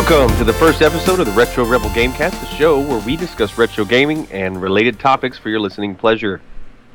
Welcome 0.00 0.34
to 0.38 0.44
the 0.44 0.54
first 0.54 0.80
episode 0.80 1.20
of 1.20 1.26
the 1.26 1.32
Retro 1.32 1.62
Rebel 1.62 1.90
Gamecast, 1.90 2.40
the 2.40 2.46
show 2.46 2.80
where 2.80 3.04
we 3.04 3.16
discuss 3.16 3.58
retro 3.58 3.84
gaming 3.84 4.26
and 4.32 4.60
related 4.60 4.98
topics 4.98 5.36
for 5.36 5.50
your 5.50 5.60
listening 5.60 5.94
pleasure. 5.94 6.40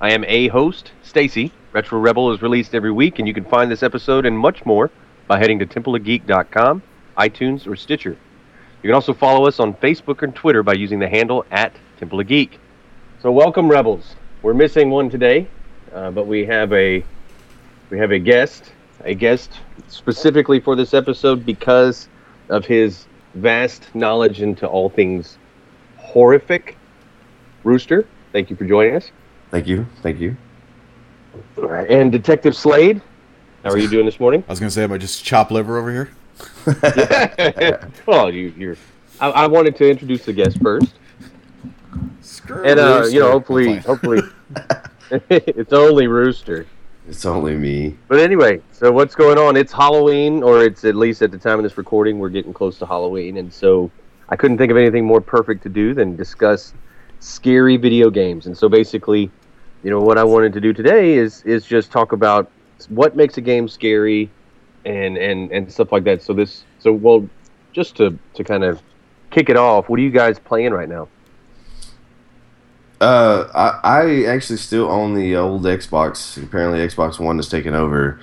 I 0.01 0.11
am 0.11 0.25
a 0.25 0.47
host, 0.47 0.91
Stacy. 1.03 1.51
Retro 1.71 1.99
Rebel 1.99 2.33
is 2.33 2.41
released 2.41 2.73
every 2.73 2.91
week, 2.91 3.19
and 3.19 3.27
you 3.27 3.33
can 3.33 3.45
find 3.45 3.69
this 3.69 3.83
episode 3.83 4.25
and 4.25 4.35
much 4.35 4.65
more 4.65 4.89
by 5.27 5.37
heading 5.37 5.59
to 5.59 5.67
templeofgeek.com, 5.67 6.81
iTunes, 7.15 7.67
or 7.67 7.75
Stitcher. 7.75 8.17
You 8.81 8.87
can 8.89 8.95
also 8.95 9.13
follow 9.13 9.45
us 9.45 9.59
on 9.59 9.75
Facebook 9.75 10.23
and 10.23 10.35
Twitter 10.35 10.63
by 10.63 10.73
using 10.73 10.97
the 10.97 11.07
handle 11.07 11.45
at 11.51 11.73
Temple 11.99 12.21
of 12.21 12.27
Geek. 12.27 12.59
So, 13.21 13.31
welcome, 13.31 13.69
Rebels. 13.69 14.15
We're 14.41 14.55
missing 14.55 14.89
one 14.89 15.11
today, 15.11 15.47
uh, 15.93 16.09
but 16.09 16.25
we 16.25 16.43
have 16.47 16.73
a 16.73 17.05
we 17.91 17.99
have 17.99 18.11
a 18.11 18.19
guest, 18.19 18.73
a 19.03 19.13
guest 19.13 19.59
specifically 19.89 20.59
for 20.59 20.75
this 20.75 20.95
episode 20.95 21.45
because 21.45 22.09
of 22.49 22.65
his 22.65 23.05
vast 23.33 23.93
knowledge 23.93 24.41
into 24.41 24.67
all 24.67 24.89
things 24.89 25.37
horrific. 25.97 26.77
Rooster, 27.63 28.07
thank 28.31 28.49
you 28.49 28.55
for 28.55 28.65
joining 28.65 28.95
us. 28.95 29.11
Thank 29.51 29.67
you. 29.67 29.85
Thank 30.01 30.19
you. 30.19 30.35
And 31.57 32.11
Detective 32.11 32.55
Slade, 32.55 33.01
how 33.63 33.71
are 33.71 33.77
you 33.77 33.89
doing 33.89 34.05
this 34.05 34.19
morning? 34.19 34.43
I 34.47 34.51
was 34.51 34.59
gonna 34.59 34.71
say, 34.71 34.83
am 34.83 34.91
I 34.91 34.97
just 34.97 35.23
chop 35.23 35.51
liver 35.51 35.77
over 35.77 35.91
here? 35.91 36.09
well, 38.05 38.33
you, 38.33 38.53
you're. 38.57 38.77
I, 39.19 39.29
I 39.29 39.47
wanted 39.47 39.75
to 39.77 39.89
introduce 39.89 40.25
the 40.25 40.33
guest 40.33 40.59
first, 40.61 40.93
Screw 42.21 42.63
and 42.63 42.79
uh, 42.79 42.99
Rooster. 42.99 43.13
you 43.13 43.19
know, 43.21 43.31
hopefully, 43.31 43.77
hopefully, 43.77 44.21
it's 45.29 45.73
only 45.73 46.07
Rooster. 46.07 46.65
It's 47.07 47.25
only 47.25 47.55
me. 47.55 47.95
But 48.07 48.19
anyway, 48.19 48.61
so 48.71 48.91
what's 48.91 49.13
going 49.13 49.37
on? 49.37 49.55
It's 49.55 49.71
Halloween, 49.71 50.41
or 50.41 50.63
it's 50.63 50.83
at 50.85 50.95
least 50.95 51.21
at 51.21 51.31
the 51.31 51.37
time 51.37 51.59
of 51.59 51.63
this 51.63 51.77
recording, 51.77 52.17
we're 52.17 52.29
getting 52.29 52.53
close 52.53 52.79
to 52.79 52.85
Halloween, 52.85 53.37
and 53.37 53.53
so 53.53 53.91
I 54.29 54.35
couldn't 54.35 54.57
think 54.57 54.71
of 54.71 54.77
anything 54.77 55.05
more 55.05 55.21
perfect 55.21 55.61
to 55.63 55.69
do 55.69 55.93
than 55.93 56.15
discuss 56.15 56.73
scary 57.19 57.77
video 57.77 58.09
games. 58.09 58.47
And 58.47 58.57
so 58.57 58.67
basically, 58.67 59.29
you 59.83 59.91
know, 59.91 59.99
what 59.99 60.17
I 60.17 60.23
wanted 60.23 60.53
to 60.53 60.61
do 60.61 60.73
today 60.73 61.13
is 61.13 61.43
is 61.43 61.65
just 61.65 61.91
talk 61.91 62.11
about 62.11 62.49
what 62.89 63.15
makes 63.15 63.37
a 63.37 63.41
game 63.41 63.67
scary, 63.67 64.31
and 64.85 65.15
and 65.17 65.51
and 65.51 65.71
stuff 65.71 65.91
like 65.91 66.03
that. 66.05 66.23
So 66.23 66.33
this, 66.33 66.63
so 66.79 66.91
well, 66.91 67.29
just 67.71 67.95
to 67.97 68.17
to 68.33 68.43
kind 68.43 68.63
of 68.63 68.81
kick 69.29 69.49
it 69.49 69.57
off, 69.57 69.89
what 69.89 69.99
are 69.99 70.03
you 70.03 70.09
guys 70.09 70.39
playing 70.39 70.73
right 70.73 70.89
now? 70.89 71.07
Uh, 73.01 73.45
I, 73.53 74.01
I 74.01 74.23
actually 74.25 74.57
still 74.57 74.89
own 74.89 75.15
the 75.15 75.35
old 75.35 75.63
Xbox. 75.63 76.41
Apparently, 76.41 76.79
Xbox 76.79 77.19
One 77.19 77.39
is 77.39 77.49
taking 77.49 77.75
over. 77.75 78.19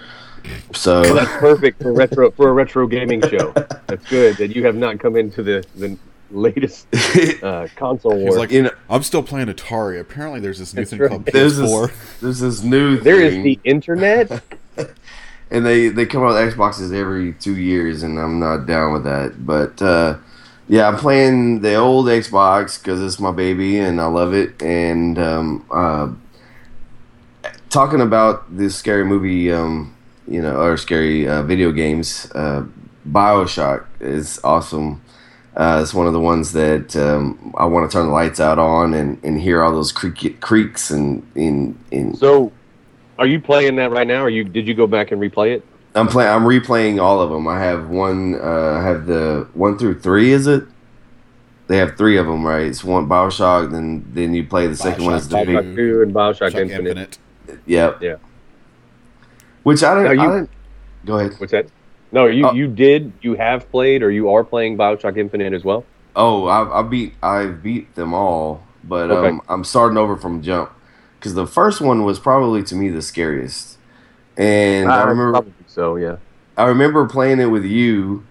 So 0.74 1.02
That's 1.14 1.30
perfect 1.38 1.82
for 1.82 1.92
retro 1.92 2.30
for 2.32 2.48
a 2.48 2.52
retro 2.52 2.86
gaming 2.86 3.20
show. 3.22 3.52
That's 3.86 4.08
good 4.08 4.36
that 4.38 4.54
you 4.54 4.64
have 4.64 4.74
not 4.74 4.98
come 4.98 5.16
into 5.16 5.42
the 5.42 5.64
the 5.76 5.96
latest 6.30 6.86
uh, 7.42 7.68
console 7.76 8.16
war. 8.16 8.38
Like, 8.38 8.50
you 8.50 8.62
know, 8.62 8.70
I'm 8.88 9.02
still 9.02 9.22
playing 9.22 9.48
Atari. 9.48 10.00
Apparently, 10.00 10.40
there's 10.40 10.58
this 10.58 10.74
new 10.74 10.84
thing 10.84 10.98
right. 10.98 11.10
called 11.10 11.26
there's 11.26 11.58
PS4. 11.58 11.88
this, 11.88 12.20
there's 12.20 12.40
this 12.40 12.62
new 12.62 12.98
There 12.98 13.20
is 13.20 13.34
thing, 13.34 13.42
the 13.42 13.60
internet. 13.64 14.42
and 15.50 15.66
they 15.66 15.88
they 15.88 16.06
come 16.06 16.22
out 16.22 16.34
with 16.34 16.54
Xboxes 16.54 16.94
every 16.94 17.34
two 17.34 17.56
years, 17.56 18.02
and 18.02 18.18
I'm 18.18 18.40
not 18.40 18.66
down 18.66 18.92
with 18.92 19.04
that. 19.04 19.44
But 19.44 19.80
uh, 19.82 20.16
yeah, 20.68 20.88
I'm 20.88 20.96
playing 20.96 21.60
the 21.60 21.74
old 21.74 22.06
Xbox 22.06 22.78
because 22.78 23.02
it's 23.02 23.20
my 23.20 23.32
baby, 23.32 23.78
and 23.78 24.00
I 24.00 24.06
love 24.06 24.32
it. 24.32 24.62
And 24.62 25.18
um, 25.18 25.66
uh, 25.70 26.12
talking 27.68 28.00
about 28.00 28.56
this 28.56 28.76
scary 28.76 29.04
movie, 29.04 29.52
um, 29.52 29.94
you 30.28 30.40
know, 30.40 30.60
or 30.60 30.76
scary 30.76 31.28
uh, 31.28 31.42
video 31.42 31.72
games, 31.72 32.30
uh, 32.34 32.64
Bioshock 33.08 33.86
is 34.00 34.40
awesome. 34.44 35.02
Uh, 35.56 35.80
it's 35.82 35.92
one 35.92 36.06
of 36.06 36.12
the 36.12 36.20
ones 36.20 36.52
that 36.52 36.96
um, 36.96 37.52
I 37.58 37.66
want 37.66 37.90
to 37.90 37.94
turn 37.94 38.06
the 38.06 38.12
lights 38.12 38.40
out 38.40 38.58
on 38.58 38.94
and, 38.94 39.22
and 39.22 39.40
hear 39.40 39.62
all 39.62 39.72
those 39.72 39.92
creak, 39.92 40.40
creaks 40.40 40.90
and 40.90 41.26
in 41.34 41.78
in. 41.90 42.14
So, 42.14 42.52
are 43.18 43.26
you 43.26 43.40
playing 43.40 43.76
that 43.76 43.90
right 43.90 44.06
now, 44.06 44.22
or 44.22 44.30
you 44.30 44.44
did 44.44 44.66
you 44.66 44.74
go 44.74 44.86
back 44.86 45.10
and 45.10 45.20
replay 45.20 45.56
it? 45.56 45.66
I'm 45.94 46.08
playing. 46.08 46.30
I'm 46.30 46.44
replaying 46.44 47.00
all 47.02 47.20
of 47.20 47.30
them. 47.30 47.46
I 47.46 47.58
have 47.60 47.88
one. 47.88 48.34
Uh, 48.40 48.78
I 48.80 48.82
have 48.82 49.06
the 49.06 49.46
one 49.54 49.76
through 49.78 50.00
three. 50.00 50.32
Is 50.32 50.46
it? 50.46 50.64
They 51.68 51.76
have 51.78 51.96
three 51.96 52.16
of 52.16 52.26
them, 52.26 52.44
right? 52.46 52.62
It's 52.66 52.82
one 52.84 53.06
Bioshock, 53.08 53.70
then 53.70 54.04
then 54.12 54.34
you 54.34 54.44
play 54.44 54.66
the 54.66 54.76
second 54.76 55.04
one. 55.04 55.14
Is 55.14 55.28
the 55.28 55.36
Bioshock 55.36 55.64
big, 55.64 55.76
Two 55.76 56.02
and 56.02 56.14
Bioshock 56.14 56.50
Bioshock 56.52 56.60
Infinite. 56.60 56.78
Infinite. 56.88 57.18
yep. 57.66 57.98
Yeah. 58.02 58.16
Which 59.62 59.82
I 59.82 59.94
Now 59.94 60.02
don't. 60.02 60.14
you- 60.16 60.20
I 60.22 60.26
didn't 60.36 60.50
go 61.06 61.18
ahead. 61.18 61.34
What's 61.38 61.52
that? 61.52 61.66
No, 62.10 62.26
you 62.26 62.46
Oh. 62.46 62.52
you 62.52 62.68
did 62.68 63.12
you 63.22 63.34
have 63.34 63.70
played 63.70 64.02
or 64.02 64.10
you 64.10 64.30
are 64.30 64.44
playing 64.44 64.76
Bioshock 64.76 65.16
Infinite 65.16 65.52
as 65.52 65.64
well. 65.64 65.84
Oh, 66.14 66.46
I, 66.46 66.80
I 66.80 66.82
beat. 66.82 67.14
I 67.22 67.46
beat 67.46 67.94
them 67.94 68.12
all, 68.12 68.62
but 68.84 69.10
Okay. 69.10 69.28
um, 69.28 69.40
I'm 69.48 69.64
starting 69.64 69.96
over 69.96 70.16
from 70.16 70.42
jump 70.42 70.70
because 71.18 71.34
the 71.34 71.46
first 71.46 71.80
one 71.80 72.04
was 72.04 72.18
probably 72.18 72.62
to 72.64 72.74
me 72.74 72.90
the 72.90 73.00
scariest, 73.00 73.78
and 74.36 74.90
I 74.90 75.02
Uh, 75.02 75.06
remember. 75.06 75.32
probably 75.32 75.52
so 75.72 75.96
yeah. 75.96 76.16
I 76.56 76.66
remember 76.66 77.06
playing 77.06 77.40
it 77.40 77.46
with 77.46 77.64
you. 77.64 78.24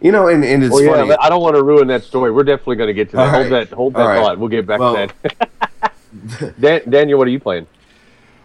You 0.00 0.12
know, 0.12 0.28
and, 0.28 0.44
and 0.44 0.62
it's 0.62 0.72
Well, 0.72 0.82
yeah, 0.84 0.92
funny. 0.94 1.08
but 1.08 1.22
I 1.22 1.28
don't 1.28 1.42
want 1.42 1.56
to 1.56 1.62
ruin 1.62 1.88
that 1.88 2.04
story. 2.04 2.30
We're 2.30 2.44
definitely 2.44 2.76
going 2.76 2.86
to 2.86 2.94
get 2.94 3.10
to 3.10 3.16
that. 3.16 3.22
All 3.22 3.30
Hold 3.42 3.50
right. 3.50 3.68
that 3.68 3.76
hold 3.76 3.94
that 3.94 4.00
All 4.00 4.08
right. 4.08 4.16
thought. 4.22 4.38
We'll 4.38 4.48
get 4.48 4.64
back 4.66 4.78
Well- 4.80 4.94
to 5.08 5.12
that. 5.22 5.92
Dan, 6.60 6.82
Daniel, 6.88 7.18
what 7.18 7.26
are 7.28 7.30
you 7.32 7.40
playing? 7.40 7.66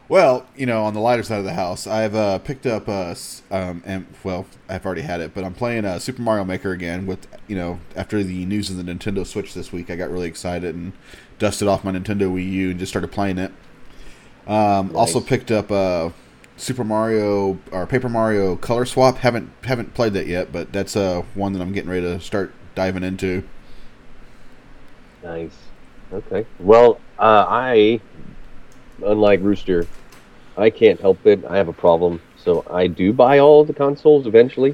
Well, 0.09 0.45
you 0.55 0.65
know, 0.65 0.83
on 0.83 0.93
the 0.93 0.99
lighter 0.99 1.23
side 1.23 1.39
of 1.39 1.45
the 1.45 1.53
house, 1.53 1.87
I've 1.87 2.13
uh, 2.13 2.37
picked 2.39 2.65
up, 2.65 2.89
uh, 2.89 3.11
s- 3.11 3.41
um, 3.51 3.81
and 3.85 4.05
well, 4.23 4.45
I've 4.67 4.85
already 4.85 5.01
had 5.01 5.21
it, 5.21 5.33
but 5.33 5.43
I'm 5.45 5.53
playing 5.53 5.85
uh, 5.85 5.97
Super 5.99 6.21
Mario 6.21 6.43
Maker 6.43 6.71
again. 6.71 7.05
With 7.05 7.25
you 7.47 7.55
know, 7.55 7.79
after 7.95 8.21
the 8.23 8.45
news 8.45 8.69
of 8.69 8.75
the 8.77 8.83
Nintendo 8.83 9.25
Switch 9.25 9.53
this 9.53 9.71
week, 9.71 9.89
I 9.89 9.95
got 9.95 10.09
really 10.11 10.27
excited 10.27 10.75
and 10.75 10.91
dusted 11.39 11.67
off 11.69 11.83
my 11.85 11.91
Nintendo 11.91 12.23
Wii 12.33 12.51
U 12.51 12.69
and 12.71 12.79
just 12.79 12.91
started 12.91 13.11
playing 13.11 13.37
it. 13.37 13.51
Um, 14.47 14.93
Also 14.95 15.21
picked 15.21 15.51
up 15.51 15.71
uh, 15.71 16.09
Super 16.63 16.85
Mario 16.85 17.59
or 17.73 17.85
Paper 17.85 18.07
Mario 18.07 18.55
Color 18.55 18.85
Swap. 18.85 19.17
haven't 19.17 19.51
haven't 19.63 19.93
played 19.93 20.13
that 20.13 20.27
yet, 20.27 20.53
but 20.53 20.71
that's 20.71 20.95
uh, 20.95 21.23
one 21.35 21.51
that 21.53 21.61
I'm 21.61 21.73
getting 21.73 21.89
ready 21.89 22.03
to 22.03 22.21
start 22.21 22.53
diving 22.73 23.03
into. 23.03 23.43
Nice. 25.21 25.55
Okay. 26.13 26.45
Well, 26.59 27.01
uh, 27.19 27.45
I, 27.49 27.99
unlike 29.05 29.41
Rooster, 29.41 29.85
I 30.57 30.69
can't 30.69 31.01
help 31.01 31.25
it. 31.25 31.43
I 31.45 31.57
have 31.57 31.67
a 31.67 31.73
problem, 31.73 32.21
so 32.37 32.65
I 32.69 32.87
do 32.87 33.11
buy 33.11 33.39
all 33.39 33.61
of 33.61 33.67
the 33.67 33.73
consoles 33.73 34.25
eventually. 34.25 34.73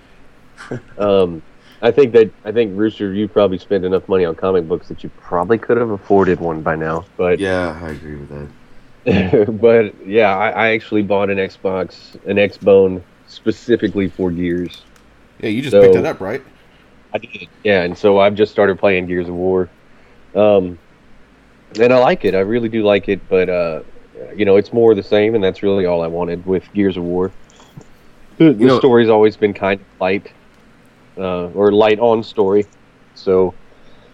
um, 0.99 1.41
I 1.81 1.89
think 1.89 2.13
that 2.13 2.29
I 2.45 2.51
think 2.51 2.77
Rooster, 2.77 3.13
you 3.13 3.27
probably 3.27 3.57
spent 3.57 3.83
enough 3.83 4.07
money 4.07 4.25
on 4.25 4.35
comic 4.35 4.67
books 4.67 4.89
that 4.89 5.03
you 5.03 5.09
probably 5.21 5.57
could 5.57 5.77
have 5.77 5.89
afforded 5.89 6.39
one 6.39 6.61
by 6.61 6.75
now. 6.75 7.05
But 7.17 7.39
yeah, 7.39 7.79
I 7.81 7.89
agree 7.89 8.15
with 8.15 8.29
that. 8.29 8.47
but 9.47 10.05
yeah, 10.07 10.35
I, 10.35 10.49
I 10.49 10.69
actually 10.71 11.01
bought 11.03 11.29
an 11.29 11.37
Xbox, 11.37 12.15
an 12.25 12.37
Xbone 12.37 13.01
specifically 13.27 14.09
for 14.09 14.31
Gears. 14.31 14.81
Yeah, 15.39 15.49
you 15.49 15.61
just 15.61 15.71
So- 15.71 15.81
picked 15.81 15.95
it 15.95 16.05
up, 16.05 16.19
right? 16.19 16.41
I 17.13 17.17
did. 17.17 17.47
Yeah, 17.63 17.81
and 17.83 17.97
so 17.97 18.19
I've 18.19 18.35
just 18.35 18.51
started 18.51 18.77
playing 18.77 19.07
Gears 19.07 19.27
of 19.27 19.33
War. 19.33 19.67
Um, 20.35 20.77
and 21.79 21.91
I 21.91 21.97
like 21.99 22.23
it. 22.23 22.35
I 22.35 22.39
really 22.39 22.69
do 22.69 22.83
like 22.83 23.09
it, 23.09 23.19
but 23.29 23.49
uh, 23.49 23.81
you 24.35 24.45
know, 24.45 24.57
it's 24.57 24.71
more 24.73 24.93
the 24.93 25.01
same, 25.03 25.33
and 25.33 25.43
that's 25.43 25.63
really 25.63 25.85
all 25.85 26.03
I 26.03 26.07
wanted 26.07 26.45
with 26.45 26.71
Gears 26.73 26.97
of 26.97 27.03
War. 27.03 27.31
The, 28.37 28.53
the 28.53 28.59
You 28.59 28.67
know- 28.67 28.79
story's 28.79 29.09
always 29.09 29.35
been 29.37 29.53
kind 29.53 29.79
of 29.81 29.87
light, 29.99 30.31
uh, 31.17 31.47
or 31.47 31.71
light 31.71 31.99
on 31.99 32.21
story. 32.23 32.65
So, 33.15 33.53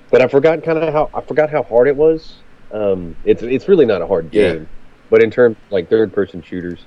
but 0.09 0.21
I 0.21 0.27
forgot 0.27 0.63
kind 0.63 0.77
of 0.77 0.93
how 0.93 1.09
I 1.13 1.19
forgot 1.21 1.49
how 1.49 1.63
hard 1.63 1.87
it 1.89 1.95
was. 1.97 2.35
Um, 2.71 3.15
it's 3.25 3.43
it's 3.43 3.67
really 3.67 3.85
not 3.85 4.01
a 4.01 4.07
hard 4.07 4.29
Yeah. 4.33 4.53
game, 4.53 4.69
but 5.09 5.21
in 5.23 5.31
terms 5.31 5.55
like 5.71 5.89
third 5.89 6.13
person 6.13 6.41
shooters, 6.41 6.79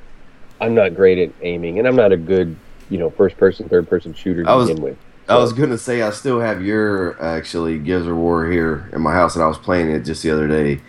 I'm 0.60 0.74
not 0.74 0.94
great 0.94 1.18
at 1.18 1.30
aiming, 1.42 1.78
and 1.78 1.86
I'm 1.86 1.96
not 1.96 2.12
a 2.12 2.16
good 2.16 2.56
you 2.90 2.98
know 2.98 3.10
first 3.10 3.36
person 3.36 3.68
third 3.68 3.88
person 3.88 4.14
shooter 4.14 4.44
to 4.44 4.50
I 4.50 4.54
was- 4.54 4.68
begin 4.68 4.82
with. 4.82 4.96
I 5.30 5.36
was 5.36 5.52
gonna 5.52 5.76
say 5.76 6.00
I 6.00 6.08
still 6.10 6.40
have 6.40 6.64
your 6.64 7.22
actually 7.22 7.78
Gears 7.78 8.06
of 8.06 8.16
War 8.16 8.50
here 8.50 8.88
in 8.94 9.02
my 9.02 9.12
house, 9.12 9.34
and 9.34 9.44
I 9.44 9.46
was 9.46 9.58
playing 9.58 9.90
it 9.90 10.00
just 10.00 10.22
the 10.22 10.30
other 10.30 10.48
day. 10.48 10.80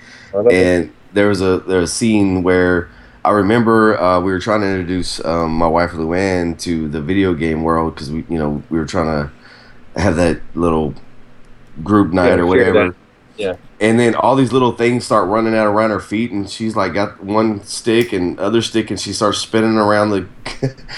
And 0.49 0.93
there 1.11 1.27
was 1.27 1.41
a 1.41 1.59
there 1.59 1.81
was 1.81 1.91
a 1.91 1.93
scene 1.93 2.41
where 2.41 2.87
I 3.25 3.31
remember 3.31 3.99
uh, 3.99 4.21
we 4.21 4.31
were 4.31 4.39
trying 4.39 4.61
to 4.61 4.67
introduce 4.67 5.23
um, 5.25 5.51
my 5.51 5.67
wife 5.67 5.91
Luann 5.91 6.57
to 6.61 6.87
the 6.87 7.01
video 7.01 7.33
game 7.33 7.63
world 7.63 7.95
because 7.95 8.11
we 8.11 8.23
you 8.29 8.37
know 8.37 8.63
we 8.69 8.79
were 8.79 8.85
trying 8.85 9.07
to 9.07 9.99
have 9.99 10.15
that 10.15 10.39
little 10.55 10.93
group 11.83 12.13
night 12.13 12.27
Yeah, 12.29 12.35
or 12.35 12.45
whatever. 12.45 12.95
Yeah. 13.39 13.55
And 13.79 13.97
then 13.97 14.15
all 14.15 14.35
these 14.35 14.51
little 14.51 14.73
things 14.73 15.05
start 15.05 15.29
running 15.29 15.55
out 15.55 15.65
around 15.65 15.91
her 15.91 16.01
feet, 16.01 16.31
and 16.31 16.49
she's 16.49 16.75
like 16.75 16.93
got 16.93 17.23
one 17.23 17.63
stick 17.63 18.11
and 18.11 18.37
other 18.37 18.61
stick, 18.61 18.89
and 18.91 18.99
she 18.99 19.13
starts 19.13 19.37
spinning 19.37 19.77
around 19.77 20.09
the 20.09 20.27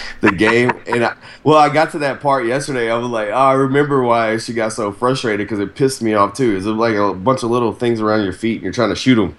the 0.22 0.32
game. 0.32 0.72
And 0.88 1.06
I, 1.06 1.16
well, 1.44 1.58
I 1.60 1.70
got 1.70 1.92
to 1.92 2.00
that 2.00 2.20
part 2.20 2.48
yesterday. 2.48 2.90
I 2.90 2.98
was 2.98 3.08
like, 3.10 3.28
oh, 3.30 3.34
I 3.34 3.54
remember 3.54 4.02
why 4.02 4.38
she 4.38 4.54
got 4.54 4.74
so 4.74 4.92
frustrated 4.92 5.46
because 5.46 5.60
it 5.60 5.76
pissed 5.76 6.02
me 6.02 6.16
off 6.16 6.34
too. 6.34 6.58
It's 6.58 6.66
like 6.66 6.96
a 6.96 7.14
bunch 7.14 7.44
of 7.44 7.52
little 7.52 7.74
things 7.74 8.02
around 8.02 8.24
your 8.24 8.34
feet, 8.34 8.56
and 8.56 8.64
you're 8.64 8.74
trying 8.74 8.90
to 8.90 8.96
shoot 8.96 9.16
them, 9.16 9.36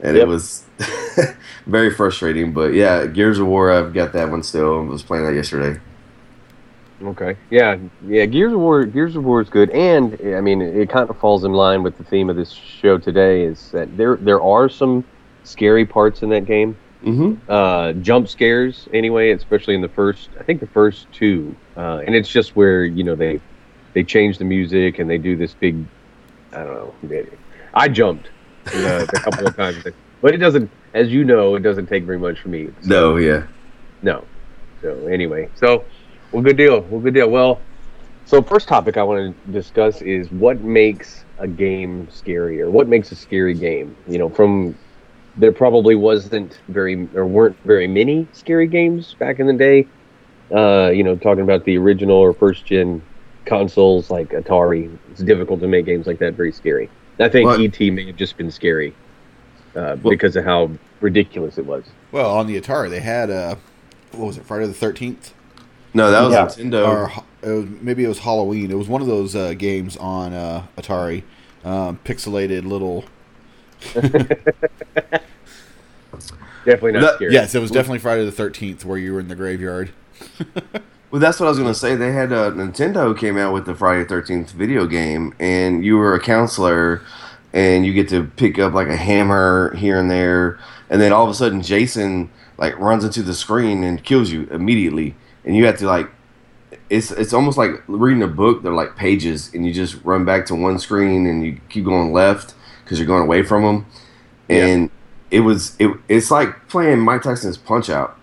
and 0.00 0.16
Yep. 0.16 0.24
it 0.24 0.26
was 0.28 0.64
very 1.66 1.90
frustrating. 1.94 2.54
But 2.54 2.72
yeah, 2.72 3.04
Gears 3.06 3.38
of 3.38 3.46
War, 3.46 3.70
I've 3.70 3.92
got 3.92 4.14
that 4.14 4.30
one 4.30 4.42
still. 4.42 4.80
I 4.80 4.84
was 4.84 5.02
playing 5.02 5.26
that 5.26 5.34
yesterday. 5.34 5.78
Okay. 7.02 7.36
Yeah. 7.50 7.78
Yeah. 8.06 8.24
Gears 8.26 8.52
of 8.52 8.60
War. 8.60 8.84
Gears 8.84 9.16
of 9.16 9.24
War 9.24 9.40
is 9.40 9.48
good, 9.48 9.70
and 9.70 10.18
I 10.36 10.40
mean, 10.40 10.62
it 10.62 10.88
kind 10.88 11.08
of 11.10 11.18
falls 11.18 11.44
in 11.44 11.52
line 11.52 11.82
with 11.82 11.98
the 11.98 12.04
theme 12.04 12.30
of 12.30 12.36
this 12.36 12.52
show 12.52 12.98
today. 12.98 13.42
Is 13.44 13.70
that 13.72 13.96
there 13.96 14.16
there 14.16 14.40
are 14.40 14.68
some 14.68 15.04
scary 15.42 15.84
parts 15.84 16.22
in 16.22 16.28
that 16.30 16.46
game. 16.46 16.76
Mm-hmm. 17.04 17.50
Uh, 17.50 17.92
jump 17.94 18.28
scares, 18.28 18.88
anyway, 18.94 19.32
especially 19.32 19.74
in 19.74 19.82
the 19.82 19.88
first. 19.88 20.30
I 20.40 20.42
think 20.42 20.60
the 20.60 20.66
first 20.68 21.06
two, 21.12 21.54
uh, 21.76 22.00
and 22.06 22.14
it's 22.14 22.28
just 22.30 22.56
where 22.56 22.84
you 22.84 23.04
know 23.04 23.14
they 23.16 23.40
they 23.92 24.04
change 24.04 24.38
the 24.38 24.44
music 24.44 24.98
and 24.98 25.10
they 25.10 25.18
do 25.18 25.36
this 25.36 25.52
big. 25.54 25.84
I 26.52 26.58
don't 26.64 26.74
know. 26.74 26.94
they- 27.02 27.26
I 27.74 27.88
jumped 27.88 28.30
a 28.66 29.06
couple 29.12 29.48
of 29.48 29.56
times, 29.56 29.84
but 30.22 30.32
it 30.32 30.38
doesn't. 30.38 30.70
As 30.94 31.12
you 31.12 31.24
know, 31.24 31.56
it 31.56 31.64
doesn't 31.64 31.88
take 31.88 32.04
very 32.04 32.18
much 32.20 32.38
for 32.38 32.48
me. 32.48 32.68
So- 32.82 32.88
No, 32.88 33.16
yeah. 33.16 33.42
no. 34.02 34.24
So 34.80 35.06
anyway, 35.08 35.48
so 35.56 35.84
well, 36.34 36.42
good 36.42 36.56
deal. 36.56 36.80
Well, 36.82 37.00
good 37.00 37.14
deal. 37.14 37.30
Well, 37.30 37.60
so 38.26 38.42
first 38.42 38.66
topic 38.68 38.96
I 38.96 39.02
want 39.04 39.36
to 39.46 39.52
discuss 39.52 40.02
is 40.02 40.30
what 40.32 40.60
makes 40.60 41.24
a 41.38 41.46
game 41.46 42.08
scary, 42.10 42.60
or 42.60 42.70
what 42.70 42.88
makes 42.88 43.12
a 43.12 43.16
scary 43.16 43.54
game. 43.54 43.96
You 44.08 44.18
know, 44.18 44.28
from 44.28 44.76
there 45.36 45.52
probably 45.52 45.94
wasn't 45.94 46.60
very 46.68 47.08
or 47.14 47.24
weren't 47.26 47.56
very 47.64 47.86
many 47.86 48.26
scary 48.32 48.66
games 48.66 49.14
back 49.14 49.38
in 49.38 49.46
the 49.46 49.52
day. 49.52 49.86
Uh, 50.52 50.90
you 50.90 51.02
know, 51.04 51.16
talking 51.16 51.42
about 51.42 51.64
the 51.64 51.78
original 51.78 52.16
or 52.16 52.32
first 52.32 52.66
gen 52.66 53.00
consoles 53.44 54.10
like 54.10 54.30
Atari, 54.30 54.96
it's 55.12 55.22
difficult 55.22 55.60
to 55.60 55.68
make 55.68 55.86
games 55.86 56.06
like 56.06 56.18
that 56.18 56.34
very 56.34 56.52
scary. 56.52 56.90
I 57.20 57.28
think 57.28 57.46
What? 57.46 57.60
ET 57.60 57.78
may 57.92 58.06
have 58.06 58.16
just 58.16 58.36
been 58.36 58.50
scary 58.50 58.92
uh, 59.76 59.96
Well- 60.02 60.10
because 60.10 60.34
of 60.36 60.44
how 60.44 60.70
ridiculous 61.00 61.58
it 61.58 61.66
was. 61.66 61.84
Well, 62.10 62.34
on 62.36 62.46
the 62.46 62.60
Atari, 62.60 62.90
they 62.90 63.00
had 63.00 63.30
uh, 63.30 63.56
what 64.12 64.26
was 64.26 64.36
it, 64.38 64.44
Friday 64.44 64.66
the 64.66 64.74
Thirteenth, 64.74 65.34
No, 65.94 66.10
that 66.10 66.20
was 66.22 66.58
Yeah. 66.58 66.64
Nintendo. 66.64 66.88
or 66.88 67.12
it 67.42 67.52
was, 67.54 67.66
maybe 67.80 68.04
it 68.04 68.08
was 68.08 68.18
Halloween. 68.20 68.70
It 68.70 68.76
was 68.76 68.88
one 68.88 69.00
of 69.00 69.06
those 69.06 69.34
uh, 69.36 69.54
games 69.54 69.96
on 69.96 70.32
uh, 70.32 70.64
Atari, 70.76 71.22
um, 71.64 71.98
pixelated 72.04 72.64
little. 72.66 73.04
Definitely 76.64 76.92
not 76.92 77.00
That- 77.02 77.14
scary. 77.16 77.32
Yes, 77.34 77.54
it 77.54 77.60
was 77.60 77.70
definitely 77.70 77.98
Friday 77.98 78.24
the 78.24 78.32
Thirteenth, 78.32 78.84
where 78.84 78.96
you 78.98 79.12
were 79.12 79.20
in 79.20 79.28
the 79.28 79.34
graveyard. 79.36 79.90
Well, 81.10 81.20
that's 81.20 81.38
what 81.38 81.46
I 81.46 81.50
was 81.50 81.58
gonna 81.60 81.74
say. 81.74 81.94
They 81.94 82.10
had 82.10 82.32
uh, 82.32 82.50
Nintendo 82.50 83.16
came 83.16 83.38
out 83.38 83.52
with 83.54 83.66
the 83.66 83.74
Friday 83.76 84.02
Thirteenth 84.04 84.50
video 84.50 84.84
game, 84.84 85.32
and 85.38 85.84
you 85.84 85.96
were 85.96 86.12
a 86.12 86.18
counselor, 86.18 87.02
and 87.52 87.86
you 87.86 87.92
get 87.92 88.08
to 88.08 88.24
pick 88.24 88.58
up 88.58 88.72
like 88.74 88.88
a 88.88 88.96
hammer 88.96 89.72
here 89.76 89.96
and 89.96 90.10
there, 90.10 90.58
and 90.90 91.00
then 91.00 91.12
all 91.12 91.22
of 91.22 91.30
a 91.30 91.34
sudden 91.34 91.62
Jason 91.62 92.30
like 92.58 92.76
runs 92.80 93.04
into 93.04 93.22
the 93.22 93.32
screen 93.34 93.84
and 93.84 94.02
kills 94.02 94.32
you 94.32 94.48
immediately, 94.50 95.14
and 95.44 95.56
you 95.56 95.66
have 95.66 95.78
to 95.78 95.86
like. 95.86 96.08
It's 96.90 97.10
it's 97.12 97.32
almost 97.32 97.56
like 97.56 97.82
reading 97.86 98.22
a 98.22 98.26
book. 98.28 98.62
They're 98.62 98.72
like 98.72 98.96
pages, 98.96 99.52
and 99.54 99.66
you 99.66 99.72
just 99.72 99.96
run 100.04 100.24
back 100.24 100.46
to 100.46 100.54
one 100.54 100.78
screen, 100.78 101.26
and 101.26 101.44
you 101.44 101.60
keep 101.68 101.84
going 101.84 102.12
left 102.12 102.54
because 102.84 102.98
you're 102.98 103.06
going 103.06 103.22
away 103.22 103.42
from 103.42 103.62
them, 103.62 103.86
Yeah. 104.48 104.66
and 104.66 104.90
it 105.30 105.40
was 105.40 105.76
it. 105.78 105.90
It's 106.08 106.30
like 106.30 106.68
playing 106.68 107.00
Mike 107.00 107.22
Tyson's 107.22 107.56
Punch 107.56 107.88
Out. 107.88 108.18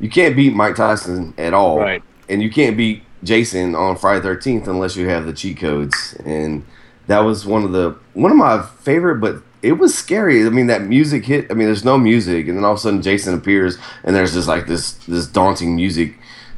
You 0.00 0.08
can't 0.08 0.34
beat 0.34 0.54
Mike 0.54 0.76
Tyson 0.76 1.34
at 1.38 1.52
all 1.54 1.78
Right. 1.78 2.02
and 2.28 2.42
you 2.42 2.50
can't 2.50 2.76
beat 2.76 3.02
Jason 3.22 3.74
on 3.74 3.96
Friday 3.96 4.22
Thirteenth 4.22 4.66
unless 4.66 4.96
you 4.96 5.08
have 5.08 5.26
the 5.26 5.32
cheat 5.34 5.58
codes. 5.58 6.16
And 6.24 6.64
that 7.06 7.20
was 7.20 7.44
one 7.46 7.64
of 7.64 7.72
the 7.72 7.96
one 8.14 8.30
of 8.32 8.38
my 8.38 8.62
favorite, 8.62 9.16
but 9.20 9.42
it 9.62 9.72
was 9.72 9.94
scary. 9.96 10.44
I 10.46 10.48
mean, 10.48 10.68
that 10.68 10.82
music 10.82 11.26
hit. 11.26 11.46
I 11.50 11.54
mean, 11.54 11.66
there's 11.66 11.84
no 11.84 11.98
music, 11.98 12.48
and 12.48 12.56
then 12.56 12.64
all 12.64 12.72
of 12.72 12.78
a 12.78 12.80
sudden 12.80 13.02
Jason 13.02 13.34
appears, 13.34 13.76
and 14.04 14.16
there's 14.16 14.32
just 14.32 14.48
like 14.48 14.66
this 14.66 14.92
this 15.06 15.26
daunting 15.26 15.76
music 15.76 16.14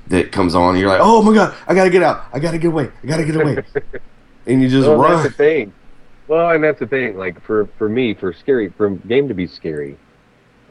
that 0.09 0.33
comes 0.33 0.55
on. 0.55 0.71
And 0.71 0.79
you're 0.81 0.89
like, 0.89 1.01
oh 1.03 1.23
my 1.23 1.35
god, 1.35 1.55
I 1.67 1.75
gotta 1.75 1.91
get 1.91 2.03
out, 2.03 2.25
I 2.33 2.39
gotta 2.39 2.59
get 2.59 2.69
away, 2.69 2.91
I 3.03 3.07
gotta 3.07 3.25
get 3.25 3.37
away, 3.37 3.59
and 4.47 4.63
you 4.63 4.69
just 4.69 4.89
Well, 4.89 5.01
that's 5.03 5.23
the 5.23 5.29
run. 5.29 5.33
thing. 5.33 5.73
Well, 6.29 6.51
and 6.51 6.63
that's 6.65 6.79
the 6.81 6.87
thing. 6.87 7.17
Like 7.17 7.41
for 7.43 7.67
for 7.79 7.89
me, 7.89 8.15
for 8.15 8.33
scary, 8.33 8.69
for 8.71 8.91
game 8.91 9.29
to 9.29 9.35
be 9.35 9.47
scary, 9.47 9.97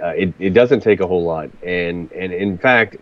uh, 0.01 0.07
it 0.07 0.33
it 0.39 0.49
doesn't 0.51 0.79
take 0.81 0.99
a 1.01 1.07
whole 1.07 1.23
lot. 1.23 1.49
And 1.63 2.11
and 2.13 2.31
in 2.33 2.57
fact, 2.57 2.97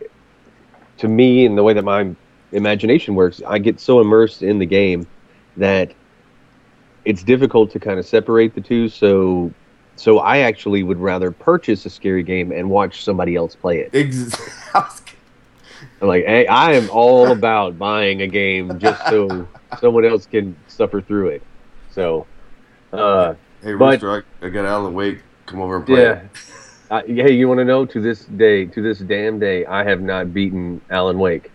to 0.98 1.08
me, 1.08 1.46
and 1.46 1.58
the 1.58 1.64
way 1.64 1.74
that 1.74 1.84
my 1.84 2.10
imagination 2.52 3.16
works, 3.16 3.42
I 3.48 3.60
get 3.60 3.80
so 3.80 4.02
immersed 4.02 4.42
in 4.42 4.58
the 4.60 4.66
game 4.66 5.08
that 5.58 5.92
it's 7.06 7.24
difficult 7.24 7.72
to 7.72 7.80
kind 7.80 8.00
of 8.00 8.06
separate 8.06 8.56
the 8.56 8.62
two. 8.62 8.90
So 8.90 9.52
so 9.96 10.20
I 10.20 10.40
actually 10.40 10.84
would 10.84 10.98
rather 11.00 11.30
purchase 11.32 11.86
a 11.86 11.90
scary 11.90 12.24
game 12.24 12.52
and 12.52 12.70
watch 12.70 13.04
somebody 13.04 13.36
else 13.36 13.56
play 13.56 13.80
it. 13.80 13.92
Ex- 13.94 14.34
I 14.74 14.80
was- 14.80 15.02
I'm 16.02 16.08
like, 16.08 16.26
hey, 16.26 16.48
I 16.48 16.74
am 16.74 16.90
all 16.92 17.32
about 17.32 17.78
buying 17.78 18.22
a 18.22 18.28
game 18.28 18.80
just 18.80 19.06
so 19.08 19.48
someone 19.82 20.06
else 20.06 20.26
can 20.26 20.56
suffer 20.68 21.02
through 21.02 21.30
it. 21.30 21.44
So, 21.92 22.26
uh, 22.94 23.34
hey, 23.62 23.74
But- 23.74 24.02
Rooster, 24.02 24.24
I, 24.42 24.46
I 24.46 24.50
got 24.50 24.66
Alan 24.66 24.94
Wake. 24.94 25.20
Come 25.46 25.62
over 25.62 25.78
and 25.78 25.86
play. 25.86 26.04
yeah. 26.04 26.22
Hey, 27.06 27.34
you 27.34 27.48
want 27.48 27.58
to 27.60 27.66
know? 27.66 27.86
To 27.86 28.00
this 28.02 28.26
day, 28.26 28.66
to 28.66 28.82
this 28.82 29.00
damn 29.00 29.40
day, 29.40 29.66
I 29.66 29.84
have 29.84 30.00
not 30.02 30.34
beaten 30.34 30.80
Alan 30.90 31.18
Wake 31.20 31.52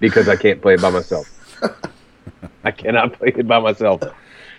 because 0.00 0.28
I 0.28 0.36
can't 0.36 0.60
play 0.60 0.74
it 0.74 0.82
by 0.82 0.90
myself. 0.90 1.28
I 2.64 2.70
cannot 2.72 3.12
play 3.14 3.28
it 3.36 3.46
by 3.48 3.58
myself. 3.60 4.02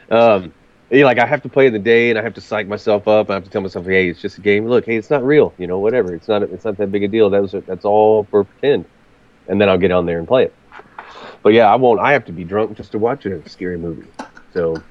Um, 0.09 0.53
you 0.89 1.01
know, 1.01 1.05
like 1.05 1.19
I 1.19 1.25
have 1.25 1.41
to 1.43 1.49
play 1.49 1.67
in 1.67 1.73
the 1.73 1.79
day, 1.79 2.09
and 2.09 2.19
I 2.19 2.23
have 2.23 2.33
to 2.33 2.41
psych 2.41 2.67
myself 2.67 3.07
up. 3.07 3.29
I 3.29 3.33
have 3.35 3.43
to 3.45 3.49
tell 3.49 3.61
myself, 3.61 3.85
"Hey, 3.85 4.09
it's 4.09 4.21
just 4.21 4.37
a 4.37 4.41
game. 4.41 4.65
Look, 4.67 4.85
hey, 4.85 4.97
it's 4.97 5.09
not 5.09 5.23
real. 5.23 5.53
You 5.57 5.67
know, 5.67 5.79
whatever. 5.79 6.13
It's 6.13 6.27
not. 6.27 6.43
It's 6.43 6.65
not 6.65 6.75
that 6.77 6.91
big 6.91 7.03
a 7.03 7.07
deal. 7.07 7.29
That 7.29 7.41
was. 7.41 7.51
That's 7.51 7.85
all 7.85 8.25
for 8.25 8.43
pretend." 8.43 8.85
And 9.47 9.59
then 9.59 9.69
I'll 9.69 9.77
get 9.77 9.91
on 9.91 10.05
there 10.05 10.19
and 10.19 10.27
play 10.27 10.45
it. 10.45 10.53
But 11.43 11.53
yeah, 11.53 11.71
I 11.71 11.75
won't. 11.75 11.99
I 11.99 12.13
have 12.13 12.25
to 12.25 12.31
be 12.31 12.43
drunk 12.43 12.77
just 12.77 12.91
to 12.91 12.99
watch 12.99 13.25
a 13.25 13.47
scary 13.49 13.77
movie. 13.77 14.07
So 14.53 14.81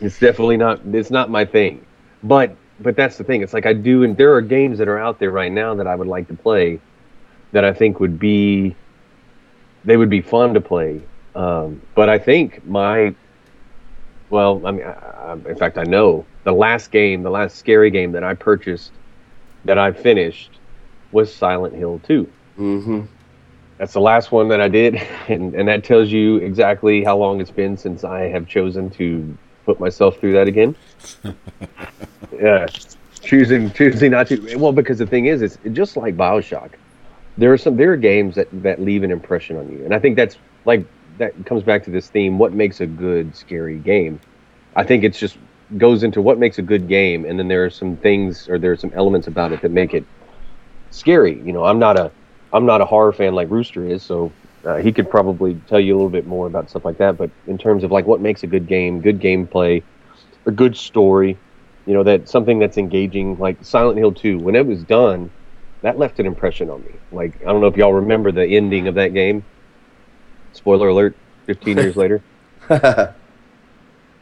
it's 0.00 0.18
definitely 0.18 0.56
not. 0.56 0.80
It's 0.92 1.10
not 1.10 1.30
my 1.30 1.44
thing. 1.44 1.84
But 2.22 2.56
but 2.80 2.96
that's 2.96 3.18
the 3.18 3.24
thing. 3.24 3.42
It's 3.42 3.52
like 3.52 3.66
I 3.66 3.72
do, 3.72 4.04
and 4.04 4.16
there 4.16 4.34
are 4.34 4.40
games 4.40 4.78
that 4.78 4.88
are 4.88 4.98
out 4.98 5.18
there 5.18 5.30
right 5.30 5.50
now 5.50 5.74
that 5.74 5.86
I 5.86 5.94
would 5.94 6.06
like 6.06 6.28
to 6.28 6.34
play, 6.34 6.80
that 7.52 7.64
I 7.64 7.72
think 7.72 7.98
would 7.98 8.18
be, 8.18 8.76
they 9.84 9.96
would 9.96 10.10
be 10.10 10.20
fun 10.20 10.54
to 10.54 10.60
play. 10.60 11.02
Um, 11.34 11.82
but 11.94 12.08
I 12.08 12.18
think 12.18 12.64
my, 12.66 13.14
well, 14.30 14.64
I 14.64 14.70
mean, 14.70 14.84
I, 14.84 14.92
I, 14.92 15.32
in 15.32 15.56
fact, 15.56 15.78
I 15.78 15.84
know 15.84 16.24
the 16.44 16.52
last 16.52 16.90
game, 16.90 17.22
the 17.22 17.30
last 17.30 17.56
scary 17.56 17.90
game 17.90 18.12
that 18.12 18.22
I 18.22 18.34
purchased, 18.34 18.92
that 19.64 19.78
I 19.78 19.92
finished, 19.92 20.50
was 21.10 21.34
Silent 21.34 21.74
Hill 21.74 22.00
Two. 22.04 22.30
Mm-hmm. 22.58 23.02
That's 23.78 23.92
the 23.92 24.00
last 24.00 24.32
one 24.32 24.48
that 24.48 24.60
I 24.60 24.68
did, 24.68 24.96
and, 25.28 25.54
and 25.54 25.68
that 25.68 25.84
tells 25.84 26.10
you 26.10 26.36
exactly 26.36 27.04
how 27.04 27.16
long 27.16 27.40
it's 27.40 27.50
been 27.50 27.76
since 27.76 28.04
I 28.04 28.22
have 28.22 28.46
chosen 28.48 28.90
to 28.90 29.36
put 29.64 29.78
myself 29.78 30.18
through 30.18 30.32
that 30.32 30.48
again. 30.48 30.74
yeah, 32.40 32.66
choosing 33.22 33.70
choosing 33.72 34.10
not 34.10 34.26
to. 34.28 34.56
Well, 34.56 34.72
because 34.72 34.98
the 34.98 35.06
thing 35.06 35.26
is, 35.26 35.42
it's 35.42 35.58
just 35.72 35.96
like 35.96 36.16
Bioshock. 36.16 36.70
There 37.36 37.52
are 37.52 37.58
some 37.58 37.76
there 37.76 37.92
are 37.92 37.96
games 37.96 38.34
that 38.34 38.48
that 38.62 38.80
leave 38.80 39.04
an 39.04 39.12
impression 39.12 39.56
on 39.56 39.70
you, 39.70 39.84
and 39.84 39.94
I 39.94 40.00
think 40.00 40.16
that's 40.16 40.36
like 40.64 40.84
that 41.18 41.32
comes 41.46 41.62
back 41.62 41.84
to 41.84 41.90
this 41.90 42.08
theme: 42.08 42.38
what 42.38 42.52
makes 42.52 42.80
a 42.80 42.86
good 42.86 43.36
scary 43.36 43.78
game? 43.78 44.20
I 44.74 44.82
think 44.82 45.04
it's 45.04 45.20
just 45.20 45.38
goes 45.76 46.02
into 46.02 46.20
what 46.20 46.38
makes 46.38 46.58
a 46.58 46.62
good 46.62 46.88
game, 46.88 47.24
and 47.24 47.38
then 47.38 47.46
there 47.46 47.64
are 47.64 47.70
some 47.70 47.96
things 47.98 48.48
or 48.48 48.58
there 48.58 48.72
are 48.72 48.76
some 48.76 48.92
elements 48.94 49.28
about 49.28 49.52
it 49.52 49.62
that 49.62 49.70
make 49.70 49.94
it 49.94 50.04
scary. 50.90 51.40
You 51.42 51.52
know, 51.52 51.64
I'm 51.64 51.78
not 51.78 51.98
a 51.98 52.10
I'm 52.52 52.66
not 52.66 52.80
a 52.80 52.84
horror 52.84 53.12
fan 53.12 53.34
like 53.34 53.50
Rooster 53.50 53.84
is, 53.84 54.02
so 54.02 54.32
uh, 54.64 54.76
he 54.76 54.92
could 54.92 55.10
probably 55.10 55.54
tell 55.68 55.80
you 55.80 55.94
a 55.94 55.96
little 55.96 56.10
bit 56.10 56.26
more 56.26 56.46
about 56.46 56.70
stuff 56.70 56.84
like 56.84 56.98
that. 56.98 57.16
But 57.16 57.30
in 57.46 57.58
terms 57.58 57.84
of 57.84 57.90
like 57.90 58.06
what 58.06 58.20
makes 58.20 58.42
a 58.42 58.46
good 58.46 58.66
game, 58.66 59.00
good 59.00 59.20
gameplay, 59.20 59.82
a 60.46 60.50
good 60.50 60.76
story, 60.76 61.36
you 61.86 61.94
know, 61.94 62.02
that 62.02 62.28
something 62.28 62.58
that's 62.58 62.78
engaging, 62.78 63.38
like 63.38 63.56
Silent 63.62 63.98
Hill 63.98 64.12
2, 64.12 64.38
when 64.38 64.54
it 64.54 64.66
was 64.66 64.82
done, 64.84 65.30
that 65.82 65.98
left 65.98 66.18
an 66.18 66.26
impression 66.26 66.70
on 66.70 66.82
me. 66.84 66.92
Like 67.12 67.40
I 67.42 67.46
don't 67.46 67.60
know 67.60 67.68
if 67.68 67.76
y'all 67.76 67.92
remember 67.92 68.32
the 68.32 68.44
ending 68.44 68.88
of 68.88 68.94
that 68.96 69.14
game. 69.14 69.44
Spoiler 70.52 70.88
alert: 70.88 71.16
15 71.46 71.76
years 71.76 71.96
later. 71.96 72.22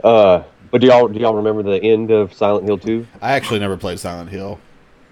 Uh, 0.05 0.45
but 0.71 0.81
do 0.81 0.87
y'all 0.87 1.09
do 1.09 1.19
y'all 1.19 1.35
remember 1.35 1.63
the 1.63 1.83
end 1.83 2.11
of 2.11 2.33
Silent 2.33 2.65
Hill 2.65 2.79
2? 2.79 3.07
I 3.21 3.33
actually 3.33 3.59
never 3.59 3.77
played 3.77 3.99
Silent 3.99 4.31
Hill. 4.31 4.61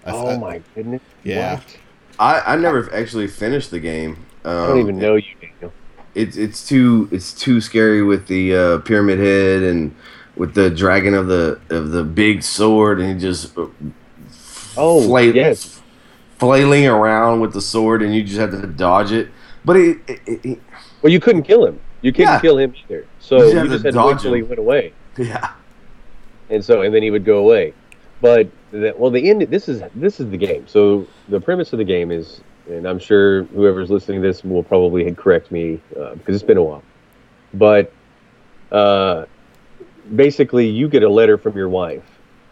I 0.05 0.11
Oh 0.11 0.37
my 0.37 0.61
goodness! 0.73 1.01
Yeah. 1.23 1.55
What? 1.55 1.77
I, 2.19 2.53
I 2.53 2.55
never 2.57 2.93
actually 2.93 3.27
finished 3.27 3.71
the 3.71 3.79
game. 3.79 4.25
Um, 4.43 4.51
I 4.63 4.67
don't 4.67 4.79
even 4.79 4.97
know 4.99 5.15
you, 5.15 5.23
Daniel. 5.41 5.73
it's 6.13 6.37
it's 6.37 6.67
too 6.67 7.09
it's 7.11 7.33
too 7.33 7.59
scary 7.61 8.03
with 8.03 8.27
the 8.27 8.55
uh, 8.55 8.77
pyramid 8.79 9.19
head 9.19 9.63
and 9.63 9.95
with 10.35 10.53
the 10.53 10.69
dragon 10.69 11.13
of 11.13 11.27
the 11.27 11.59
of 11.69 11.91
the 11.91 12.03
big 12.03 12.43
sword 12.43 12.99
and 12.99 13.13
he 13.13 13.19
just 13.19 13.57
uh, 13.57 13.67
Oh, 14.77 15.17
yes. 15.19 15.81
flailing 16.37 16.85
around 16.85 17.39
with 17.39 17.53
the 17.53 17.61
sword 17.61 18.01
and 18.01 18.13
you 18.13 18.23
just 18.23 18.37
have 18.37 18.51
to 18.51 18.67
dodge 18.67 19.11
it. 19.13 19.29
But 19.63 19.77
it, 19.77 19.97
it, 20.07 20.45
it, 20.45 20.59
Well, 21.01 21.11
you 21.11 21.19
couldn't 21.21 21.43
kill 21.43 21.65
him. 21.65 21.79
You 22.01 22.11
couldn't 22.11 22.33
Yeah. 22.33 22.39
kill 22.41 22.57
him 22.57 22.73
either. 22.85 23.05
So 23.19 23.37
You 23.37 23.43
you 23.45 23.51
just 23.51 23.55
have 23.55 23.71
just, 23.71 23.85
had 23.85 23.93
to 23.93 23.99
wait 23.99 24.11
dodge 24.13 24.21
till 24.21 24.33
he 24.33 24.43
went 24.43 24.59
away, 24.59 24.93
yeah 25.17 25.53
and 26.49 26.63
so 26.63 26.81
and 26.83 26.93
then 26.93 27.01
he 27.01 27.09
would 27.09 27.25
go 27.25 27.37
away. 27.39 27.73
But 28.21 28.49
the, 28.71 28.93
well, 28.97 29.11
the 29.11 29.29
end. 29.29 29.41
This 29.43 29.69
is 29.69 29.81
this 29.93 30.19
is 30.19 30.29
the 30.29 30.37
game. 30.37 30.67
So 30.67 31.07
the 31.29 31.39
premise 31.39 31.73
of 31.73 31.79
the 31.79 31.85
game 31.85 32.11
is 32.11 32.41
and 32.69 32.87
I'm 32.87 32.99
sure 32.99 33.43
whoever's 33.43 33.89
listening 33.89 34.21
to 34.21 34.27
this 34.27 34.43
will 34.43 34.63
probably 34.63 35.09
correct 35.13 35.51
me 35.51 35.79
uh, 35.99 36.15
because 36.15 36.35
it's 36.35 36.43
been 36.43 36.57
a 36.57 36.63
while. 36.63 36.83
But 37.53 37.93
uh, 38.71 39.25
basically, 40.15 40.67
you 40.67 40.87
get 40.87 41.03
a 41.03 41.09
letter 41.09 41.37
from 41.37 41.55
your 41.55 41.69
wife 41.69 42.03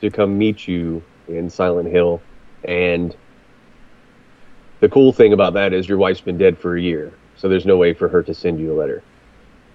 to 0.01 0.09
come 0.09 0.37
meet 0.37 0.67
you 0.67 1.03
in 1.27 1.49
Silent 1.49 1.89
Hill, 1.89 2.21
and 2.65 3.15
the 4.79 4.89
cool 4.89 5.11
thing 5.11 5.33
about 5.33 5.53
that 5.53 5.73
is 5.73 5.87
your 5.87 5.97
wife's 5.97 6.21
been 6.21 6.37
dead 6.37 6.57
for 6.57 6.77
a 6.77 6.81
year, 6.81 7.11
so 7.35 7.49
there's 7.49 7.65
no 7.65 7.77
way 7.77 7.93
for 7.93 8.07
her 8.07 8.21
to 8.23 8.33
send 8.33 8.59
you 8.59 8.73
a 8.73 8.77
letter. 8.77 9.01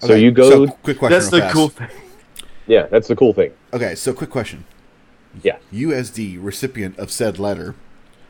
So 0.00 0.14
you 0.14 0.30
go, 0.30 0.68
quick 0.68 0.99
question. 0.99 1.18
That's 1.18 1.30
the 1.30 1.40
fast. 1.40 1.54
cool 1.54 1.68
thing. 1.68 1.88
yeah, 2.68 2.87
that's 2.87 3.09
the 3.09 3.16
cool 3.16 3.33
thing. 3.33 3.52
Okay, 3.73 3.97
so 3.97 4.12
quick 4.12 4.30
question. 4.30 4.64
Yeah. 5.42 5.58
You 5.70 5.92
as 5.92 6.12
the 6.12 6.38
recipient 6.38 6.99
of 6.99 7.11
said 7.11 7.38
letter, 7.38 7.75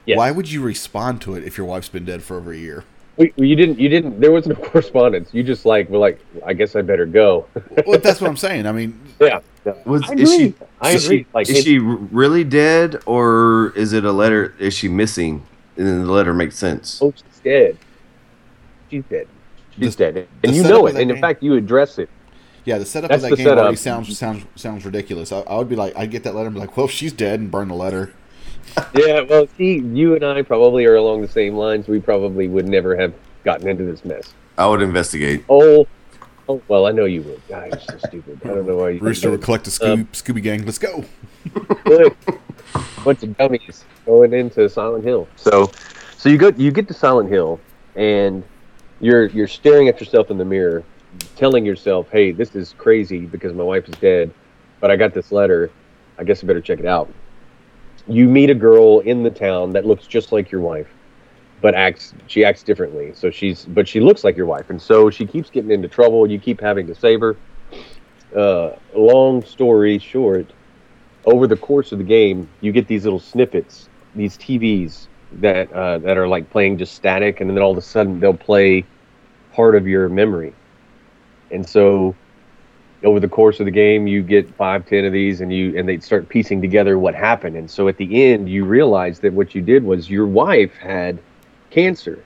Yes. 0.06 0.16
why 0.16 0.30
would 0.30 0.50
you 0.50 0.62
respond 0.62 1.20
to 1.22 1.34
it 1.34 1.44
if 1.44 1.58
your 1.58 1.66
wife's 1.66 1.88
been 1.90 2.04
dead 2.06 2.22
for 2.22 2.36
over 2.38 2.52
a 2.52 2.56
year? 2.56 2.84
We, 3.18 3.32
you 3.36 3.56
didn't. 3.56 3.78
You 3.78 3.88
didn't. 3.88 4.20
There 4.20 4.30
was 4.32 4.46
no 4.46 4.54
correspondence. 4.70 5.34
You 5.34 5.42
just 5.42 5.66
like 5.66 5.88
were 5.90 5.98
like, 5.98 6.18
I 6.46 6.54
guess 6.54 6.76
I 6.76 6.82
better 6.82 7.04
go. 7.04 7.46
Well, 7.86 7.98
that's 7.98 8.20
what 8.20 8.30
I'm 8.30 8.36
saying. 8.36 8.66
I 8.66 8.72
mean, 8.72 8.98
yeah. 9.20 9.40
Was, 9.84 10.02
I 10.08 10.14
is 10.14 10.30
she? 10.34 10.54
I 10.80 10.90
is 10.92 11.04
agree. 11.04 11.18
She, 11.18 11.26
Like, 11.34 11.48
is 11.50 11.62
she 11.64 11.78
really 11.78 12.44
dead, 12.44 13.02
or 13.06 13.72
is 13.76 13.92
it 13.92 14.04
a 14.04 14.12
letter? 14.12 14.54
Is 14.58 14.72
she 14.72 14.88
missing? 14.88 15.44
And 15.76 15.86
then 15.86 16.04
the 16.04 16.12
letter 16.12 16.32
makes 16.32 16.56
sense. 16.56 17.00
Oh, 17.02 17.12
she's 17.14 17.40
dead. 17.44 17.76
She's 18.90 19.04
dead. 19.10 19.28
She's 19.78 19.94
The- 19.96 20.12
dead, 20.12 20.28
and 20.42 20.54
you 20.56 20.62
know 20.62 20.86
it. 20.86 20.92
that 20.94 21.02
And 21.02 21.10
in 21.10 21.20
fact, 21.20 21.42
you 21.42 21.54
address 21.54 21.98
it. 21.98 22.08
Yeah, 22.68 22.76
the 22.76 22.84
setup 22.84 23.08
That's 23.08 23.24
of 23.24 23.30
that 23.30 23.36
game 23.36 23.48
already 23.48 23.76
sounds 23.76 24.18
sounds 24.18 24.44
sounds 24.54 24.84
ridiculous. 24.84 25.32
I, 25.32 25.40
I 25.40 25.56
would 25.56 25.70
be 25.70 25.76
like, 25.76 25.96
I'd 25.96 26.10
get 26.10 26.22
that 26.24 26.34
letter 26.34 26.48
and 26.48 26.54
be 26.54 26.60
like, 26.60 26.76
well, 26.76 26.84
if 26.84 26.92
she's 26.92 27.14
dead, 27.14 27.40
and 27.40 27.50
burn 27.50 27.68
the 27.68 27.74
letter. 27.74 28.12
Yeah. 28.94 29.22
Well, 29.22 29.48
see, 29.56 29.78
you 29.78 30.14
and 30.14 30.22
I 30.22 30.42
probably 30.42 30.84
are 30.84 30.94
along 30.96 31.22
the 31.22 31.28
same 31.28 31.56
lines. 31.56 31.88
We 31.88 32.00
probably 32.00 32.48
would 32.48 32.68
never 32.68 32.94
have 32.96 33.14
gotten 33.42 33.66
into 33.66 33.82
this 33.82 34.04
mess. 34.04 34.34
I 34.58 34.66
would 34.68 34.82
investigate. 34.82 35.44
Oh. 35.48 35.88
Oh, 36.50 36.62
well, 36.68 36.86
I 36.86 36.92
know 36.92 37.06
you 37.06 37.22
would. 37.22 37.40
God, 37.48 37.70
you're 37.70 37.80
so 37.80 38.06
stupid. 38.06 38.40
I 38.44 38.48
don't 38.48 38.66
know 38.66 38.76
why 38.76 38.90
you. 38.90 39.00
Rooster 39.00 39.30
would 39.30 39.42
collect 39.42 39.64
the 39.64 39.70
Scooby, 39.70 39.92
Um, 39.92 40.04
Scooby 40.12 40.42
Gang. 40.42 40.64
Let's 40.66 40.78
go. 40.78 41.02
Good. 41.84 42.14
bunch 43.04 43.22
of 43.22 43.36
dummies 43.38 43.84
going 44.06 44.34
into 44.34 44.68
Silent 44.68 45.02
Hill. 45.02 45.26
So, 45.36 45.72
so 46.18 46.28
you 46.28 46.36
go, 46.36 46.48
you 46.56 46.70
get 46.70 46.86
to 46.88 46.94
Silent 46.94 47.30
Hill, 47.30 47.58
and 47.96 48.44
you're 49.00 49.26
you're 49.26 49.48
staring 49.48 49.88
at 49.88 49.98
yourself 49.98 50.30
in 50.30 50.38
the 50.38 50.44
mirror, 50.44 50.84
telling 51.38 51.64
yourself, 51.64 52.10
"Hey, 52.10 52.32
this 52.32 52.54
is 52.54 52.74
crazy 52.76 53.20
because 53.20 53.54
my 53.54 53.62
wife 53.62 53.88
is 53.88 53.94
dead, 53.96 54.30
but 54.80 54.90
I 54.90 54.96
got 54.96 55.14
this 55.14 55.32
letter. 55.32 55.70
I 56.18 56.24
guess 56.24 56.42
I 56.42 56.46
better 56.46 56.60
check 56.60 56.80
it 56.80 56.86
out." 56.86 57.08
You 58.08 58.28
meet 58.28 58.50
a 58.50 58.54
girl 58.54 59.00
in 59.00 59.22
the 59.22 59.30
town 59.30 59.72
that 59.72 59.86
looks 59.86 60.06
just 60.06 60.32
like 60.32 60.50
your 60.50 60.60
wife, 60.60 60.88
but 61.62 61.74
acts 61.74 62.12
she 62.26 62.44
acts 62.44 62.62
differently. 62.62 63.12
So 63.14 63.30
she's 63.30 63.64
but 63.64 63.86
she 63.86 64.00
looks 64.00 64.24
like 64.24 64.36
your 64.36 64.46
wife, 64.46 64.68
and 64.68 64.82
so 64.82 65.10
she 65.10 65.24
keeps 65.26 65.48
getting 65.48 65.70
into 65.70 65.88
trouble. 65.88 66.30
You 66.30 66.38
keep 66.38 66.60
having 66.60 66.86
to 66.88 66.94
save 66.94 67.20
her. 67.20 67.36
Uh, 68.36 68.72
long 68.94 69.42
story 69.42 69.98
short, 69.98 70.52
over 71.24 71.46
the 71.46 71.56
course 71.56 71.92
of 71.92 71.98
the 71.98 72.04
game, 72.04 72.48
you 72.60 72.72
get 72.72 72.86
these 72.86 73.04
little 73.04 73.20
snippets, 73.20 73.88
these 74.14 74.36
TVs 74.36 75.06
that 75.40 75.72
uh, 75.72 75.98
that 75.98 76.18
are 76.18 76.26
like 76.26 76.50
playing 76.50 76.78
just 76.78 76.94
static, 76.94 77.40
and 77.40 77.48
then 77.48 77.58
all 77.58 77.70
of 77.70 77.78
a 77.78 77.82
sudden 77.82 78.18
they'll 78.18 78.34
play 78.34 78.84
part 79.52 79.76
of 79.76 79.86
your 79.86 80.08
memory. 80.08 80.52
And 81.50 81.68
so, 81.68 82.14
over 83.04 83.20
the 83.20 83.28
course 83.28 83.60
of 83.60 83.66
the 83.66 83.72
game, 83.72 84.06
you 84.06 84.22
get 84.22 84.52
five, 84.56 84.86
ten 84.86 85.04
of 85.04 85.12
these, 85.12 85.40
and 85.40 85.52
you 85.52 85.76
and 85.78 85.88
they 85.88 86.00
start 86.00 86.28
piecing 86.28 86.60
together 86.60 86.98
what 86.98 87.14
happened. 87.14 87.56
And 87.56 87.70
so, 87.70 87.88
at 87.88 87.96
the 87.96 88.24
end, 88.24 88.48
you 88.48 88.64
realize 88.64 89.20
that 89.20 89.32
what 89.32 89.54
you 89.54 89.62
did 89.62 89.84
was 89.84 90.10
your 90.10 90.26
wife 90.26 90.74
had 90.76 91.18
cancer, 91.70 92.24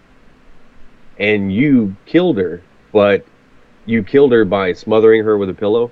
and 1.18 1.52
you 1.52 1.94
killed 2.06 2.38
her, 2.38 2.62
but 2.92 3.24
you 3.86 4.02
killed 4.02 4.32
her 4.32 4.44
by 4.44 4.72
smothering 4.72 5.24
her 5.24 5.36
with 5.36 5.50
a 5.50 5.54
pillow, 5.54 5.90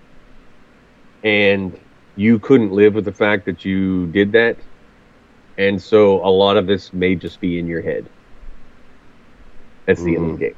and 1.22 1.78
you 2.16 2.38
couldn't 2.38 2.72
live 2.72 2.94
with 2.94 3.04
the 3.04 3.12
fact 3.12 3.44
that 3.46 3.64
you 3.64 4.06
did 4.08 4.32
that. 4.32 4.56
And 5.58 5.80
so 5.80 6.24
a 6.24 6.30
lot 6.30 6.56
of 6.56 6.66
this 6.66 6.92
may 6.92 7.14
just 7.14 7.40
be 7.40 7.58
in 7.58 7.66
your 7.66 7.82
head. 7.82 8.08
That's 9.86 10.02
the 10.02 10.16
end 10.16 10.30
of 10.30 10.38
the 10.38 10.44
mm-hmm. 10.46 10.54
game. 10.54 10.56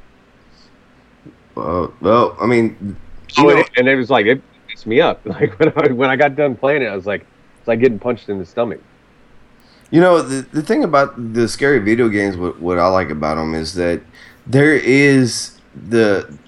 Uh, 1.56 1.88
well, 2.00 2.36
I 2.40 2.46
mean, 2.46 2.96
Oh, 3.38 3.48
and, 3.48 3.68
and 3.76 3.88
it 3.88 3.96
was 3.96 4.10
like 4.10 4.26
it 4.26 4.42
messed 4.68 4.86
me 4.86 5.00
up. 5.00 5.20
Like 5.26 5.58
when 5.58 5.72
I 5.76 5.92
when 5.92 6.10
I 6.10 6.16
got 6.16 6.36
done 6.36 6.56
playing 6.56 6.82
it, 6.82 6.86
I 6.86 6.96
was 6.96 7.06
like, 7.06 7.26
it's 7.58 7.68
like 7.68 7.80
getting 7.80 7.98
punched 7.98 8.28
in 8.28 8.38
the 8.38 8.46
stomach. 8.46 8.80
You 9.90 10.00
know, 10.00 10.22
the, 10.22 10.42
the 10.52 10.62
thing 10.62 10.84
about 10.84 11.34
the 11.34 11.46
scary 11.46 11.78
video 11.78 12.08
games, 12.08 12.36
what, 12.36 12.58
what 12.60 12.78
I 12.78 12.86
like 12.86 13.10
about 13.10 13.34
them 13.34 13.54
is 13.54 13.74
that 13.74 14.00
there 14.46 14.74
is 14.74 15.58
the 15.88 16.38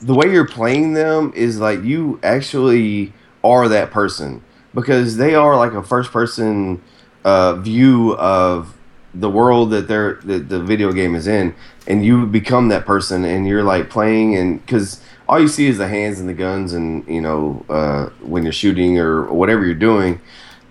the 0.00 0.14
way 0.14 0.30
you're 0.30 0.46
playing 0.46 0.92
them 0.92 1.32
is 1.34 1.58
like 1.58 1.82
you 1.82 2.20
actually 2.22 3.12
are 3.42 3.68
that 3.68 3.90
person 3.90 4.42
because 4.74 5.16
they 5.16 5.34
are 5.34 5.56
like 5.56 5.72
a 5.72 5.82
first 5.82 6.12
person 6.12 6.82
uh, 7.24 7.54
view 7.54 8.14
of 8.16 8.75
the 9.20 9.30
world 9.30 9.70
that 9.70 9.88
they're 9.88 10.14
that 10.24 10.48
the 10.48 10.62
video 10.62 10.92
game 10.92 11.14
is 11.14 11.26
in, 11.26 11.54
and 11.86 12.04
you 12.04 12.26
become 12.26 12.68
that 12.68 12.86
person, 12.86 13.24
and 13.24 13.46
you're 13.46 13.62
like 13.62 13.90
playing, 13.90 14.36
and 14.36 14.64
because 14.64 15.00
all 15.28 15.40
you 15.40 15.48
see 15.48 15.66
is 15.66 15.78
the 15.78 15.88
hands 15.88 16.20
and 16.20 16.28
the 16.28 16.34
guns, 16.34 16.72
and 16.72 17.06
you 17.06 17.20
know 17.20 17.64
uh, 17.68 18.06
when 18.20 18.42
you're 18.42 18.52
shooting 18.52 18.98
or 18.98 19.32
whatever 19.32 19.64
you're 19.64 19.74
doing, 19.74 20.20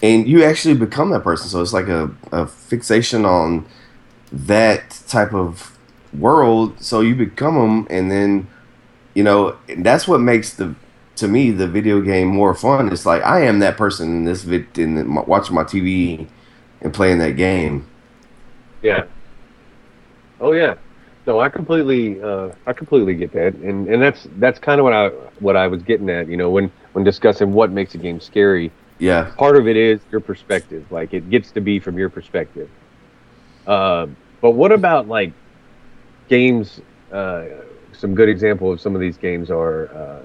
and 0.01 0.27
you 0.27 0.43
actually 0.43 0.75
become 0.75 1.09
that 1.11 1.23
person. 1.23 1.49
So 1.49 1.61
it's 1.61 1.73
like 1.73 1.87
a, 1.87 2.11
a 2.31 2.47
fixation 2.47 3.25
on 3.25 3.65
that 4.31 5.01
type 5.07 5.33
of 5.33 5.77
world. 6.13 6.81
So 6.81 7.01
you 7.01 7.15
become 7.15 7.55
them, 7.55 7.87
and 7.89 8.11
then 8.11 8.47
you 9.13 9.23
know 9.23 9.57
that's 9.77 10.07
what 10.07 10.19
makes 10.19 10.53
the 10.53 10.75
to 11.15 11.27
me 11.27 11.51
the 11.51 11.67
video 11.67 12.01
game 12.01 12.27
more 12.27 12.53
fun. 12.53 12.91
It's 12.91 13.05
like 13.05 13.23
I 13.23 13.41
am 13.41 13.59
that 13.59 13.77
person 13.77 14.09
in 14.09 14.25
this 14.25 14.43
vid 14.43 14.77
in 14.77 14.95
the, 14.95 15.23
watching 15.23 15.55
my 15.55 15.63
TV 15.63 16.27
and 16.81 16.93
playing 16.93 17.19
that 17.19 17.31
game. 17.31 17.87
Yeah. 18.85 19.05
Oh 20.39 20.51
yeah. 20.53 20.75
No, 21.25 21.39
I 21.39 21.49
completely, 21.49 22.21
uh, 22.21 22.51
I 22.67 22.73
completely 22.73 23.15
get 23.15 23.33
that, 23.33 23.55
and 23.55 23.87
and 23.87 24.01
that's 24.01 24.27
that's 24.37 24.59
kind 24.59 24.79
of 24.79 24.83
what 24.83 24.93
I 24.93 25.07
what 25.39 25.55
I 25.57 25.67
was 25.67 25.81
getting 25.83 26.09
at. 26.09 26.27
You 26.29 26.37
know, 26.37 26.51
when 26.51 26.71
when 26.93 27.03
discussing 27.03 27.51
what 27.51 27.71
makes 27.71 27.95
a 27.95 27.97
game 27.97 28.19
scary, 28.19 28.71
Yeah, 28.99 29.31
part 29.37 29.57
of 29.57 29.67
it 29.67 29.77
is 29.77 30.01
your 30.11 30.21
perspective. 30.21 30.85
Like 30.91 31.13
it 31.13 31.29
gets 31.29 31.51
to 31.53 31.61
be 31.61 31.79
from 31.79 31.97
your 31.97 32.09
perspective. 32.11 32.69
Uh, 33.65 34.07
but 34.41 34.51
what 34.51 34.71
about 34.71 35.07
like 35.07 35.33
games? 36.29 36.81
Uh, 37.11 37.45
some 37.93 38.13
good 38.15 38.29
example 38.29 38.71
of 38.73 38.81
some 38.81 38.95
of 38.95 39.01
these 39.01 39.17
games 39.17 39.49
are 39.51 39.93
uh, 39.95 40.23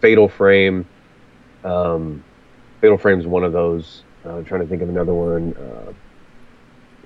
Fatal 0.00 0.28
Frame. 0.28 0.86
Um, 1.64 2.24
Fatal 2.80 2.98
Frame 2.98 3.20
is 3.20 3.26
one 3.26 3.44
of 3.44 3.52
those. 3.52 4.04
Uh, 4.24 4.36
I'm 4.36 4.44
trying 4.44 4.62
to 4.62 4.66
think 4.68 4.82
of 4.82 4.88
another 4.90 5.14
one. 5.14 5.54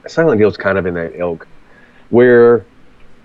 Silent 0.06 0.40
Hill's 0.40 0.56
kind 0.56 0.78
of 0.78 0.86
in 0.86 0.94
that 0.94 1.16
ilk, 1.18 1.46
where 2.10 2.64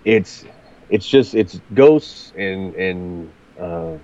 it's 0.05 0.45
it's 0.89 1.07
just 1.07 1.36
it's 1.36 1.59
ghosts 1.74 2.33
and 2.38 2.74
and 2.75 3.31
uh, 3.59 3.98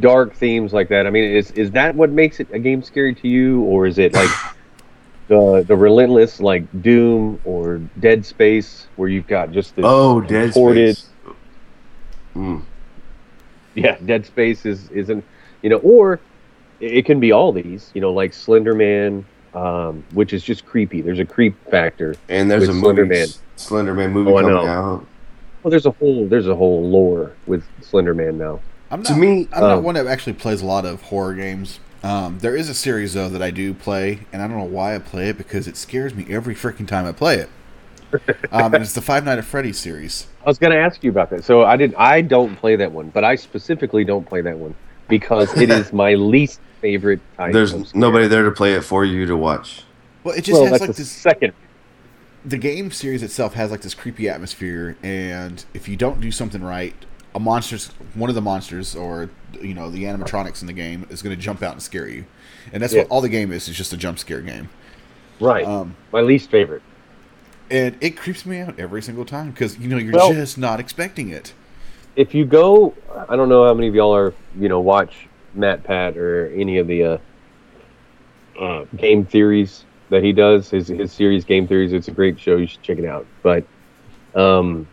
dark 0.00 0.34
themes 0.34 0.72
like 0.72 0.88
that. 0.88 1.06
I 1.06 1.10
mean, 1.10 1.24
is 1.24 1.50
is 1.52 1.70
that 1.72 1.94
what 1.94 2.10
makes 2.10 2.40
it 2.40 2.48
a 2.52 2.58
game 2.58 2.82
scary 2.82 3.14
to 3.16 3.28
you, 3.28 3.62
or 3.62 3.86
is 3.86 3.98
it 3.98 4.12
like 4.14 4.30
the 5.28 5.64
the 5.66 5.76
relentless 5.76 6.40
like 6.40 6.64
Doom 6.82 7.40
or 7.44 7.78
Dead 8.00 8.24
Space, 8.24 8.86
where 8.96 9.08
you've 9.08 9.26
got 9.26 9.50
just 9.52 9.76
this 9.76 9.84
Oh, 9.86 10.20
Dead 10.20 10.52
contorted- 10.52 10.96
Space. 10.96 11.10
Mm. 12.36 12.62
yeah, 13.74 13.96
Dead 14.06 14.24
Space 14.26 14.64
is 14.64 14.88
isn't 14.90 15.24
you 15.62 15.70
know, 15.70 15.78
or 15.78 16.20
it 16.80 17.04
can 17.04 17.18
be 17.18 17.32
all 17.32 17.50
these, 17.50 17.90
you 17.94 18.00
know, 18.00 18.12
like 18.12 18.32
Slender 18.32 18.72
Man, 18.74 19.26
um, 19.54 20.04
which 20.12 20.32
is 20.32 20.42
just 20.42 20.66
creepy. 20.66 21.00
There's 21.00 21.18
a 21.18 21.24
creep 21.24 21.56
factor. 21.70 22.14
And 22.28 22.50
there's 22.50 22.68
a 22.68 22.72
movie, 22.72 22.80
Slender 22.80 23.06
Man. 23.06 23.28
Slender 23.56 23.94
Man 23.94 24.12
movie 24.12 24.30
Oh, 24.30 24.40
coming 24.40 24.68
out. 24.68 25.06
Well, 25.62 25.70
there's 25.70 25.86
a 25.86 25.90
whole 25.90 26.26
there's 26.26 26.46
a 26.46 26.54
whole 26.54 26.88
lore 26.88 27.32
with 27.46 27.64
Slender 27.82 28.14
Man 28.14 28.38
now. 28.38 28.60
I'm 28.90 29.02
To 29.02 29.14
me, 29.14 29.48
I'm 29.52 29.60
not 29.60 29.78
um, 29.78 29.84
one 29.84 29.94
that 29.96 30.06
actually 30.06 30.32
plays 30.34 30.62
a 30.62 30.66
lot 30.66 30.84
of 30.84 31.02
horror 31.02 31.34
games. 31.34 31.80
Um, 32.02 32.38
there 32.38 32.56
is 32.56 32.68
a 32.68 32.74
series 32.74 33.14
though 33.14 33.28
that 33.28 33.42
I 33.42 33.50
do 33.50 33.74
play, 33.74 34.20
and 34.32 34.40
I 34.40 34.46
don't 34.46 34.56
know 34.56 34.64
why 34.64 34.94
I 34.94 34.98
play 34.98 35.28
it 35.28 35.36
because 35.36 35.66
it 35.66 35.76
scares 35.76 36.14
me 36.14 36.26
every 36.30 36.54
freaking 36.54 36.86
time 36.86 37.06
I 37.06 37.12
play 37.12 37.36
it. 37.36 37.50
Um, 38.50 38.72
and 38.72 38.82
it's 38.82 38.94
the 38.94 39.02
Five 39.02 39.26
Nights 39.26 39.40
at 39.40 39.44
Freddy's 39.44 39.78
series. 39.78 40.26
I 40.40 40.48
was 40.48 40.58
going 40.58 40.72
to 40.72 40.78
ask 40.78 41.04
you 41.04 41.10
about 41.10 41.28
that. 41.28 41.44
So 41.44 41.64
I 41.64 41.76
did. 41.76 41.94
I 41.96 42.22
don't 42.22 42.56
play 42.56 42.76
that 42.76 42.90
one, 42.90 43.10
but 43.10 43.22
I 43.22 43.34
specifically 43.34 44.04
don't 44.04 44.26
play 44.26 44.40
that 44.40 44.56
one 44.56 44.74
because 45.08 45.56
it 45.60 45.70
is 45.70 45.92
my 45.92 46.14
least 46.14 46.60
favorite 46.80 47.20
type. 47.36 47.52
There's 47.52 47.70
scare. 47.70 47.84
nobody 47.94 48.28
there 48.28 48.44
to 48.44 48.50
play 48.50 48.74
it 48.74 48.82
for 48.82 49.04
you 49.04 49.26
to 49.26 49.36
watch. 49.36 49.82
Well, 50.24 50.34
it 50.34 50.42
just 50.44 50.60
Well, 50.60 50.70
has 50.70 50.80
like 50.80 50.90
the 50.90 50.96
this. 50.96 51.10
second. 51.10 51.52
The 52.44 52.56
game 52.58 52.90
series 52.90 53.22
itself 53.22 53.54
has 53.54 53.70
like 53.70 53.80
this 53.80 53.94
creepy 53.94 54.28
atmosphere, 54.28 54.96
and 55.02 55.64
if 55.74 55.88
you 55.88 55.96
don't 55.96 56.20
do 56.20 56.30
something 56.30 56.62
right, 56.62 56.94
a 57.34 57.40
monster's 57.40 57.88
one 58.14 58.28
of 58.30 58.34
the 58.34 58.40
monsters 58.40 58.94
or 58.96 59.28
you 59.60 59.74
know 59.74 59.90
the 59.90 60.04
animatronics 60.04 60.60
in 60.60 60.66
the 60.66 60.72
game 60.72 61.06
is 61.10 61.20
going 61.20 61.34
to 61.34 61.40
jump 61.42 61.62
out 61.62 61.72
and 61.72 61.82
scare 61.82 62.08
you, 62.08 62.24
and 62.72 62.82
that's 62.82 62.92
Yeah. 62.94 63.00
what 63.02 63.10
all 63.10 63.20
the 63.20 63.28
game 63.28 63.52
is. 63.52 63.68
Is 63.68 63.76
just 63.76 63.92
a 63.92 63.96
jump 63.96 64.18
scare 64.18 64.40
game. 64.40 64.68
Right. 65.40 65.64
Um, 65.64 65.96
my 66.12 66.20
least 66.20 66.50
favorite. 66.50 66.82
and 67.70 67.96
it 68.00 68.16
creeps 68.16 68.46
me 68.46 68.60
out 68.60 68.78
every 68.78 69.02
single 69.02 69.24
time 69.24 69.50
because 69.50 69.76
you 69.78 69.88
know 69.88 69.98
you're 69.98 70.14
Well- 70.14 70.32
just 70.32 70.56
not 70.58 70.80
expecting 70.80 71.28
it. 71.30 71.52
If 72.18 72.34
you 72.34 72.44
go, 72.44 72.94
I 73.28 73.36
don't 73.36 73.48
know 73.48 73.64
how 73.64 73.72
many 73.74 73.86
of 73.86 73.94
y'all 73.94 74.12
are, 74.12 74.34
you 74.58 74.68
know, 74.68 74.80
watch 74.80 75.28
MatPat 75.56 76.16
or 76.16 76.52
any 76.52 76.78
of 76.78 76.88
the 76.88 77.04
uh, 77.04 77.18
uh, 78.60 78.84
game 78.96 79.24
theories 79.24 79.84
that 80.10 80.24
he 80.24 80.32
does. 80.32 80.68
His 80.68 80.88
his 80.88 81.12
series 81.12 81.44
Game 81.44 81.68
Theories. 81.68 81.92
It's 81.92 82.08
a 82.08 82.10
great 82.10 82.40
show. 82.40 82.56
You 82.56 82.66
should 82.66 82.82
check 82.82 82.98
it 82.98 83.04
out. 83.04 83.24
But 83.44 83.64
um, 84.34 84.88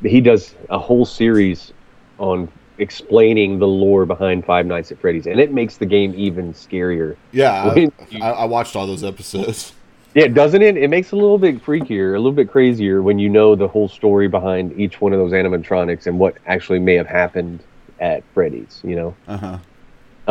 he 0.00 0.22
does 0.22 0.54
a 0.70 0.78
whole 0.78 1.04
series 1.04 1.74
on 2.16 2.50
explaining 2.78 3.58
the 3.58 3.68
lore 3.68 4.06
behind 4.06 4.46
Five 4.46 4.64
Nights 4.64 4.90
at 4.90 4.98
Freddy's, 4.98 5.26
and 5.26 5.38
it 5.38 5.52
makes 5.52 5.76
the 5.76 5.84
game 5.84 6.14
even 6.16 6.54
scarier. 6.54 7.16
Yeah, 7.30 7.74
I, 8.22 8.30
I 8.30 8.44
watched 8.46 8.74
all 8.74 8.86
those 8.86 9.04
episodes. 9.04 9.74
Yeah, 10.14 10.28
doesn't 10.28 10.62
it? 10.62 10.76
It 10.76 10.88
makes 10.88 11.08
it 11.08 11.12
a 11.12 11.16
little 11.16 11.38
bit 11.38 11.62
freakier, 11.62 12.14
a 12.14 12.18
little 12.18 12.32
bit 12.32 12.50
crazier 12.50 13.02
when 13.02 13.18
you 13.18 13.28
know 13.28 13.54
the 13.54 13.68
whole 13.68 13.88
story 13.88 14.26
behind 14.26 14.78
each 14.78 15.00
one 15.00 15.12
of 15.12 15.18
those 15.18 15.32
animatronics 15.32 16.06
and 16.06 16.18
what 16.18 16.36
actually 16.46 16.78
may 16.78 16.94
have 16.94 17.06
happened 17.06 17.62
at 18.00 18.22
Freddy's. 18.34 18.80
You 18.84 18.96
know. 18.96 19.16
Uh 19.26 19.36
huh. 19.36 19.58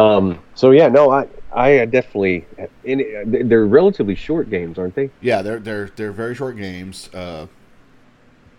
Um, 0.01 0.39
so 0.55 0.71
yeah, 0.71 0.87
no, 0.87 1.11
I 1.11 1.27
I 1.53 1.85
definitely 1.85 2.45
and 2.85 3.49
they're 3.49 3.65
relatively 3.65 4.15
short 4.15 4.49
games, 4.49 4.77
aren't 4.77 4.95
they? 4.95 5.09
Yeah, 5.21 5.41
they're 5.41 5.59
they're 5.59 5.89
they're 5.95 6.11
very 6.11 6.35
short 6.35 6.57
games. 6.57 7.09
Uh, 7.13 7.47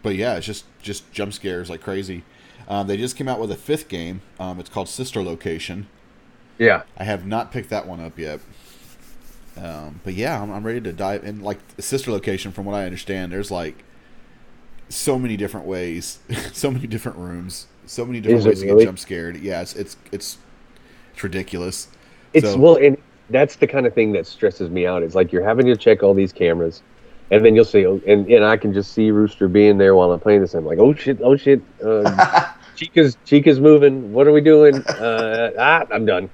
but 0.02 0.16
yeah, 0.16 0.36
it's 0.36 0.46
just 0.46 0.64
just 0.80 1.10
jump 1.12 1.32
scares 1.32 1.68
like 1.68 1.80
crazy. 1.80 2.24
Um, 2.68 2.86
they 2.86 2.96
just 2.96 3.16
came 3.16 3.28
out 3.28 3.40
with 3.40 3.50
a 3.50 3.56
fifth 3.56 3.88
game. 3.88 4.20
Um, 4.38 4.60
it's 4.60 4.68
called 4.68 4.88
Sister 4.88 5.22
Location. 5.22 5.88
Yeah. 6.58 6.82
I 6.96 7.04
have 7.04 7.26
not 7.26 7.50
picked 7.50 7.70
that 7.70 7.86
one 7.86 8.00
up 8.00 8.18
yet. 8.18 8.40
Um, 9.60 10.00
but 10.04 10.14
yeah, 10.14 10.40
I'm, 10.40 10.50
I'm 10.52 10.64
ready 10.64 10.80
to 10.80 10.92
dive 10.92 11.24
in. 11.24 11.40
Like 11.40 11.58
Sister 11.78 12.10
Location, 12.10 12.52
from 12.52 12.64
what 12.64 12.74
I 12.74 12.84
understand, 12.84 13.32
there's 13.32 13.50
like 13.50 13.84
so 14.88 15.18
many 15.18 15.36
different 15.36 15.66
ways, 15.66 16.20
so 16.52 16.70
many 16.70 16.86
different 16.86 17.18
rooms, 17.18 17.66
so 17.86 18.04
many 18.04 18.20
different 18.20 18.40
Is 18.40 18.46
ways 18.46 18.60
to 18.60 18.66
get 18.66 18.84
jump 18.84 18.98
scared. 18.98 19.36
Yeah, 19.38 19.60
it's 19.60 19.74
it's 19.74 19.96
it's, 20.12 20.38
it's 21.12 21.22
ridiculous. 21.24 21.88
It's 22.32 22.46
So- 22.52 22.58
well, 22.58 22.76
and 22.76 22.96
that's 23.30 23.56
the 23.56 23.66
kind 23.66 23.86
of 23.86 23.94
thing 23.94 24.12
that 24.12 24.26
stresses 24.26 24.70
me 24.70 24.86
out. 24.86 25.02
Is 25.02 25.14
like 25.14 25.32
you're 25.32 25.44
having 25.44 25.66
to 25.66 25.76
check 25.76 26.02
all 26.02 26.14
these 26.14 26.32
cameras, 26.32 26.82
and 27.30 27.44
then 27.44 27.54
you'll 27.54 27.64
say, 27.64 27.84
oh, 27.84 28.00
and 28.06 28.26
and 28.30 28.44
I 28.44 28.56
can 28.56 28.72
just 28.72 28.92
see 28.92 29.10
Rooster 29.10 29.48
being 29.48 29.78
there 29.78 29.94
while 29.94 30.12
I'm 30.12 30.20
playing 30.20 30.40
this. 30.40 30.54
I'm 30.54 30.64
like, 30.64 30.78
oh 30.78 30.94
shit, 30.94 31.18
oh 31.22 31.36
shit, 31.36 31.60
uh, 31.84 32.52
Chica's 32.76 33.16
Chica's 33.24 33.60
moving. 33.60 34.12
What 34.12 34.26
are 34.26 34.32
we 34.32 34.40
doing? 34.40 34.76
Uh, 34.86 35.50
ah, 35.58 35.84
I'm 35.92 36.06
done. 36.06 36.30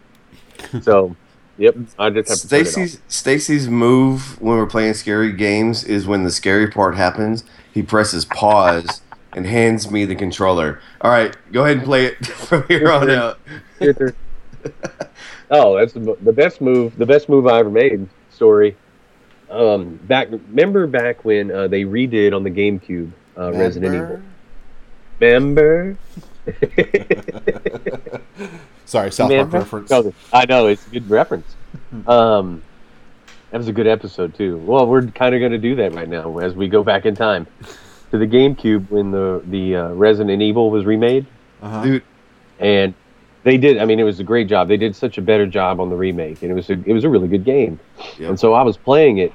So, 0.83 1.15
yep, 1.59 1.77
I 1.99 2.11
just 2.11 2.29
have 2.29 2.39
to 2.39 2.49
turn 2.49 2.61
it 2.61 2.63
off. 2.63 2.69
Stacy's 2.69 3.01
Stacy's 3.09 3.69
move 3.69 4.41
when 4.41 4.57
we're 4.57 4.67
playing 4.67 4.95
scary 4.95 5.33
games 5.33 5.85
is 5.85 6.07
when 6.07 6.25
the 6.25 6.31
scary 6.31 6.69
part 6.69 6.97
happens, 6.97 7.45
he 7.73 7.83
presses 7.83 8.25
pause 8.25 9.01
and 9.33 9.47
hands 9.47 9.91
me 9.91 10.05
the 10.05 10.15
controller. 10.15 10.81
All 11.01 11.11
right, 11.11 11.37
go 11.53 11.65
ahead 11.65 11.79
and 11.79 11.87
play 11.87 12.07
it 12.07 12.27
from 12.27 12.67
here 12.69 12.91
on 12.91 13.11
out. 13.11 13.39
Oh, 15.51 15.77
that's 15.77 15.93
the, 15.93 16.17
the 16.23 16.33
best 16.33 16.61
move. 16.61 16.97
The 16.97 17.07
best 17.07 17.29
move 17.29 17.47
I 17.47 17.61
ever 17.61 17.71
made. 17.71 18.09
Story. 18.31 18.77
Um, 19.51 19.97
back. 20.05 20.29
Remember 20.31 20.87
back 20.87 21.25
when 21.25 21.51
uh, 21.51 21.69
they 21.69 21.83
redid 21.85 22.35
on 22.35 22.43
the 22.43 22.51
GameCube 22.51 23.13
uh, 23.39 23.53
Resident 23.53 23.95
Evil. 23.95 24.23
Remember? 25.21 25.97
Sorry, 28.87 29.11
South 29.11 29.31
Man, 29.31 29.51
Park 29.51 29.63
reference. 29.65 29.91
no, 29.91 30.13
I 30.33 30.45
know 30.47 30.67
it's 30.67 30.87
a 30.87 30.91
good 30.91 31.09
reference. 31.11 31.55
Um, 32.07 32.63
that 33.51 33.59
was 33.59 33.69
a 33.69 33.73
good 33.73 33.87
episode 33.87 34.35
too. 34.35 34.59
Well, 34.59 34.87
we're 34.87 35.07
kind 35.09 35.35
of 35.35 35.41
going 35.41 35.53
to 35.53 35.59
do 35.59 35.75
that 35.77 35.93
right 35.95 36.09
now 36.09 36.39
as 36.39 36.55
we 36.55 36.67
go 36.69 36.83
back 36.85 37.05
in 37.07 37.15
time 37.15 37.47
to 38.11 38.19
the 38.19 38.27
GameCube 38.27 38.91
when 38.91 39.11
the 39.13 39.43
the 39.47 39.77
uh, 39.77 39.89
Resident 39.93 40.43
Evil 40.43 40.71
was 40.71 40.85
remade, 40.85 41.27
Uh-huh. 41.63 41.83
Dude, 41.85 42.03
and 42.59 42.95
they 43.45 43.57
did. 43.59 43.79
I 43.79 43.85
mean, 43.85 43.99
it 44.01 44.05
was 44.05 44.19
a 44.21 44.25
great 44.25 44.49
job. 44.49 44.67
They 44.69 44.77
did 44.77 44.95
such 44.97 45.19
a 45.19 45.23
better 45.23 45.47
job 45.47 45.79
on 45.81 45.89
the 45.89 45.97
remake, 45.97 46.43
and 46.43 46.51
it 46.51 46.55
was 46.55 46.69
a, 46.71 46.73
it 46.85 46.93
was 46.93 47.05
a 47.05 47.09
really 47.09 47.29
good 47.29 47.45
game. 47.45 47.79
Yep. 48.19 48.31
And 48.31 48.41
so 48.41 48.55
I 48.55 48.63
was 48.63 48.77
playing 48.77 49.19
it, 49.19 49.33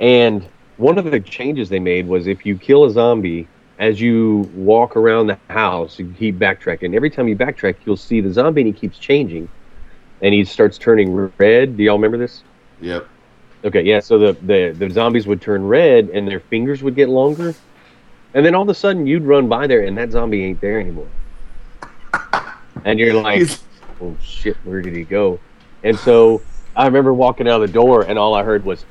and 0.00 0.44
one 0.76 0.98
of 0.98 1.04
the 1.04 1.20
changes 1.20 1.68
they 1.68 1.78
made 1.80 2.06
was 2.08 2.26
if 2.26 2.44
you 2.46 2.56
kill 2.58 2.84
a 2.84 2.90
zombie. 2.90 3.46
As 3.78 4.00
you 4.00 4.50
walk 4.54 4.96
around 4.96 5.26
the 5.26 5.38
house, 5.50 5.98
you 5.98 6.14
keep 6.16 6.38
backtracking. 6.38 6.94
Every 6.94 7.10
time 7.10 7.26
you 7.26 7.36
backtrack, 7.36 7.76
you'll 7.84 7.96
see 7.96 8.20
the 8.20 8.32
zombie, 8.32 8.60
and 8.60 8.72
he 8.72 8.78
keeps 8.78 8.98
changing, 8.98 9.48
and 10.22 10.32
he 10.32 10.44
starts 10.44 10.78
turning 10.78 11.30
red. 11.38 11.76
Do 11.76 11.82
y'all 11.82 11.96
remember 11.96 12.18
this? 12.18 12.42
Yep. 12.80 13.08
Okay, 13.64 13.82
yeah. 13.82 14.00
So 14.00 14.18
the, 14.18 14.32
the 14.42 14.74
the 14.78 14.90
zombies 14.90 15.26
would 15.26 15.40
turn 15.40 15.66
red, 15.66 16.10
and 16.10 16.28
their 16.28 16.40
fingers 16.40 16.82
would 16.82 16.94
get 16.94 17.08
longer, 17.08 17.54
and 18.34 18.46
then 18.46 18.54
all 18.54 18.62
of 18.62 18.68
a 18.68 18.74
sudden 18.74 19.06
you'd 19.06 19.24
run 19.24 19.48
by 19.48 19.66
there, 19.66 19.84
and 19.84 19.96
that 19.98 20.12
zombie 20.12 20.44
ain't 20.44 20.60
there 20.60 20.78
anymore. 20.78 21.08
And 22.84 22.98
you're 22.98 23.14
like, 23.14 23.48
"Oh 24.00 24.16
shit, 24.22 24.56
where 24.64 24.82
did 24.82 24.94
he 24.94 25.04
go?" 25.04 25.40
And 25.82 25.98
so 25.98 26.42
I 26.76 26.86
remember 26.86 27.12
walking 27.14 27.48
out 27.48 27.58
the 27.58 27.68
door, 27.68 28.02
and 28.02 28.18
all 28.18 28.34
I 28.34 28.42
heard 28.42 28.64
was, 28.64 28.84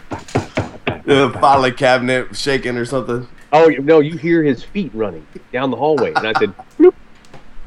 The 1.06 1.36
filing 1.39 1.74
cabinet 1.76 2.36
shaking 2.36 2.78
or 2.78 2.86
something. 2.86 3.28
"Oh 3.54 3.68
no!" 3.70 4.00
You 4.02 4.18
hear 4.18 4.44
his 4.44 4.63
feet 4.63 4.92
running 4.94 5.26
down 5.54 5.72
the 5.72 5.78
hallway, 5.78 6.12
and 6.13 6.28
I 6.28 6.34
said, 6.39 6.54
Bloop. 6.78 6.94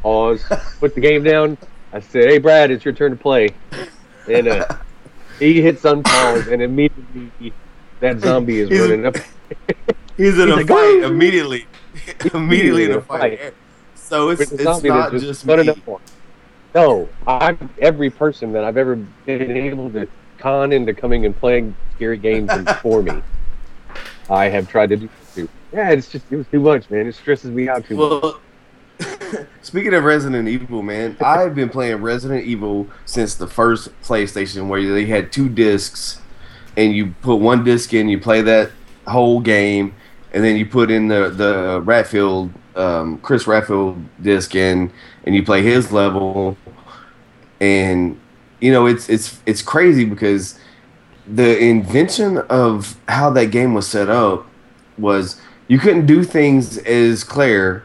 "Pause." 0.03 0.45
Put 0.81 0.95
the 0.95 1.01
game 1.01 1.23
down. 1.25 1.57
I 1.93 2.01
said, 2.01 2.29
"Hey, 2.29 2.39
Brad, 2.39 2.71
it's 2.71 2.85
your 2.85 2.93
turn 2.93 3.13
to 3.13 3.17
play." 3.17 3.49
And 4.31 4.49
uh, 4.49 4.67
he 5.39 5.63
hits 5.63 5.83
unpause, 5.83 6.53
and 6.53 6.61
immediately 6.61 7.53
that 8.01 8.21
zombie 8.21 8.59
is 8.61 8.69
He's- 8.69 8.81
running 8.83 9.07
up. 9.07 9.17
He's 10.17 10.39
in 10.39 10.49
He's 10.49 10.49
a 10.49 10.57
like, 10.57 10.67
fight 10.67 10.77
"Oh." 11.05 11.07
immediately. 11.07 11.67
immediately 12.35 12.85
in 12.85 12.93
a 12.93 13.01
fight. 13.01 13.55
So 13.95 14.31
it's 14.31 14.51
it's 14.53 14.63
not 14.83 15.13
just 15.13 15.45
running 15.47 15.67
me. 15.67 15.83
No, 16.75 17.09
I'm 17.27 17.71
every 17.81 18.11
person 18.11 18.53
that 18.53 18.65
I've 18.65 18.77
ever 18.77 18.97
been 18.97 19.57
able 19.57 19.91
to 19.91 20.07
con 20.39 20.73
into 20.73 20.93
coming 20.93 21.25
and 21.25 21.35
playing 21.37 21.75
scary 21.95 22.19
games 22.19 22.51
for 22.83 23.03
me. 23.03 23.23
I 24.29 24.47
have 24.47 24.69
tried 24.69 24.89
to 24.91 24.97
do. 24.97 25.09
Yeah, 25.77 25.91
it's 25.91 26.09
just 26.09 26.25
it 26.31 26.37
was 26.37 26.47
too 26.47 26.61
much, 26.61 26.89
man. 26.89 27.07
It 27.07 27.15
stresses 27.15 27.51
me 27.51 27.69
out 27.69 27.85
too 27.85 27.97
much. 27.97 28.23
Well, 28.23 29.47
speaking 29.63 29.93
of 29.93 30.05
Resident 30.05 30.49
Evil, 30.49 30.83
man, 30.83 31.19
I've 31.21 31.55
been 31.55 31.69
playing 31.69 32.01
Resident 32.01 32.47
Evil 32.47 32.89
since 33.05 33.35
the 33.35 33.47
first 33.47 33.91
PlayStation, 34.01 34.69
where 34.69 34.83
they 34.83 35.05
had 35.05 35.31
two 35.31 35.51
discs, 35.51 36.23
and 36.79 36.97
you 36.97 37.15
put 37.21 37.37
one 37.37 37.63
disc 37.63 37.93
in, 37.93 38.09
you 38.09 38.19
play 38.19 38.41
that 38.41 38.71
whole 39.07 39.39
game, 39.39 39.95
and 40.33 40.43
then 40.43 40.57
you 40.57 40.65
put 40.65 40.91
in 40.91 41.09
the 41.09 41.29
the 41.29 41.83
Redfield, 41.85 42.53
um, 42.75 43.19
Chris 43.19 43.47
Redfield 43.47 44.03
disc 44.23 44.55
in, 44.55 44.91
and 45.27 45.35
you 45.35 45.43
play 45.45 45.61
his 45.61 45.93
level, 45.93 46.57
and 47.61 48.19
you 48.63 48.73
know 48.73 48.87
it's 48.87 49.11
it's 49.11 49.41
it's 49.45 49.61
crazy 49.61 50.07
because 50.07 50.59
the 51.27 51.59
invention 51.59 52.39
of 52.49 52.99
how 53.09 53.29
that 53.29 53.51
game 53.51 53.75
was 53.75 53.87
set 53.87 54.09
up 54.09 54.47
was 54.97 55.39
you 55.69 55.79
couldn't 55.79 56.07
do 56.07 56.23
things 56.23 56.79
as 56.79 57.25
Claire, 57.25 57.83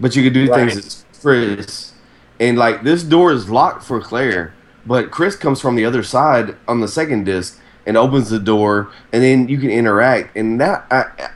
but 0.00 0.16
you 0.16 0.22
could 0.22 0.32
do 0.34 0.50
Right. 0.50 0.70
things 0.72 0.76
as 0.86 1.04
Chris. 1.20 1.92
And 2.40 2.58
like 2.58 2.82
this 2.82 3.02
door 3.02 3.30
is 3.32 3.48
locked 3.48 3.84
for 3.84 4.00
Claire, 4.00 4.52
but 4.86 5.10
Chris 5.10 5.36
comes 5.36 5.60
from 5.60 5.76
the 5.76 5.84
other 5.84 6.02
side 6.02 6.56
on 6.66 6.80
the 6.80 6.88
second 6.88 7.24
disc 7.24 7.58
and 7.86 7.96
opens 7.96 8.30
the 8.30 8.38
door, 8.38 8.88
and 9.12 9.22
then 9.22 9.48
you 9.48 9.58
can 9.58 9.70
interact. 9.70 10.36
And 10.36 10.60
that 10.60 10.84
I, 10.90 11.30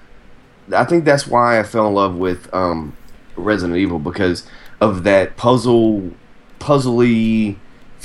I 0.74 0.85
think 0.85 1.04
that's 1.04 1.26
why 1.26 1.59
I 1.61 1.62
fell 1.62 1.87
in 1.88 1.94
love 1.94 2.16
with 2.16 2.52
um, 2.54 2.96
Resident 3.37 3.78
Evil 3.78 3.98
because 3.98 4.46
of 4.80 5.04
that 5.04 5.37
puzzle, 5.37 6.11
puzzly, 6.59 7.56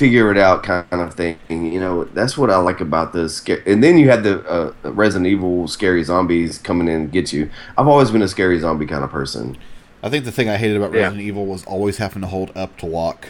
figure 0.02 0.32
it 0.32 0.38
out 0.38 0.64
kind 0.64 0.86
of 0.94 1.14
thing. 1.14 1.38
You 1.48 1.80
know, 1.80 2.06
that's 2.06 2.36
what 2.36 2.50
I 2.50 2.58
like 2.58 2.82
about 2.82 3.14
the 3.14 3.30
scare. 3.30 3.62
And 3.68 3.84
then 3.84 4.00
you 4.00 4.10
had 4.10 4.24
the 4.24 4.44
uh, 4.50 4.74
Resident 4.90 5.28
Evil 5.28 5.68
scary 5.68 6.04
zombies 6.04 6.58
coming 6.58 6.88
in 6.88 7.02
and 7.02 7.12
get 7.12 7.32
you. 7.32 7.52
I've 7.78 7.88
always 7.88 8.10
been 8.10 8.24
a 8.24 8.28
scary 8.28 8.60
zombie 8.60 8.88
kind 8.88 9.04
of 9.04 9.12
person. 9.12 9.60
I 10.02 10.10
think 10.10 10.26
the 10.26 10.32
thing 10.32 10.50
I 10.50 10.58
hated 10.58 10.78
about 10.78 10.92
Yeah. 10.92 11.02
Resident 11.02 11.22
Evil 11.22 11.46
was 11.46 11.64
always 11.66 11.98
having 11.98 12.24
to 12.24 12.28
hold 12.28 12.52
up 12.58 12.78
to 12.78 12.88
walk. 12.88 13.28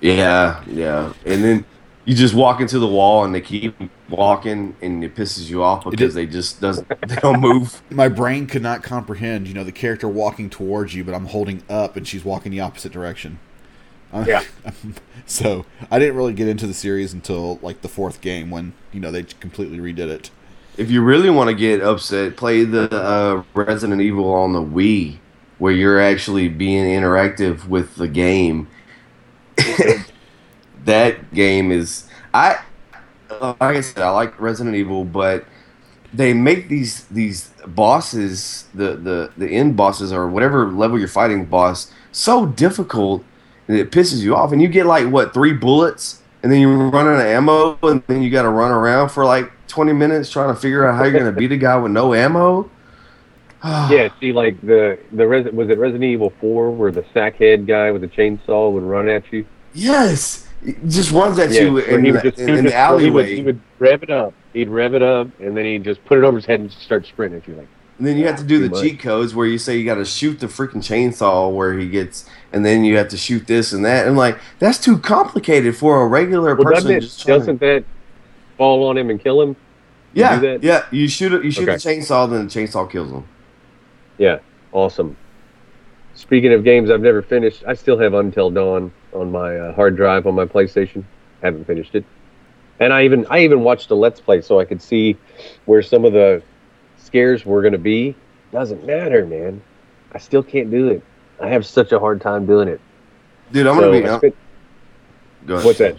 Yeah, 0.00 0.64
yeah. 0.66 1.12
And 1.24 1.44
then 1.44 1.64
you 2.04 2.16
just 2.16 2.34
walk 2.34 2.60
into 2.60 2.80
the 2.80 2.88
wall 2.88 3.24
and 3.24 3.32
they 3.32 3.40
keep 3.40 3.76
walking 4.10 4.74
and 4.82 5.04
it 5.04 5.14
pisses 5.14 5.48
you 5.48 5.62
off 5.62 5.88
because 5.88 6.14
they 6.14 6.26
just 6.26 6.60
doesn't 6.60 6.88
they 7.06 7.14
don't 7.14 7.40
move. 7.40 7.80
My 7.90 8.08
brain 8.08 8.48
could 8.48 8.62
not 8.62 8.82
comprehend, 8.82 9.46
you 9.46 9.54
know, 9.54 9.62
the 9.62 9.70
character 9.70 10.08
walking 10.08 10.50
towards 10.50 10.96
you, 10.96 11.04
but 11.04 11.14
I'm 11.14 11.26
holding 11.26 11.62
up 11.70 11.96
and 11.96 12.08
she's 12.08 12.24
walking 12.24 12.50
the 12.50 12.58
opposite 12.58 12.90
direction. 12.90 13.38
Uh, 14.12 14.24
Yeah. 14.26 14.44
so 15.26 15.64
I 15.90 15.98
didn't 15.98 16.16
really 16.16 16.34
get 16.34 16.48
into 16.48 16.66
the 16.66 16.74
series 16.74 17.12
until 17.12 17.58
like 17.62 17.82
the 17.82 17.88
fourth 17.88 18.20
game 18.20 18.50
when 18.50 18.74
you 18.92 19.00
know 19.00 19.10
they 19.10 19.22
completely 19.22 19.78
redid 19.78 20.08
it. 20.08 20.30
If 20.76 20.90
you 20.90 21.02
really 21.02 21.30
want 21.30 21.48
to 21.50 21.54
get 21.54 21.82
upset, 21.82 22.36
play 22.36 22.64
the 22.64 22.94
uh, 22.94 23.42
Resident 23.54 24.00
Evil 24.00 24.32
on 24.32 24.52
the 24.52 24.62
Wii, 24.62 25.18
where 25.58 25.72
you're 25.72 26.00
actually 26.00 26.48
being 26.48 26.84
interactive 26.84 27.68
with 27.68 27.96
the 27.96 28.08
game. 28.08 28.68
that 30.84 31.32
game 31.34 31.70
is 31.70 32.08
I 32.34 32.62
like 33.40 33.56
I 33.60 33.80
said 33.80 34.02
I 34.02 34.10
like 34.10 34.38
Resident 34.40 34.76
Evil, 34.76 35.04
but 35.04 35.44
they 36.12 36.32
make 36.32 36.68
these 36.68 37.04
these 37.04 37.52
bosses, 37.66 38.66
the 38.74 38.96
the 38.96 39.32
the 39.36 39.48
end 39.48 39.76
bosses 39.76 40.12
or 40.12 40.28
whatever 40.28 40.70
level 40.70 40.98
you're 40.98 41.08
fighting 41.08 41.44
boss, 41.44 41.92
so 42.12 42.46
difficult 42.46 43.24
and 43.68 43.76
it 43.76 43.90
pisses 43.90 44.22
you 44.22 44.34
off. 44.36 44.52
And 44.52 44.60
you 44.60 44.68
get 44.68 44.86
like 44.86 45.08
what 45.08 45.32
three 45.34 45.52
bullets, 45.52 46.22
and 46.42 46.50
then 46.52 46.60
you 46.60 46.70
run 46.88 47.06
out 47.06 47.20
of 47.20 47.26
ammo, 47.26 47.78
and 47.82 48.02
then 48.06 48.22
you 48.22 48.30
got 48.30 48.42
to 48.42 48.48
run 48.48 48.70
around 48.72 49.10
for 49.10 49.24
like 49.24 49.50
20 49.68 49.92
minutes 49.92 50.30
trying 50.30 50.54
to 50.54 50.60
figure 50.60 50.86
out 50.86 50.96
how 50.96 51.04
you're 51.04 51.18
gonna 51.18 51.32
beat 51.32 51.52
a 51.52 51.56
guy 51.56 51.76
with 51.76 51.92
no 51.92 52.12
ammo. 52.14 52.68
yeah, 53.64 54.08
see, 54.20 54.32
like 54.32 54.60
the 54.60 54.98
the 55.12 55.26
Res- 55.26 55.52
was 55.52 55.68
it 55.70 55.78
Resident 55.78 56.04
Evil 56.04 56.32
Four 56.40 56.70
where 56.72 56.90
the 56.90 57.02
sackhead 57.14 57.66
guy 57.66 57.90
with 57.92 58.02
the 58.02 58.08
chainsaw 58.08 58.72
would 58.72 58.82
run 58.82 59.08
at 59.08 59.22
you? 59.32 59.46
Yes, 59.72 60.48
it 60.64 60.76
just 60.88 61.12
runs 61.12 61.38
at 61.38 61.50
Yeah, 61.52 61.60
you 61.62 61.78
in, 61.78 62.04
he 62.04 62.10
the, 62.10 62.16
would 62.16 62.22
just- 62.24 62.38
in, 62.40 62.46
he 62.48 62.52
would 62.52 62.58
in 62.58 62.64
the 62.64 62.70
just- 62.70 62.76
he 63.00 63.10
would- 63.10 63.12
alleyway. 63.22 63.36
He 63.36 63.42
would 63.42 63.60
rev 63.78 64.02
it 64.02 64.10
up. 64.10 64.34
He'd 64.52 64.68
rev 64.68 64.94
it 64.94 65.02
up, 65.02 65.28
and 65.40 65.56
then 65.56 65.64
he'd 65.64 65.84
just 65.84 66.04
put 66.04 66.18
it 66.18 66.24
over 66.24 66.36
his 66.36 66.44
head 66.44 66.60
and 66.60 66.70
start 66.72 67.06
sprinting 67.06 67.40
at 67.40 67.48
you. 67.48 67.54
Like, 67.54 67.68
And 68.02 68.08
then 68.08 68.16
you 68.16 68.26
have 68.26 68.38
to 68.38 68.44
do 68.44 68.58
the 68.58 68.68
much. 68.68 68.82
cheat 68.82 68.98
codes 68.98 69.32
where 69.32 69.46
you 69.46 69.58
say 69.58 69.76
you 69.78 69.84
got 69.84 69.94
to 69.94 70.04
shoot 70.04 70.40
the 70.40 70.48
freaking 70.48 70.82
chainsaw 70.82 71.54
where 71.54 71.78
he 71.78 71.88
gets, 71.88 72.28
and 72.52 72.66
then 72.66 72.82
you 72.82 72.96
have 72.96 73.06
to 73.10 73.16
shoot 73.16 73.46
this 73.46 73.72
and 73.72 73.84
that. 73.84 74.08
And 74.08 74.16
like 74.16 74.40
that's 74.58 74.80
too 74.80 74.98
complicated 74.98 75.76
for 75.76 76.02
a 76.02 76.08
regular 76.08 76.56
well, 76.56 76.64
person. 76.64 76.94
doesn't 76.94 77.00
just 77.00 77.24
doesn't 77.24 77.60
that 77.60 77.84
fall 78.58 78.88
on 78.88 78.98
him 78.98 79.08
and 79.08 79.22
kill 79.22 79.40
him? 79.40 79.54
yeah, 80.14 80.40
do 80.40 80.58
yeah. 80.62 80.84
You 80.90 81.06
shoot 81.06 81.32
it. 81.32 81.44
You 81.44 81.52
shoot 81.52 81.68
Okay. 81.68 81.74
the 81.74 81.78
chainsaw, 81.78 82.28
then 82.28 82.48
the 82.48 82.50
chainsaw 82.50 82.90
kills 82.90 83.12
him. 83.12 83.22
Yeah, 84.18 84.40
awesome. 84.72 85.16
Speaking 86.16 86.52
of 86.54 86.64
games 86.64 86.90
I've 86.90 87.02
never 87.02 87.22
finished, 87.22 87.62
I 87.68 87.74
still 87.74 88.00
have 88.00 88.14
Until 88.14 88.50
Dawn 88.50 88.92
on 89.12 89.30
my 89.30 89.56
uh, 89.56 89.74
hard 89.74 89.94
drive 89.94 90.26
on 90.26 90.34
my 90.34 90.44
PlayStation. 90.44 91.04
Haven't 91.40 91.68
finished 91.68 91.94
it, 91.94 92.04
and 92.80 92.92
I 92.92 93.04
even 93.04 93.26
I 93.30 93.44
even 93.44 93.60
watched 93.60 93.92
a 93.92 93.94
Let's 93.94 94.20
Play 94.20 94.40
so 94.40 94.58
I 94.58 94.64
could 94.64 94.82
see 94.82 95.16
where 95.66 95.82
some 95.82 96.04
of 96.04 96.12
the 96.12 96.42
scares 97.12 97.44
were 97.44 97.60
going 97.60 97.72
to 97.72 97.78
be. 97.78 98.14
Doesn't 98.52 98.86
matter, 98.86 99.26
man. 99.26 99.60
I 100.12 100.18
still 100.18 100.42
can't 100.42 100.70
do 100.70 100.88
it. 100.88 101.02
I 101.40 101.48
have 101.48 101.66
such 101.66 101.92
a 101.92 101.98
hard 101.98 102.22
time 102.22 102.46
doing 102.46 102.68
it. 102.68 102.80
Dude, 103.52 103.66
I'm 103.66 103.74
So 103.76 103.80
gonna 103.82 104.00
be. 104.00 104.08
I 104.08 104.16
spent- 104.16 104.36
go 105.46 105.54
ahead. 105.54 105.66
what's 105.66 105.78
that? 105.78 105.96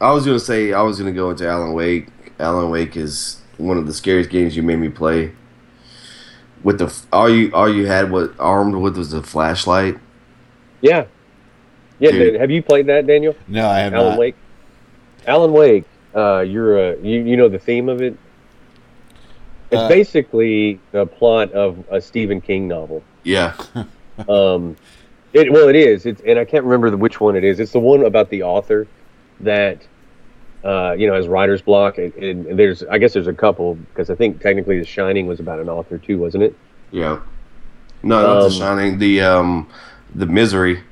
I 0.00 0.12
was 0.12 0.26
gonna 0.26 0.38
say 0.38 0.72
I 0.74 0.82
was 0.82 0.98
gonna 0.98 1.12
go 1.12 1.30
into 1.30 1.46
Alan 1.48 1.72
Wake. 1.72 2.08
Alan 2.38 2.70
Wake 2.70 2.96
is 2.96 3.40
one 3.58 3.78
of 3.78 3.86
the 3.86 3.92
scariest 3.94 4.28
games 4.30 4.56
you 4.56 4.62
made 4.62 4.76
me 4.78 4.88
play. 4.88 5.32
With 6.62 6.78
the 6.78 6.94
all 7.12 7.30
you 7.30 7.50
all 7.54 7.72
you 7.72 7.86
had 7.86 8.10
what 8.10 8.32
armed 8.38 8.74
with 8.74 8.96
was 8.98 9.12
a 9.14 9.22
flashlight. 9.22 9.96
Yeah, 10.82 11.06
yeah. 11.98 12.10
Dude. 12.10 12.40
Have 12.40 12.50
you 12.50 12.62
played 12.62 12.86
that, 12.86 13.06
Daniel? 13.06 13.34
No, 13.48 13.66
I 13.68 13.78
have 13.80 13.94
Alan 13.94 14.10
not. 14.10 14.18
Wake. 14.18 14.34
Alan 15.26 15.52
Wake. 15.52 15.84
Uh, 16.14 16.40
you're 16.40 16.92
uh, 16.92 16.96
you 16.96 17.20
you 17.22 17.36
know 17.36 17.48
the 17.48 17.58
theme 17.58 17.88
of 17.88 18.02
it. 18.02 18.16
It's 19.70 19.80
Uh, 19.80 19.88
basically 19.88 20.80
the 20.92 21.06
plot 21.06 21.52
of 21.52 21.84
a 21.90 22.00
Stephen 22.00 22.40
King 22.40 22.66
novel. 22.68 23.02
Yeah, 23.22 23.54
Um, 24.28 24.76
it 25.32 25.50
well, 25.52 25.68
it 25.68 25.76
is. 25.76 26.04
It's 26.06 26.20
and 26.26 26.38
I 26.38 26.44
can't 26.44 26.64
remember 26.64 26.90
the, 26.90 26.96
which 26.96 27.20
one 27.20 27.36
it 27.36 27.44
is. 27.44 27.58
It's 27.60 27.72
the 27.72 27.78
one 27.80 28.04
about 28.04 28.28
the 28.30 28.42
author 28.42 28.86
that 29.40 29.78
uh, 30.64 30.94
you 30.98 31.06
know 31.06 31.14
has 31.14 31.26
writer's 31.28 31.62
block. 31.62 31.96
And, 31.98 32.12
and 32.14 32.58
there's 32.58 32.82
I 32.82 32.98
guess 32.98 33.12
there's 33.14 33.28
a 33.28 33.32
couple 33.32 33.76
because 33.76 34.10
I 34.10 34.14
think 34.14 34.42
technically 34.42 34.78
The 34.78 34.84
Shining 34.84 35.26
was 35.26 35.40
about 35.40 35.58
an 35.60 35.68
author 35.68 35.96
too, 35.98 36.18
wasn't 36.18 36.42
it? 36.44 36.54
yeah. 36.90 37.20
No, 38.02 38.20
not 38.22 38.36
Um, 38.38 38.42
the 38.42 38.50
Shining. 38.50 38.98
The 38.98 39.20
um, 39.22 39.68
the 40.14 40.26
Misery. 40.26 40.82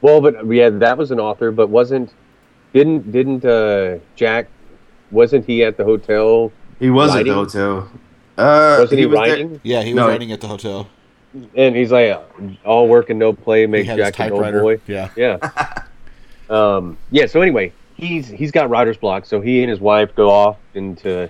Well, 0.00 0.20
but 0.20 0.46
yeah, 0.46 0.68
that 0.70 0.96
was 0.98 1.10
an 1.10 1.18
author, 1.18 1.50
but 1.50 1.68
wasn't 1.70 2.12
didn't 2.72 3.10
didn't 3.10 3.44
uh, 3.44 3.98
Jack 4.14 4.46
wasn't 5.10 5.46
he 5.46 5.64
at 5.64 5.76
the 5.76 5.84
hotel? 5.84 6.52
He 6.78 6.90
was 6.90 7.10
Writing? 7.10 7.32
at 7.32 7.34
the 7.34 7.34
hotel. 7.34 7.90
Uh, 8.36 8.76
Wasn't 8.80 8.98
he, 8.98 9.06
was 9.06 9.14
there- 9.18 9.28
writing? 9.30 9.60
Yeah, 9.64 9.82
he 9.82 9.92
was 9.94 9.96
No. 10.00 10.08
writing 10.08 10.32
at 10.32 10.40
the 10.40 10.46
hotel. 10.48 10.88
And 11.56 11.74
he's 11.76 11.90
like, 11.92 12.18
all 12.64 12.88
work 12.88 13.10
and 13.10 13.18
no 13.18 13.32
play 13.32 13.66
makes 13.66 13.88
Jack 13.88 14.18
a 14.18 14.28
dull 14.30 14.40
boy. 14.52 14.80
Yeah. 14.86 15.10
Yeah. 15.16 15.38
um, 16.48 16.96
yeah. 17.10 17.26
So 17.26 17.42
anyway, 17.42 17.72
he's 17.96 18.28
he's 18.28 18.50
got 18.50 18.70
writer's 18.70 18.96
block, 18.96 19.26
so 19.26 19.40
he 19.40 19.60
and 19.62 19.70
his 19.70 19.80
wife 19.80 20.14
go 20.14 20.30
off 20.30 20.56
into 20.74 21.28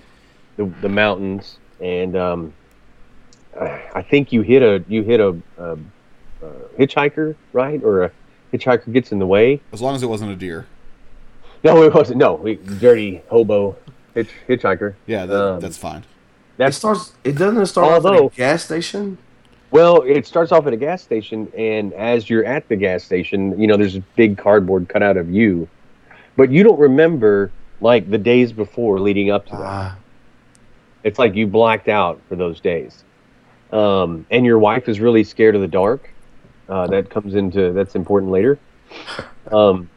the, 0.56 0.66
the 0.82 0.88
mountains, 0.88 1.58
and 1.80 2.16
um, 2.16 2.52
I 3.60 3.82
I 3.96 4.02
think 4.02 4.32
you 4.32 4.42
hit 4.42 4.62
a 4.62 4.84
you 4.88 5.02
hit 5.02 5.18
a, 5.20 5.36
a, 5.58 5.72
a 6.42 6.50
hitchhiker, 6.78 7.34
right? 7.52 7.82
Or 7.82 8.04
a 8.04 8.12
hitchhiker 8.52 8.92
gets 8.92 9.10
in 9.10 9.18
the 9.18 9.26
way. 9.26 9.60
As 9.72 9.82
long 9.82 9.96
as 9.96 10.02
it 10.02 10.06
wasn't 10.08 10.30
a 10.30 10.36
deer. 10.36 10.66
No, 11.64 11.82
it 11.82 11.92
wasn't. 11.92 12.18
No, 12.18 12.34
we, 12.34 12.54
dirty 12.54 13.20
hobo 13.28 13.76
hitch, 14.14 14.30
hitchhiker. 14.48 14.94
Yeah, 15.06 15.26
that, 15.26 15.44
Um, 15.54 15.60
that's 15.60 15.76
fine. 15.78 16.04
That 16.56 16.74
starts. 16.74 17.12
It 17.24 17.36
doesn't 17.38 17.66
start 17.66 18.04
off 18.04 18.12
at 18.12 18.20
a 18.20 18.28
gas 18.36 18.64
station. 18.64 19.18
Well, 19.70 20.02
it 20.02 20.26
starts 20.26 20.50
off 20.50 20.66
at 20.66 20.72
a 20.72 20.76
gas 20.78 21.02
station, 21.02 21.52
and 21.56 21.92
as 21.92 22.28
you're 22.30 22.44
at 22.44 22.68
the 22.68 22.76
gas 22.76 23.04
station, 23.04 23.58
you 23.60 23.66
know, 23.66 23.76
there's 23.76 23.96
a 23.96 24.00
big 24.16 24.38
cardboard 24.38 24.88
cutout 24.88 25.16
of 25.18 25.30
you, 25.30 25.68
but 26.36 26.50
you 26.50 26.62
don't 26.64 26.78
remember 26.80 27.52
like 27.80 28.10
the 28.10 28.16
days 28.18 28.50
before 28.52 28.98
leading 28.98 29.30
up 29.30 29.44
to 29.46 29.52
that. 29.52 29.60
Ah, 29.62 29.96
It's 31.04 31.18
like 31.18 31.34
you 31.34 31.46
blacked 31.46 31.88
out 31.88 32.18
for 32.28 32.34
those 32.34 32.60
days, 32.60 33.04
um, 33.70 34.24
and 34.30 34.44
your 34.46 34.58
wife 34.58 34.88
is 34.88 35.00
really 35.00 35.22
scared 35.22 35.54
of 35.54 35.60
the 35.60 35.68
dark. 35.68 36.10
Uh, 36.68 36.86
that 36.88 37.08
comes 37.10 37.34
into 37.34 37.72
that's 37.72 37.94
important 37.94 38.32
later. 38.32 38.58
Um, 39.52 39.88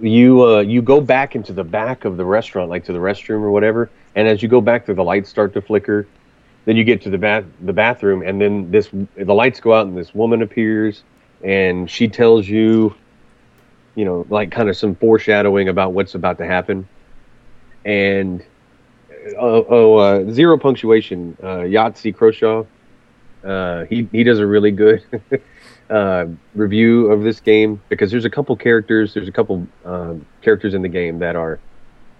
you 0.00 0.44
uh, 0.44 0.60
you 0.60 0.82
go 0.82 1.00
back 1.00 1.36
into 1.36 1.52
the 1.52 1.64
back 1.64 2.04
of 2.04 2.16
the 2.16 2.24
restaurant, 2.24 2.70
like 2.70 2.84
to 2.84 2.92
the 2.92 2.98
restroom 2.98 3.40
or 3.42 3.50
whatever, 3.50 3.90
and 4.14 4.28
as 4.28 4.42
you 4.42 4.48
go 4.48 4.60
back 4.60 4.86
there, 4.86 4.94
the 4.94 5.04
lights 5.04 5.28
start 5.28 5.52
to 5.54 5.60
flicker. 5.60 6.06
Then 6.64 6.76
you 6.76 6.84
get 6.84 7.02
to 7.02 7.10
the 7.10 7.18
bath 7.18 7.44
the 7.60 7.72
bathroom, 7.72 8.22
and 8.22 8.40
then 8.40 8.70
this 8.70 8.88
the 9.16 9.34
lights 9.34 9.60
go 9.60 9.74
out, 9.74 9.86
and 9.86 9.96
this 9.96 10.14
woman 10.14 10.42
appears, 10.42 11.02
and 11.42 11.90
she 11.90 12.08
tells 12.08 12.48
you, 12.48 12.94
you 13.94 14.04
know, 14.04 14.26
like 14.30 14.50
kind 14.50 14.68
of 14.68 14.76
some 14.76 14.94
foreshadowing 14.94 15.68
about 15.68 15.92
what's 15.92 16.14
about 16.14 16.38
to 16.38 16.46
happen, 16.46 16.88
and 17.84 18.44
oh, 19.38 19.66
oh 19.68 19.96
uh, 19.96 20.30
zero 20.30 20.58
punctuation. 20.58 21.36
Uh, 21.42 21.64
Yahtzee 21.66 22.14
Croshaw, 22.14 22.66
uh, 23.44 23.84
he 23.84 24.08
he 24.10 24.24
does 24.24 24.38
a 24.38 24.46
really 24.46 24.70
good 24.70 25.04
uh, 25.90 26.26
review 26.54 27.10
of 27.12 27.22
this 27.22 27.40
game 27.40 27.80
because 27.88 28.10
there's 28.10 28.24
a 28.24 28.30
couple 28.30 28.56
characters, 28.56 29.14
there's 29.14 29.28
a 29.28 29.32
couple 29.32 29.66
um, 29.84 30.26
characters 30.42 30.74
in 30.74 30.82
the 30.82 30.88
game 30.88 31.18
that 31.20 31.36
are 31.36 31.60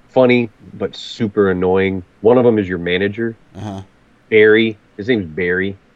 funny 0.08 0.50
but 0.74 0.94
super 0.94 1.50
annoying. 1.50 2.02
One 2.20 2.38
of 2.38 2.44
them 2.44 2.58
is 2.58 2.68
your 2.68 2.78
manager, 2.78 3.36
Uh 3.54 3.60
huh. 3.60 3.82
Barry. 4.30 4.78
His 4.96 5.08
name's 5.08 5.26
Barry. 5.26 5.76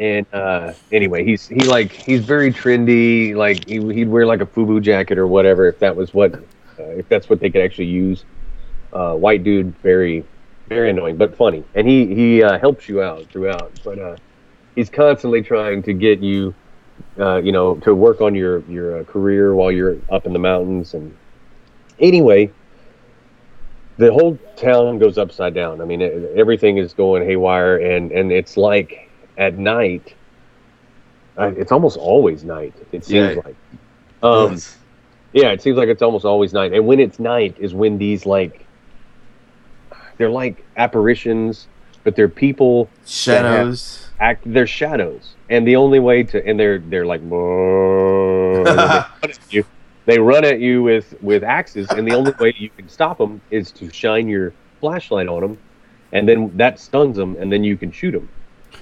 And 0.00 0.26
uh, 0.32 0.72
anyway, 0.90 1.24
he's 1.24 1.46
he 1.46 1.66
like 1.68 1.92
he's 1.92 2.20
very 2.24 2.52
trendy. 2.52 3.36
Like 3.36 3.64
he 3.68 3.74
he'd 3.94 4.08
wear 4.08 4.26
like 4.26 4.40
a 4.40 4.46
FUBU 4.46 4.82
jacket 4.82 5.16
or 5.16 5.28
whatever 5.28 5.68
if 5.68 5.78
that 5.78 5.94
was 5.94 6.12
what 6.12 6.34
uh, 6.34 6.90
if 6.98 7.08
that's 7.08 7.28
what 7.28 7.38
they 7.38 7.50
could 7.50 7.62
actually 7.62 7.86
use. 7.86 8.24
Uh, 8.92 9.14
white 9.14 9.44
dude, 9.44 9.78
very 9.82 10.24
very 10.68 10.90
annoying 10.90 11.16
but 11.16 11.36
funny, 11.36 11.62
and 11.74 11.86
he 11.86 12.12
he 12.14 12.42
uh, 12.42 12.58
helps 12.58 12.88
you 12.88 13.00
out 13.00 13.30
throughout. 13.30 13.72
But 13.84 13.98
uh, 14.00 14.16
he's 14.74 14.90
constantly 14.90 15.40
trying 15.42 15.84
to 15.84 15.92
get 15.92 16.20
you, 16.20 16.52
uh, 17.18 17.36
you 17.36 17.52
know, 17.52 17.76
to 17.76 17.94
work 17.94 18.20
on 18.20 18.34
your 18.34 18.60
your 18.70 18.98
uh, 19.00 19.04
career 19.04 19.54
while 19.54 19.70
you're 19.72 19.96
up 20.10 20.26
in 20.26 20.32
the 20.32 20.38
mountains. 20.38 20.94
And 20.94 21.14
anyway, 21.98 22.50
the 23.98 24.12
whole 24.12 24.38
town 24.56 24.98
goes 24.98 25.18
upside 25.18 25.54
down. 25.54 25.80
I 25.80 25.84
mean, 25.84 26.00
it, 26.02 26.32
everything 26.36 26.78
is 26.78 26.92
going 26.92 27.24
haywire, 27.24 27.76
and 27.78 28.12
and 28.12 28.30
it's 28.32 28.56
like 28.56 29.10
at 29.38 29.58
night. 29.58 30.14
Uh, 31.38 31.52
it's 31.56 31.70
almost 31.70 31.98
always 31.98 32.44
night. 32.44 32.72
It 32.92 33.04
seems 33.04 33.36
Yeah. 33.36 33.42
like. 33.44 33.56
Um, 34.22 34.52
yes. 34.52 34.78
yeah, 35.34 35.48
it 35.50 35.60
seems 35.60 35.76
like 35.76 35.88
it's 35.90 36.00
almost 36.00 36.24
always 36.24 36.54
night. 36.54 36.72
And 36.72 36.86
when 36.86 36.98
it's 36.98 37.18
night 37.18 37.54
is 37.58 37.74
when 37.74 37.98
these 37.98 38.24
like 38.24 38.64
they're 40.16 40.30
like 40.30 40.64
apparitions, 40.78 41.66
but 42.04 42.16
they're 42.16 42.28
people 42.28 42.88
shadows. 43.04 44.08
act 44.18 44.44
they're 44.46 44.66
shadows. 44.66 45.35
And 45.48 45.66
the 45.66 45.76
only 45.76 46.00
way 46.00 46.22
to 46.24 46.44
and 46.46 46.58
they're 46.58 46.78
they're 46.78 47.06
like 47.06 47.20
they 47.28 47.28
run 47.28 49.08
at 49.22 49.52
you. 49.52 49.64
They 50.06 50.18
run 50.18 50.44
at 50.44 50.60
you 50.60 50.82
with 50.82 51.14
with 51.22 51.44
axes 51.44 51.88
and 51.90 52.06
the 52.06 52.14
only 52.14 52.32
way 52.38 52.54
you 52.56 52.70
can 52.70 52.88
stop 52.88 53.18
them 53.18 53.40
is 53.50 53.70
to 53.72 53.90
shine 53.92 54.28
your 54.28 54.52
flashlight 54.80 55.28
on 55.28 55.40
them 55.40 55.58
and 56.12 56.28
then 56.28 56.56
that 56.56 56.78
stuns 56.78 57.16
them 57.16 57.36
and 57.38 57.52
then 57.52 57.64
you 57.64 57.76
can 57.76 57.90
shoot 57.90 58.12
them. 58.12 58.28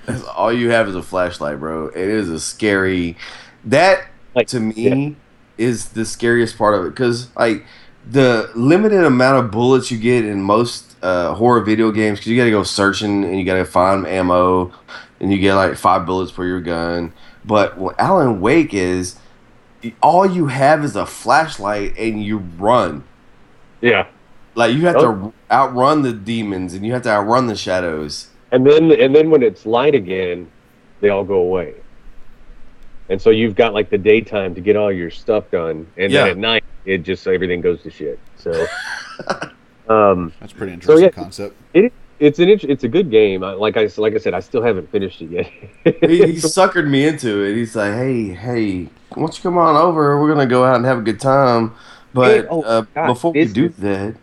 That's 0.06 0.22
all 0.24 0.52
you 0.52 0.70
have 0.70 0.88
is 0.88 0.94
a 0.94 1.02
flashlight, 1.02 1.58
bro. 1.58 1.88
It 1.88 1.96
is 1.96 2.28
a 2.28 2.40
scary. 2.40 3.16
That 3.64 4.06
Like 4.34 4.48
to 4.48 4.60
me 4.60 5.16
is 5.56 5.90
the 5.90 6.04
scariest 6.04 6.58
part 6.58 6.74
of 6.74 6.84
it 6.84 6.90
because 6.90 7.34
like 7.36 7.64
the 8.10 8.50
limited 8.54 9.04
amount 9.04 9.44
of 9.44 9.50
bullets 9.50 9.90
you 9.90 9.98
get 9.98 10.24
in 10.24 10.42
most 10.42 10.96
uh, 11.02 11.34
horror 11.34 11.60
video 11.60 11.90
games 11.90 12.18
because 12.18 12.30
you 12.30 12.36
got 12.36 12.44
to 12.44 12.50
go 12.50 12.62
searching 12.62 13.24
and 13.24 13.38
you 13.38 13.44
got 13.44 13.56
to 13.56 13.64
find 13.64 14.06
ammo 14.06 14.72
and 15.24 15.32
you 15.32 15.38
get 15.38 15.54
like 15.54 15.74
five 15.76 16.04
bullets 16.04 16.30
for 16.30 16.44
your 16.44 16.60
gun. 16.60 17.14
But 17.46 17.78
what 17.78 17.98
Alan 17.98 18.42
Wake 18.42 18.74
is, 18.74 19.16
all 20.02 20.26
you 20.26 20.48
have 20.48 20.84
is 20.84 20.96
a 20.96 21.06
flashlight 21.06 21.96
and 21.98 22.22
you 22.22 22.38
run. 22.58 23.04
Yeah. 23.80 24.06
Like 24.54 24.74
you 24.74 24.82
have 24.86 24.96
Oh. 24.96 25.00
to 25.00 25.32
outrun 25.50 26.02
the 26.02 26.12
demons 26.12 26.74
and 26.74 26.84
you 26.84 26.92
have 26.92 27.02
to 27.02 27.08
outrun 27.10 27.46
the 27.46 27.56
shadows. 27.56 28.28
and 28.52 28.66
then 28.66 28.92
and 28.92 29.14
then 29.16 29.30
when 29.30 29.42
it's 29.42 29.64
light 29.66 29.94
again, 29.94 30.48
they 31.00 31.08
all 31.08 31.24
go 31.24 31.36
away. 31.38 31.74
And 33.08 33.20
so 33.20 33.30
you've 33.30 33.54
got 33.56 33.72
like 33.72 33.88
the 33.90 33.98
daytime 33.98 34.54
to 34.54 34.60
get 34.60 34.76
all 34.76 34.92
your 34.92 35.10
stuff 35.10 35.50
done, 35.50 35.86
and 35.96 36.12
Yeah. 36.12 36.24
then 36.24 36.30
at 36.32 36.38
night 36.38 36.64
it 36.84 36.98
just 36.98 37.26
everything 37.26 37.62
goes 37.62 37.82
to 37.82 37.90
shit. 37.90 38.18
So, 38.36 38.66
um, 39.88 40.32
That's 40.40 40.52
pretty 40.52 40.74
interesting 40.74 41.04
yeah. 41.04 41.10
concept. 41.10 41.56
it 41.72 41.92
it's 42.18 42.38
an 42.38 42.48
it's 42.48 42.84
a 42.84 42.88
good 42.88 43.10
game. 43.10 43.42
I, 43.44 43.52
like 43.52 43.76
I 43.76 43.88
like 43.96 44.14
I 44.14 44.18
said, 44.18 44.34
I 44.34 44.40
still 44.40 44.62
haven't 44.62 44.90
finished 44.90 45.20
it 45.22 45.30
yet. 45.30 45.46
he, 46.08 46.18
he 46.18 46.32
suckered 46.34 46.88
me 46.88 47.06
into 47.06 47.42
it. 47.44 47.54
He's 47.56 47.74
like, 47.76 47.92
"Hey, 47.94 48.28
hey, 48.28 48.84
why 48.84 48.90
don't 49.16 49.36
you 49.36 49.42
come 49.42 49.58
on 49.58 49.76
over? 49.76 50.20
We're 50.20 50.28
gonna 50.32 50.46
go 50.46 50.64
out 50.64 50.76
and 50.76 50.84
have 50.84 50.98
a 50.98 51.02
good 51.02 51.20
time." 51.20 51.74
But 52.12 52.46
oh, 52.48 52.62
uh, 52.62 52.82
God, 52.94 53.06
before 53.08 53.32
we 53.32 53.44
do 53.46 53.68
that, 53.70 54.14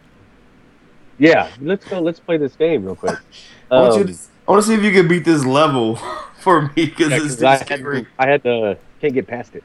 yeah, 1.17 1.49
let's 1.60 1.86
go. 1.86 1.99
Let's 1.99 2.19
play 2.19 2.38
this 2.38 2.56
game 2.56 2.86
real 2.86 2.95
quick. 2.95 3.17
I 3.71 3.80
want 3.82 3.95
you 3.95 4.01
Um, 4.01 4.08
to. 4.08 4.13
I 4.47 4.51
want 4.51 4.63
to 4.63 4.67
see 4.69 4.75
if 4.75 4.84
you 4.84 4.91
can 4.91 5.08
beat 5.08 5.23
this 5.23 5.45
level 5.45 5.95
for 6.39 6.63
me 6.63 6.69
because 6.75 7.12
Yeah, 7.12 7.17
it's 7.23 7.41
I 7.43 7.58
had. 7.58 8.08
I 8.19 8.27
had 8.27 8.43
to 8.43 8.77
can't 8.99 9.13
get 9.13 9.27
past 9.27 9.56
it. 9.56 9.63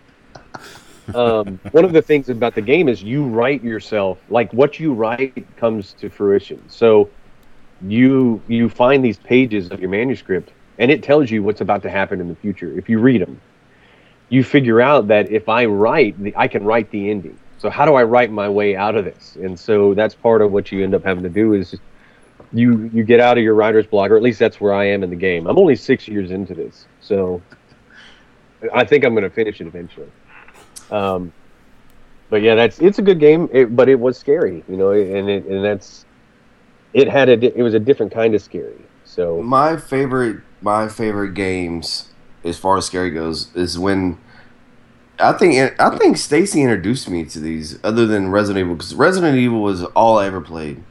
Um, 1.15 1.61
one 1.71 1.85
of 1.85 1.93
the 1.93 2.03
things 2.03 2.29
about 2.29 2.55
the 2.55 2.63
game 2.63 2.89
is 2.89 3.03
you 3.03 3.25
write 3.25 3.63
yourself 3.63 4.19
like 4.29 4.53
what 4.53 4.81
you 4.81 4.93
write 4.93 5.47
comes 5.57 5.93
to 5.95 6.11
fruition. 6.11 6.69
So 6.69 7.09
you 7.83 8.41
you 8.49 8.69
find 8.69 9.05
these 9.05 9.19
pages 9.19 9.71
of 9.71 9.81
your 9.81 9.91
manuscript 9.91 10.51
and 10.79 10.91
it 10.91 11.03
tells 11.03 11.31
you 11.31 11.43
what's 11.43 11.61
about 11.61 11.83
to 11.83 11.91
happen 11.91 12.21
in 12.21 12.29
the 12.29 12.35
future 12.35 12.77
if 12.79 12.89
you 12.89 12.99
read 12.99 13.21
them. 13.21 13.41
You 14.29 14.43
figure 14.43 14.81
out 14.81 15.09
that 15.09 15.31
if 15.31 15.49
I 15.49 15.67
write, 15.67 16.21
the, 16.21 16.35
I 16.37 16.49
can 16.49 16.65
write 16.65 16.91
the 16.91 17.11
ending. 17.11 17.39
So 17.59 17.71
how 17.71 17.85
do 17.85 17.95
I 17.95 18.03
write 18.03 18.31
my 18.31 18.49
way 18.49 18.77
out 18.77 18.97
of 18.97 19.05
this? 19.05 19.37
And 19.37 19.59
so 19.59 19.95
that's 19.95 20.15
part 20.15 20.43
of 20.43 20.53
what 20.53 20.73
you 20.73 20.83
end 20.83 20.95
up 20.95 21.05
having 21.05 21.23
to 21.23 21.29
do 21.29 21.55
is 21.55 21.77
you 22.53 22.91
you 22.93 23.05
get 23.05 23.21
out 23.21 23.39
of 23.39 23.45
your 23.45 23.55
writer's 23.55 23.87
block, 23.87 24.11
or 24.11 24.17
at 24.17 24.23
least 24.23 24.39
that's 24.39 24.61
where 24.61 24.73
I 24.73 24.87
am 24.87 25.03
in 25.03 25.11
the 25.11 25.17
game. 25.17 25.47
I'm 25.47 25.59
only 25.59 25.77
six 25.77 26.09
years 26.09 26.31
into 26.31 26.55
this, 26.55 26.87
so 27.01 27.43
I 28.73 28.85
think 28.85 29.05
I'm 29.05 29.15
going 29.15 29.25
to 29.25 29.31
finish 29.31 29.61
it 29.61 29.67
eventually. 29.67 30.11
Um, 30.91 31.33
but 32.31 32.43
yeah, 32.43 32.55
that's 32.55 32.79
it's 32.81 32.99
a 32.99 33.03
good 33.03 33.21
game, 33.21 33.49
it, 33.53 33.75
but 33.77 33.89
it 33.89 33.99
was 33.99 34.19
scary, 34.19 34.65
you 34.69 34.77
know, 34.77 34.91
and 34.91 35.29
it, 35.29 35.45
and 35.47 35.65
that's 35.65 36.06
it 36.97 37.09
had 37.09 37.29
a 37.29 37.33
it 37.59 37.63
was 37.63 37.75
a 37.75 37.79
different 37.79 38.11
kind 38.11 38.35
of 38.35 38.41
scary. 38.41 38.81
So 39.05 39.43
My 39.43 39.77
favorite, 39.77 40.39
my 40.63 40.89
favorite 40.89 41.35
games, 41.35 42.09
as 42.43 42.59
far 42.59 42.79
as 42.79 42.87
scary 42.87 43.11
goes, 43.11 43.55
is 43.55 43.79
when 43.79 44.19
I 45.21 45.33
think 45.33 45.79
I 45.79 45.97
think 45.99 46.17
Stacy 46.17 46.63
introduced 46.63 47.09
me 47.09 47.25
to 47.27 47.39
these, 47.39 47.79
other 47.85 48.07
than 48.07 48.31
Resident 48.31 48.65
Evil, 48.65 48.75
because 48.77 48.95
Resident 48.95 49.37
Evil 49.37 49.61
was 49.63 49.85
all 49.95 50.19
I 50.19 50.27
ever 50.27 50.41
played, 50.41 50.83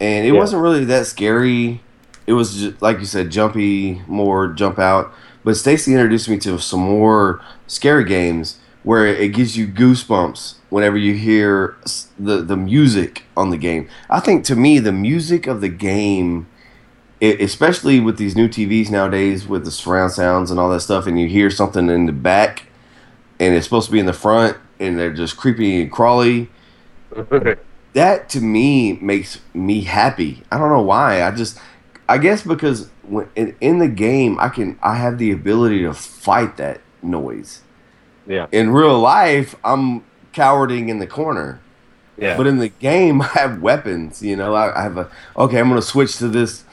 and 0.00 0.24
it 0.26 0.32
Yeah. 0.32 0.38
wasn't 0.38 0.62
really 0.62 0.84
that 0.86 1.06
scary. 1.06 1.82
It 2.24 2.34
was 2.34 2.54
just, 2.60 2.80
like 2.80 3.00
you 3.00 3.04
said, 3.04 3.30
jumpy, 3.30 4.00
more 4.06 4.46
jump 4.48 4.78
out. 4.78 5.12
But 5.44 5.56
Stacy 5.56 5.92
introduced 5.92 6.28
me 6.28 6.38
to 6.38 6.56
some 6.60 6.78
more 6.80 7.40
scary 7.66 8.04
games 8.04 8.58
where 8.82 9.06
it 9.06 9.32
gives 9.32 9.56
you 9.56 9.66
goosebumps 9.66 10.56
whenever 10.70 10.96
you 10.96 11.14
hear 11.14 11.76
the 12.18 12.42
the 12.42 12.56
music 12.56 13.24
on 13.36 13.50
the 13.50 13.56
game. 13.56 13.88
I 14.10 14.20
think 14.20 14.44
to 14.46 14.56
me 14.56 14.78
the 14.78 14.92
music 14.92 15.46
of 15.46 15.60
the 15.60 15.68
game 15.68 16.46
it, 17.22 17.40
especially 17.40 18.00
with 18.00 18.18
these 18.18 18.34
new 18.34 18.48
TVs 18.48 18.90
nowadays 18.90 19.46
with 19.46 19.64
the 19.64 19.70
surround 19.70 20.10
sounds 20.10 20.50
and 20.50 20.58
all 20.58 20.68
that 20.70 20.80
stuff, 20.80 21.06
and 21.06 21.18
you 21.18 21.28
hear 21.28 21.50
something 21.50 21.88
in 21.88 22.06
the 22.06 22.12
back, 22.12 22.64
and 23.38 23.54
it's 23.54 23.64
supposed 23.64 23.86
to 23.86 23.92
be 23.92 24.00
in 24.00 24.06
the 24.06 24.12
front, 24.12 24.56
and 24.80 24.98
they're 24.98 25.12
just 25.12 25.36
creepy 25.36 25.82
and 25.82 25.90
crawly. 25.90 26.50
That 27.94 28.30
to 28.30 28.40
me 28.40 28.94
makes 28.94 29.42
me 29.52 29.82
happy. 29.82 30.42
I 30.50 30.56
don't 30.56 30.70
know 30.70 30.80
why. 30.80 31.22
I 31.22 31.30
just, 31.30 31.58
I 32.08 32.16
guess 32.16 32.42
because 32.42 32.88
when 33.02 33.28
in, 33.36 33.54
in 33.60 33.80
the 33.80 33.88
game, 33.88 34.38
I 34.40 34.48
can, 34.48 34.78
I 34.82 34.94
have 34.94 35.18
the 35.18 35.30
ability 35.30 35.82
to 35.82 35.92
fight 35.92 36.56
that 36.56 36.80
noise. 37.02 37.60
Yeah, 38.26 38.46
In 38.52 38.70
real 38.70 38.98
life, 38.98 39.56
I'm 39.64 40.04
cowarding 40.32 40.88
in 40.88 40.98
the 40.98 41.06
corner. 41.06 41.60
yeah, 42.16 42.36
But 42.36 42.46
in 42.46 42.58
the 42.58 42.68
game, 42.68 43.20
I 43.22 43.26
have 43.26 43.60
weapons. 43.60 44.22
You 44.22 44.36
know, 44.36 44.54
I, 44.54 44.78
I 44.78 44.82
have 44.82 44.96
a 44.96 45.10
okay. 45.36 45.58
I'm 45.58 45.68
gonna 45.68 45.82
switch 45.82 46.16
to 46.18 46.28
this, 46.28 46.64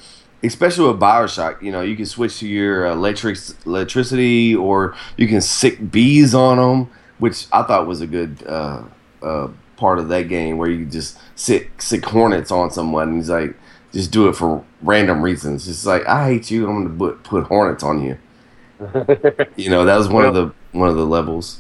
especially 0.44 0.88
with 0.92 1.00
Bioshock. 1.00 1.62
You 1.62 1.72
know, 1.72 1.82
you 1.82 1.96
can 1.96 2.06
switch 2.06 2.40
to 2.40 2.48
your 2.48 2.86
electric 2.86 3.38
electricity, 3.66 4.56
or 4.56 4.96
you 5.18 5.28
can 5.28 5.42
sic 5.42 5.92
bees 5.92 6.36
on 6.36 6.58
them, 6.58 6.92
which 7.18 7.48
I 7.52 7.64
thought 7.64 7.88
was 7.88 8.02
a 8.02 8.08
good 8.08 8.44
uh, 8.46 8.84
uh, 9.24 9.48
part 9.78 9.98
of 10.00 10.10
that 10.10 10.28
game, 10.30 10.58
where 10.58 10.70
you 10.70 10.86
just 10.86 11.18
sic 11.36 11.82
sic 11.82 12.06
hornets 12.06 12.52
on 12.52 12.70
someone. 12.72 13.10
And 13.10 13.18
he's 13.18 13.30
like, 13.30 13.56
just 13.92 14.12
do 14.12 14.28
it 14.28 14.36
for 14.36 14.64
random 14.82 15.22
reasons. 15.22 15.68
It's 15.68 15.86
like 15.86 16.06
I 16.08 16.28
hate 16.28 16.52
you, 16.52 16.70
I'm 16.70 16.84
gonna 16.84 16.96
put 16.96 17.24
put 17.24 17.44
hornets 17.46 17.84
on 17.84 18.04
you. 18.04 18.18
You 19.56 19.70
know, 19.70 19.86
that 19.86 19.98
was 19.98 20.08
one 20.08 20.26
of 20.26 20.34
the 20.34 20.54
one 20.72 20.90
of 20.90 20.96
the 20.96 21.06
levels. 21.06 21.60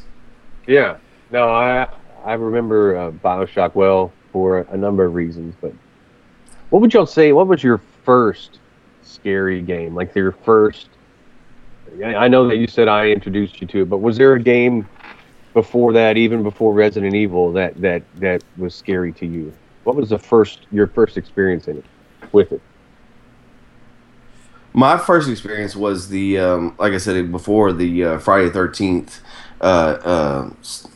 yeah. 0.67 0.97
No, 1.31 1.49
I 1.49 1.87
I 2.23 2.33
remember 2.33 2.97
uh, 2.97 3.11
Bioshock 3.11 3.75
well 3.75 4.11
for 4.31 4.59
a 4.59 4.77
number 4.77 5.05
of 5.05 5.13
reasons, 5.13 5.55
but 5.61 5.73
what 6.69 6.81
would 6.81 6.93
y'all 6.93 7.05
say? 7.05 7.33
What 7.33 7.47
was 7.47 7.63
your 7.63 7.81
first 8.03 8.59
scary 9.03 9.61
game? 9.61 9.95
Like 9.95 10.15
your 10.15 10.31
first? 10.31 10.89
I 12.03 12.15
I 12.15 12.27
know 12.27 12.47
that 12.47 12.57
you 12.57 12.67
said 12.67 12.87
I 12.87 13.07
introduced 13.09 13.61
you 13.61 13.67
to 13.67 13.81
it, 13.83 13.89
but 13.89 13.97
was 13.97 14.17
there 14.17 14.33
a 14.33 14.41
game 14.41 14.87
before 15.53 15.93
that, 15.93 16.15
even 16.17 16.43
before 16.43 16.73
Resident 16.73 17.15
Evil, 17.15 17.51
that 17.53 17.79
that 17.81 18.03
that 18.15 18.43
was 18.57 18.73
scary 18.75 19.11
to 19.13 19.25
you? 19.25 19.53
What 19.83 19.95
was 19.95 20.09
the 20.09 20.19
first 20.19 20.61
your 20.71 20.87
first 20.87 21.17
experience 21.17 21.67
in 21.67 21.77
it 21.77 21.85
with 22.31 22.51
it? 22.51 22.61
My 24.73 24.97
first 24.97 25.29
experience 25.29 25.75
was 25.75 26.09
the, 26.09 26.39
um, 26.39 26.75
like 26.77 26.93
I 26.93 26.97
said 26.97 27.31
before, 27.31 27.73
the 27.73 28.03
uh, 28.03 28.19
Friday 28.19 28.49
Thirteenth 28.49 29.19
uh, 29.61 29.63
uh, 29.63 30.49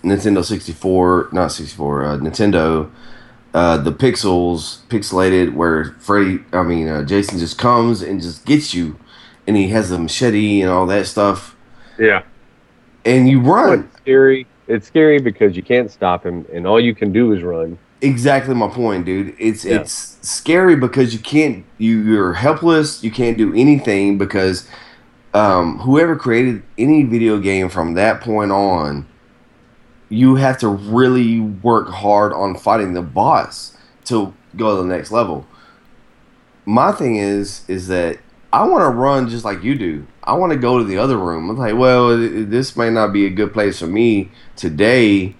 Nintendo 0.03 0.43
sixty 0.43 0.71
four, 0.73 1.27
not 1.31 1.51
sixty 1.51 1.75
four, 1.75 2.05
uh, 2.05 2.17
Nintendo, 2.17 2.89
uh, 3.53 3.77
the 3.77 3.91
pixels 3.91 4.85
pixelated, 4.87 5.53
where 5.53 5.85
Freddy, 5.99 6.39
I 6.53 6.63
mean 6.63 6.87
uh, 6.87 7.03
Jason, 7.03 7.39
just 7.39 7.57
comes 7.57 8.01
and 8.01 8.21
just 8.21 8.45
gets 8.45 8.73
you, 8.73 8.97
and 9.47 9.57
he 9.57 9.69
has 9.69 9.91
a 9.91 9.99
machete 9.99 10.61
and 10.61 10.69
all 10.69 10.85
that 10.87 11.07
stuff, 11.07 11.55
Yeah, 11.97 12.23
and 13.05 13.27
you 13.27 13.41
run. 13.41 13.85
it's 13.89 13.97
scary. 13.97 14.47
It's 14.67 14.87
scary 14.87 15.19
because 15.19 15.57
you 15.57 15.63
can't 15.63 15.91
stop 15.91 16.25
him, 16.25 16.45
and 16.53 16.65
all 16.65 16.79
you 16.79 16.95
can 16.95 17.11
do 17.11 17.33
is 17.33 17.43
run. 17.43 17.77
Exactly 18.03 18.53
my 18.53 18.67
point, 18.67 19.05
dude. 19.05 19.33
It's 19.39 19.63
Yeah. 19.63 19.77
it's 19.77 20.17
scary 20.21 20.75
because 20.75 21.13
you 21.13 21.19
can't 21.19 21.63
you 21.77 22.01
you're 22.01 22.33
helpless. 22.33 23.01
You 23.01 23.11
can't 23.11 23.37
do 23.37 23.53
anything 23.55 24.17
because 24.17 24.67
um, 25.33 25.79
whoever 25.79 26.15
created 26.17 26.63
any 26.77 27.03
video 27.03 27.39
game 27.39 27.69
from 27.69 27.93
that 27.93 28.19
point 28.19 28.51
on, 28.51 29.07
you 30.09 30.35
have 30.35 30.57
to 30.59 30.67
really 30.67 31.39
work 31.39 31.89
hard 31.89 32.33
on 32.33 32.55
fighting 32.55 32.93
the 32.93 33.01
boss 33.01 33.75
to 34.05 34.33
go 34.57 34.75
to 34.75 34.83
the 34.83 34.87
next 34.87 35.09
level. 35.11 35.47
My 36.65 36.91
thing 36.91 37.15
is 37.15 37.63
is 37.69 37.87
that 37.87 38.19
I 38.51 38.67
want 38.67 38.83
to 38.83 38.89
run 38.89 39.29
just 39.29 39.45
like 39.45 39.63
you 39.63 39.75
do. 39.75 40.05
I 40.23 40.33
want 40.33 40.51
to 40.51 40.59
go 40.59 40.77
to 40.77 40.83
the 40.83 40.97
other 40.97 41.17
room. 41.17 41.49
I'm 41.49 41.57
like, 41.57 41.75
well, 41.75 42.17
this 42.17 42.75
may 42.75 42.89
not 42.89 43.13
be 43.13 43.25
a 43.25 43.29
good 43.29 43.53
place 43.53 43.79
for 43.79 43.87
me 43.87 44.29
today. 44.57 45.35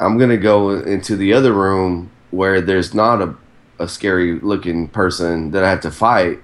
I'm 0.00 0.18
gonna 0.18 0.36
go 0.36 0.70
into 0.70 1.16
the 1.16 1.32
other 1.32 1.52
room 1.52 2.10
where 2.30 2.60
there's 2.60 2.94
not 2.94 3.22
a, 3.22 3.34
a 3.78 3.88
scary 3.88 4.38
looking 4.40 4.88
person 4.88 5.50
that 5.52 5.64
I 5.64 5.70
have 5.70 5.80
to 5.82 5.90
fight. 5.90 6.40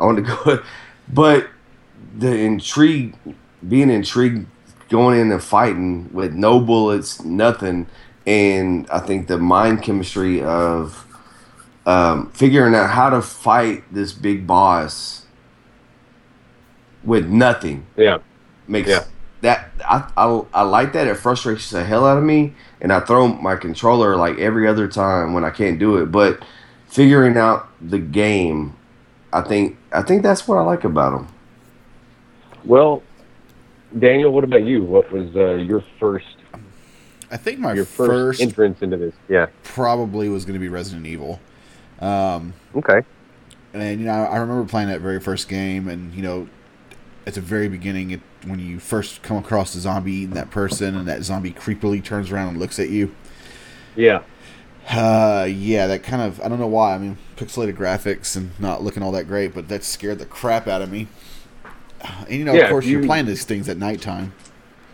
I 0.00 0.04
want 0.04 0.18
to 0.18 0.22
go, 0.44 0.62
but 1.12 1.48
the 2.16 2.36
intrigue, 2.36 3.16
being 3.66 3.90
intrigued, 3.90 4.46
going 4.88 5.18
in 5.20 5.32
and 5.32 5.42
fighting 5.42 6.12
with 6.12 6.32
no 6.34 6.60
bullets, 6.60 7.24
nothing, 7.24 7.86
and 8.26 8.88
I 8.90 9.00
think 9.00 9.26
the 9.26 9.38
mind 9.38 9.82
chemistry 9.82 10.42
of 10.42 11.04
um, 11.86 12.30
figuring 12.30 12.74
out 12.74 12.90
how 12.90 13.10
to 13.10 13.20
fight 13.20 13.84
this 13.92 14.12
big 14.12 14.46
boss 14.46 15.26
with 17.02 17.26
nothing 17.26 17.86
Yeah, 17.96 18.18
makes 18.66 18.88
Yeah. 18.88 19.04
That 19.44 19.70
I, 19.86 20.10
I 20.16 20.42
I 20.54 20.62
like 20.62 20.94
that. 20.94 21.06
It 21.06 21.16
frustrates 21.16 21.68
the 21.70 21.84
hell 21.84 22.06
out 22.06 22.16
of 22.16 22.24
me, 22.24 22.54
and 22.80 22.90
I 22.92 23.00
throw 23.00 23.28
my 23.28 23.56
controller 23.56 24.16
like 24.16 24.38
every 24.38 24.66
other 24.66 24.88
time 24.88 25.34
when 25.34 25.44
I 25.44 25.50
can't 25.50 25.78
do 25.78 25.98
it. 25.98 26.06
But 26.10 26.42
figuring 26.88 27.36
out 27.36 27.68
the 27.80 27.98
game, 27.98 28.74
I 29.32 29.42
think 29.42 29.76
I 29.92 30.02
think 30.02 30.22
that's 30.22 30.48
what 30.48 30.56
I 30.56 30.62
like 30.62 30.84
about 30.84 31.10
them. 31.12 31.28
Well, 32.64 33.02
Daniel, 33.98 34.32
what 34.32 34.44
about 34.44 34.64
you? 34.64 34.82
What 34.82 35.12
was 35.12 35.36
uh, 35.36 35.54
your 35.56 35.84
first 36.00 36.36
I 37.30 37.36
think 37.36 37.58
my 37.58 37.74
your 37.74 37.84
first, 37.84 38.40
first, 38.40 38.40
entrance 38.40 38.80
into 38.80 38.96
this? 38.96 39.14
Yeah. 39.28 39.46
probably 39.62 40.28
was 40.28 40.44
going 40.44 40.54
to 40.54 40.60
be 40.60 40.68
Resident 40.68 41.06
Evil. 41.06 41.40
Um, 42.00 42.54
Okay. 42.74 43.02
and 43.74 44.00
you 44.00 44.06
know, 44.06 44.12
I 44.12 44.38
remember 44.38 44.68
playing 44.68 44.88
that 44.88 45.00
very 45.00 45.20
first 45.20 45.48
game, 45.48 45.88
and 45.88 46.14
you 46.14 46.22
know, 46.22 46.48
at 47.26 47.34
the 47.34 47.40
very 47.40 47.68
beginning, 47.68 48.12
it, 48.12 48.20
when 48.46 48.58
you 48.60 48.78
first 48.78 49.22
come 49.22 49.36
across 49.36 49.72
the 49.74 49.80
zombie 49.80 50.12
eating 50.12 50.34
that 50.34 50.50
person, 50.50 50.96
and 50.96 51.06
that 51.08 51.22
zombie 51.24 51.52
creepily 51.52 52.02
turns 52.02 52.30
around 52.30 52.48
and 52.48 52.58
looks 52.58 52.78
at 52.78 52.88
you. 52.90 53.14
Yeah. 53.96 54.22
Uh, 54.90 55.46
yeah, 55.50 55.86
that 55.86 56.02
kind 56.02 56.20
of 56.22 56.40
I 56.42 56.48
don't 56.48 56.60
know 56.60 56.66
why. 56.66 56.94
I 56.94 56.98
mean, 56.98 57.16
pixelated 57.36 57.76
graphics 57.76 58.36
and 58.36 58.50
not 58.60 58.82
looking 58.82 59.02
all 59.02 59.12
that 59.12 59.26
great, 59.26 59.54
but 59.54 59.68
that 59.68 59.82
scared 59.84 60.18
the 60.18 60.26
crap 60.26 60.68
out 60.68 60.82
of 60.82 60.90
me. 60.90 61.08
And 62.28 62.30
you 62.38 62.44
know, 62.44 62.52
Yeah, 62.52 62.64
of 62.64 62.70
course, 62.70 62.84
you- 62.84 62.98
you're 62.98 63.06
playing 63.06 63.24
these 63.26 63.44
things 63.44 63.68
at 63.68 63.78
nighttime. 63.78 64.34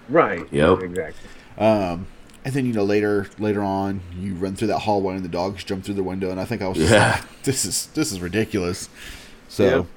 Right. 0.08 0.46
Yep. 0.52 0.82
Exactly. 0.82 1.28
Um, 1.58 2.06
and 2.44 2.54
then 2.54 2.66
you 2.66 2.72
know 2.72 2.84
later 2.84 3.26
later 3.38 3.62
on, 3.62 4.00
you 4.16 4.34
run 4.34 4.54
through 4.54 4.68
that 4.68 4.78
hallway 4.80 5.16
and 5.16 5.24
the 5.24 5.28
dogs 5.28 5.64
jump 5.64 5.84
through 5.84 5.94
the 5.94 6.02
window, 6.04 6.30
and 6.30 6.40
I 6.40 6.44
think 6.44 6.62
I 6.62 6.68
was 6.68 6.78
just 6.78 6.92
Yeah. 6.92 7.10
like, 7.20 7.42
this 7.42 7.64
is 7.64 7.86
this 7.94 8.12
is 8.12 8.20
ridiculous. 8.20 8.88
So, 9.48 9.88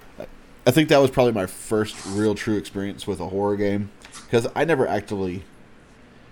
I 0.65 0.71
think 0.71 0.89
that 0.89 0.99
was 0.99 1.11
probably 1.11 1.33
my 1.33 1.45
first 1.45 1.95
real 2.07 2.35
true 2.35 2.55
experience 2.57 3.05
with 3.05 3.19
a 3.19 3.27
horror 3.27 3.55
game 3.57 3.91
because 4.25 4.47
I 4.55 4.63
never 4.65 4.87
actively, 4.87 5.43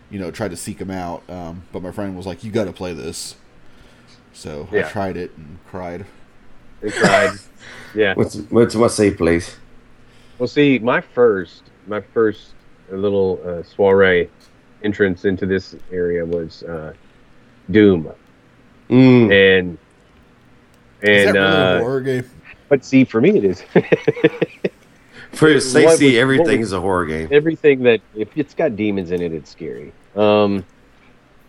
you 0.09 0.19
know, 0.19 0.31
tried 0.31 0.51
to 0.51 0.57
seek 0.57 0.77
them 0.77 0.91
out. 0.91 1.23
Um, 1.29 1.63
but 1.71 1.81
my 1.83 1.91
friend 1.91 2.15
was 2.15 2.25
like, 2.25 2.43
"You 2.43 2.51
got 2.51 2.65
to 2.65 2.73
play 2.73 2.93
this." 2.93 3.35
So 4.33 4.69
Yeah. 4.71 4.87
I 4.87 4.89
tried 4.89 5.17
it 5.17 5.31
and 5.37 5.57
cried. 5.67 6.05
They 6.79 6.89
tried. 6.89 7.31
yeah. 7.93 8.13
What's 8.15 8.35
what's 8.49 8.75
what's 8.75 8.95
safe 8.95 9.17
place? 9.17 9.57
Well, 10.39 10.47
see, 10.47 10.79
my 10.79 11.01
first, 11.01 11.63
my 11.85 12.01
first 12.01 12.53
little 12.89 13.39
uh, 13.45 13.63
soiree 13.63 14.29
entrance 14.83 15.25
into 15.25 15.45
this 15.45 15.75
area 15.91 16.25
was 16.25 16.63
uh, 16.63 16.93
Doom, 17.69 18.11
Mm. 18.89 19.31
and 19.59 19.77
Is 21.01 21.27
and 21.27 21.35
that 21.35 21.39
really 21.39 21.55
uh, 21.55 21.75
a 21.75 21.79
horror 21.79 22.01
game? 22.01 22.29
But 22.71 22.85
see, 22.85 23.03
for 23.03 23.19
me, 23.19 23.31
it 23.37 23.43
is 23.43 23.61
For 25.33 25.53
what 25.53 25.61
Stacy, 25.61 26.05
was- 26.05 26.15
everything 26.15 26.59
was- 26.59 26.69
is 26.69 26.73
a 26.73 26.79
horror 26.79 27.05
game. 27.05 27.27
everything 27.29 27.83
that 27.83 27.99
if 28.15 28.29
it's 28.37 28.53
got 28.53 28.77
demons 28.77 29.11
in 29.11 29.21
it, 29.21 29.33
it's 29.33 29.51
scary. 29.51 29.91
Um, 30.15 30.63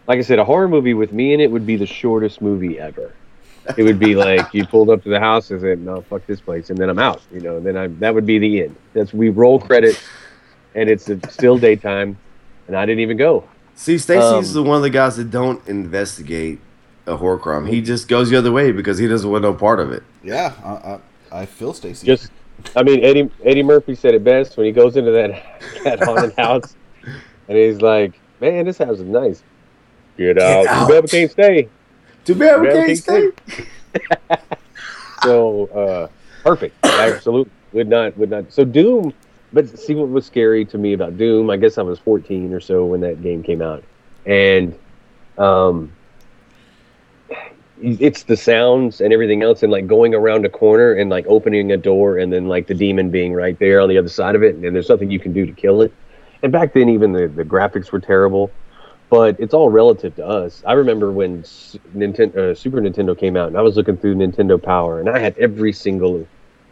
like 0.09 0.19
I 0.19 0.23
said, 0.23 0.41
a 0.41 0.45
horror 0.45 0.67
movie 0.67 0.95
with 0.95 1.13
me 1.13 1.33
in 1.33 1.39
it 1.41 1.49
would 1.49 1.65
be 1.65 1.77
the 1.77 1.87
shortest 1.87 2.43
movie 2.43 2.81
ever. 2.81 3.13
It 3.77 3.85
would 3.85 4.01
be 4.01 4.17
like 4.27 4.53
you 4.53 4.67
pulled 4.67 4.91
up 4.91 5.05
to 5.05 5.11
the 5.11 5.21
house 5.21 5.53
and 5.53 5.61
said, 5.61 5.79
"No, 5.81 6.01
fuck 6.01 6.27
this 6.27 6.41
place," 6.41 6.71
and 6.71 6.79
then 6.79 6.89
I'm 6.89 6.99
out. 6.99 7.23
You 7.33 7.41
know, 7.41 7.57
and 7.59 7.65
then 7.65 7.77
I 7.77 7.87
that 7.87 8.13
would 8.15 8.27
be 8.27 8.41
the 8.41 8.63
end. 8.65 8.75
That's 8.93 9.15
we 9.15 9.29
roll 9.29 9.61
credit, 9.61 10.03
and 10.75 10.91
it's 10.91 11.09
still 11.33 11.57
daytime, 11.57 12.19
and 12.67 12.77
I 12.77 12.85
didn't 12.85 13.01
even 13.01 13.17
go. 13.17 13.45
See, 13.77 13.97
Stacy's 13.97 14.49
Um, 14.57 14.65
the 14.65 14.69
one 14.69 14.77
of 14.77 14.83
the 14.83 14.91
guys 14.91 15.17
that 15.19 15.31
don't 15.31 15.65
investigate 15.69 16.59
a 17.07 17.17
horror 17.17 17.39
crime. 17.39 17.67
He 17.67 17.81
just 17.81 18.09
goes 18.09 18.29
the 18.31 18.37
other 18.37 18.51
way 18.53 18.73
because 18.73 18.99
he 18.99 19.07
doesn't 19.07 19.31
want 19.31 19.43
no 19.43 19.55
part 19.55 19.79
of 19.79 19.93
it. 19.93 20.03
Yeah, 20.25 20.53
I, 20.65 20.69
I, 20.71 20.99
I 21.33 21.47
feel 21.47 21.73
Stacy. 21.73 22.07
Just, 22.07 22.31
I 22.77 22.83
mean, 22.83 23.03
Eddie 23.03 23.31
Eddie 23.45 23.62
Murphy 23.62 23.95
said 23.95 24.14
it 24.14 24.23
best 24.23 24.57
when 24.57 24.66
he 24.66 24.73
goes 24.73 24.97
into 24.97 25.11
that 25.12 25.31
that 25.85 26.03
haunted 26.03 26.35
house, 26.37 26.77
and 27.05 27.57
he's 27.57 27.81
like, 27.81 28.18
"Man, 28.40 28.66
this 28.66 28.79
house 28.79 28.99
is 28.99 29.05
nice. 29.05 29.42
Get 30.18 30.38
out. 30.38 30.66
out. 30.66 30.90
You 30.90 31.03
can't 31.03 31.31
stay." 31.31 31.68
Too 32.25 32.35
bad 32.37 32.61
we 32.61 32.68
can't 32.68 32.99
stay. 32.99 33.31
So 35.23 35.66
uh, 35.66 36.09
perfect. 36.42 36.85
Absolutely 36.85 37.53
would 37.73 37.88
not 37.88 38.16
would 38.18 38.31
not. 38.31 38.53
So 38.53 38.64
Doom. 38.64 39.14
But 39.55 39.79
see 39.79 39.95
what 39.95 40.09
was 40.09 40.25
scary 40.25 40.64
to 40.64 40.79
me 40.79 40.95
about 40.95 41.18
Doom. 41.18 41.51
I 41.51 41.59
guess 41.59 41.77
I 41.77 41.83
was 41.83 41.99
14 41.99 42.55
or 42.55 42.61
so 42.61 42.87
when 42.87 43.03
that 43.03 43.23
game 43.23 43.42
came 43.42 43.61
out, 43.61 43.85
and 44.25 44.75
um, 45.37 45.92
it's 47.83 48.25
the 48.25 48.37
sounds 48.37 49.01
and 49.01 49.12
everything 49.12 49.42
else, 49.42 49.62
and 49.62 49.73
like 49.73 49.87
going 49.87 50.14
around 50.14 50.47
a 50.47 50.49
corner 50.49 50.92
and 50.92 51.11
like 51.11 51.27
opening 51.27 51.73
a 51.73 51.77
door, 51.77 52.18
and 52.18 52.33
then 52.33 52.47
like 52.47 52.66
the 52.66 52.75
demon 52.75 53.11
being 53.11 53.33
right 53.33 53.59
there 53.59 53.81
on 53.81 53.88
the 53.88 53.99
other 53.99 54.09
side 54.09 54.35
of 54.35 54.42
it, 54.42 54.55
and 54.55 54.75
there's 54.75 54.88
nothing 54.88 55.11
you 55.11 55.18
can 55.18 55.33
do 55.33 55.47
to 55.47 55.53
kill 55.53 55.83
it. 55.83 55.92
And 56.42 56.51
back 56.51 56.73
then, 56.73 56.88
even 56.88 57.12
the, 57.12 57.29
the 57.29 57.45
graphics 57.45 57.92
were 57.92 58.01
terrible 58.01 58.51
but 59.12 59.38
it's 59.38 59.53
all 59.53 59.68
relative 59.68 60.16
to 60.16 60.27
us. 60.27 60.62
I 60.66 60.73
remember 60.73 61.12
when 61.12 61.42
Nintendo, 61.42 62.35
uh, 62.35 62.55
Super 62.55 62.81
Nintendo 62.81 63.16
came 63.16 63.37
out, 63.37 63.49
and 63.49 63.59
I 63.59 63.61
was 63.61 63.77
looking 63.77 63.99
through 63.99 64.14
Nintendo 64.14 64.61
Power, 64.61 65.01
and 65.01 65.11
I 65.11 65.18
had 65.18 65.37
every 65.37 65.71
single 65.75 66.27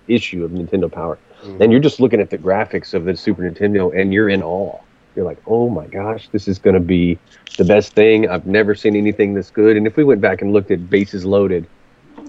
issue 0.09 0.43
of 0.43 0.51
Nintendo 0.51 0.91
Power, 0.91 1.19
and 1.61 1.71
you're 1.71 1.83
just 1.83 2.01
looking 2.01 2.19
at 2.19 2.31
the 2.31 2.39
graphics 2.39 2.95
of 2.95 3.05
the 3.05 3.15
Super 3.15 3.43
Nintendo, 3.43 3.95
and 3.95 4.15
you're 4.15 4.31
in 4.31 4.43
awe. 4.43 4.79
You're 5.15 5.25
like, 5.25 5.39
oh 5.47 5.69
my 5.69 5.87
gosh, 5.87 6.29
this 6.31 6.49
is 6.49 6.59
going 6.59 6.75
to 6.75 6.81
be 6.81 7.19
the 7.59 7.65
best 7.65 7.95
thing. 7.95 8.29
I've 8.29 8.47
never 8.47 8.75
seen 8.75 8.97
anything 8.97 9.35
this 9.35 9.51
good. 9.51 9.77
And 9.77 9.87
if 9.87 9.97
we 9.97 10.05
went 10.05 10.21
back 10.21 10.41
and 10.43 10.53
looked 10.53 10.71
at 10.71 10.89
Bases 10.89 11.25
Loaded 11.25 11.69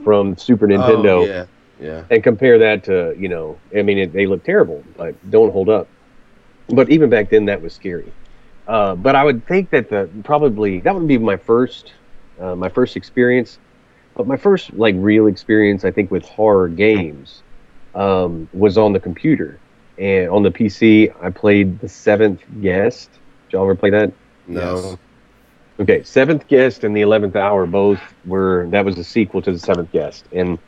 from 0.04 0.36
Super 0.38 0.68
Nintendo, 0.68 1.22
Oh, 1.22 1.26
yeah, 1.26 1.46
yeah. 1.80 2.04
and 2.10 2.24
compare 2.24 2.58
that 2.60 2.84
to 2.86 3.14
you 3.18 3.28
know 3.30 3.62
i 3.76 3.82
mean 3.82 3.98
it, 3.98 4.14
they 4.14 4.26
look 4.28 4.44
terrible 4.44 4.84
but 4.96 5.16
don't 5.32 5.52
hold 5.52 5.70
up 5.70 5.88
but 6.70 6.90
even 6.90 7.10
back 7.10 7.30
then 7.30 7.46
that 7.46 7.62
was 7.62 7.74
scary 7.74 8.14
uh, 8.68 8.96
but 8.96 9.16
i 9.16 9.24
would 9.24 9.46
think 9.48 9.70
that 9.72 9.90
the 9.90 10.10
probably 10.24 10.80
that 10.82 10.94
would 10.94 11.08
be 11.08 11.18
my 11.18 11.38
first 11.38 11.94
uh, 12.40 12.56
my 12.56 12.70
first 12.70 12.96
experience 12.96 13.60
but 14.16 14.28
my 14.28 14.38
first 14.38 14.74
like 14.74 14.96
real 14.98 15.28
experience 15.28 15.84
i 15.84 15.92
think 15.92 16.12
with 16.12 16.24
horror 16.24 16.68
games 16.70 17.44
um, 17.96 18.48
was 18.54 18.78
on 18.78 18.94
the 18.94 19.00
computer 19.00 19.60
and 20.02 20.30
on 20.30 20.44
the 20.44 20.52
pc 20.52 21.14
i 21.24 21.30
played 21.30 21.80
the 21.80 21.88
seventh 21.88 22.42
guest 22.62 23.10
did 23.46 23.54
y'all 23.54 23.64
ever 23.64 23.76
play 23.76 23.92
that 23.92 24.12
No. 24.48 24.76
Yes. 24.76 24.98
Okay, 25.80 26.04
Seventh 26.04 26.48
Guest 26.48 26.84
and 26.84 26.96
the 26.96 27.02
Eleventh 27.02 27.36
Hour 27.36 27.66
both 27.66 28.00
were 28.26 28.68
that 28.70 28.86
was 28.86 29.00
a 29.00 29.04
sequel 29.04 29.42
to 29.42 29.52
the 29.52 29.58
Seventh 29.58 29.92
Guest, 29.92 30.26
and 30.32 30.60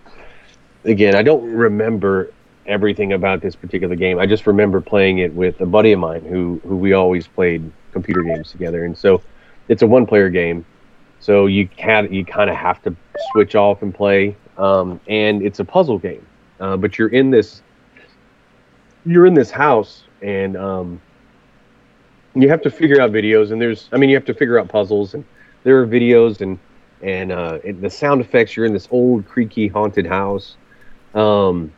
again, 0.86 1.15
I 1.15 1.22
don't 1.22 1.43
remember 1.43 2.32
everything 2.65 3.13
about 3.13 3.41
this 3.41 3.56
particular 3.56 3.96
game. 3.96 4.17
I 4.17 4.26
just 4.26 4.48
remember 4.48 4.82
playing 4.82 5.19
it 5.19 5.34
with 5.34 5.62
a 5.62 5.67
buddy 5.67 5.91
of 5.91 6.00
mine 6.00 6.24
who 6.26 6.60
who 6.65 6.76
we 6.78 6.93
always 6.93 7.28
played 7.28 7.69
computer 7.91 8.24
games 8.24 8.52
together, 8.52 8.86
and 8.86 8.98
so 8.98 9.22
it's 9.67 9.84
a 9.84 9.88
one 9.88 10.08
player 10.08 10.30
game. 10.30 10.65
So 11.19 11.46
you 11.46 11.67
can 11.67 12.12
you 12.12 12.26
kind 12.26 12.50
of 12.50 12.56
have 12.56 12.82
to 12.84 12.96
switch 13.34 13.54
off 13.56 13.84
and 13.84 13.93
play, 13.93 14.36
um, 14.58 15.00
and 15.08 15.43
it's 15.43 15.60
a 15.60 15.65
puzzle 15.65 16.00
game. 16.00 16.26
Uh, 16.60 16.78
but 16.78 16.98
you're 16.98 17.10
in 17.10 17.30
this 17.30 17.62
you're 19.06 19.26
in 19.26 19.34
this 19.34 19.52
house, 19.52 20.04
and 20.22 20.56
um, 20.58 21.02
you 22.36 22.50
have 22.50 22.62
to 22.62 22.72
figure 22.72 23.00
out 23.00 23.12
videos 23.12 23.52
and 23.52 23.62
there's 23.62 23.89
i 23.92 23.98
mean 23.98 24.10
you 24.10 24.16
have 24.16 24.26
to 24.26 24.34
figure 24.34 24.60
out 24.60 24.68
puzzles 24.68 25.13
and 25.13 25.24
there 25.63 25.80
are 25.80 25.88
videos 25.88 26.42
and 26.42 26.60
and 27.02 27.32
uh 27.32 27.60
the 27.80 27.89
sound 27.89 28.22
effects 28.22 28.56
you're 28.56 28.66
in 28.66 28.74
this 28.74 28.88
old 28.92 29.28
creaky 29.28 29.68
haunted 29.68 30.06
house. 30.06 30.56
Um 31.13 31.72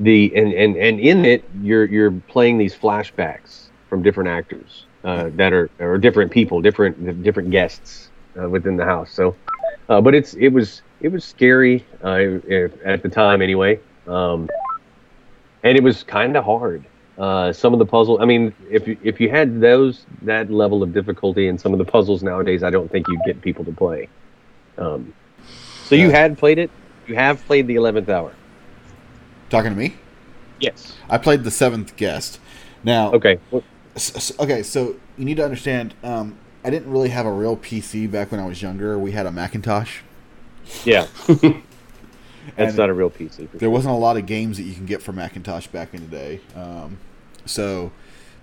the 0.00 0.34
and 0.34 0.52
and 0.52 0.76
and 0.76 1.00
in 1.00 1.24
it 1.24 1.44
you're 1.60 1.84
you're 1.84 2.10
playing 2.10 2.56
these 2.56 2.74
flashbacks 2.74 3.66
from 3.88 4.02
different 4.02 4.30
actors 4.30 4.86
uh 5.04 5.28
that 5.34 5.52
are 5.52 5.68
or 5.80 5.98
different 5.98 6.30
people 6.30 6.60
different 6.60 7.22
different 7.22 7.50
guests 7.50 8.10
uh, 8.40 8.48
within 8.48 8.76
the 8.76 8.84
house. 8.84 9.12
So 9.12 9.36
uh, 9.88 10.00
but 10.00 10.14
it's 10.14 10.34
it 10.34 10.48
was 10.48 10.82
it 11.00 11.08
was 11.08 11.24
scary 11.24 11.84
uh, 12.02 12.38
at 12.84 13.02
the 13.02 13.10
time 13.10 13.42
anyway. 13.42 13.78
Um 14.06 14.48
and 15.68 15.76
it 15.76 15.82
was 15.82 16.02
kind 16.02 16.36
of 16.36 16.44
hard 16.44 16.84
uh, 17.18 17.52
some 17.52 17.72
of 17.72 17.78
the 17.78 17.86
puzzle. 17.86 18.20
I 18.20 18.24
mean, 18.24 18.54
if 18.70 18.86
you, 18.86 18.96
if 19.02 19.20
you 19.20 19.28
had 19.28 19.60
those 19.60 20.06
that 20.22 20.50
level 20.50 20.82
of 20.82 20.92
difficulty 20.92 21.48
in 21.48 21.58
some 21.58 21.72
of 21.72 21.78
the 21.78 21.84
puzzles 21.84 22.22
nowadays, 22.22 22.62
I 22.62 22.70
don't 22.70 22.90
think 22.90 23.06
you'd 23.08 23.22
get 23.26 23.40
people 23.42 23.64
to 23.64 23.72
play. 23.72 24.08
Um, 24.78 25.12
so 25.84 25.94
you 25.94 26.10
had 26.10 26.38
played 26.38 26.58
it. 26.58 26.70
You 27.06 27.16
have 27.16 27.44
played 27.46 27.66
the 27.66 27.74
eleventh 27.74 28.08
hour. 28.08 28.32
Talking 29.50 29.72
to 29.72 29.76
me? 29.76 29.94
Yes. 30.60 30.96
I 31.10 31.18
played 31.18 31.42
the 31.44 31.50
seventh 31.50 31.96
guest. 31.96 32.38
Now, 32.84 33.12
Okay. 33.12 33.38
Well, 33.50 33.64
S- 33.96 34.14
s- 34.14 34.38
okay, 34.38 34.62
so 34.62 34.94
you 35.16 35.24
need 35.24 35.38
to 35.38 35.44
understand. 35.44 35.94
Um, 36.04 36.36
I 36.64 36.70
didn't 36.70 36.92
really 36.92 37.08
have 37.08 37.26
a 37.26 37.32
real 37.32 37.56
PC 37.56 38.08
back 38.10 38.30
when 38.30 38.40
I 38.40 38.46
was 38.46 38.62
younger. 38.62 38.96
We 38.98 39.10
had 39.12 39.26
a 39.26 39.32
Macintosh. 39.32 40.00
yeah. 40.84 41.06
That's 42.56 42.70
And 42.70 42.78
not 42.78 42.90
a 42.90 42.92
real 42.94 43.10
PC. 43.10 43.48
There 43.58 43.70
wasn't 43.70 43.94
a 43.94 43.98
lot 43.98 44.16
of 44.16 44.26
games 44.26 44.56
that 44.58 44.64
you 44.64 44.74
can 44.74 44.86
get 44.86 45.02
for 45.02 45.12
Macintosh 45.12 45.66
back 45.68 45.94
in 45.94 46.00
the 46.02 46.06
day. 46.08 46.40
Um, 46.54 46.98
so 47.44 47.92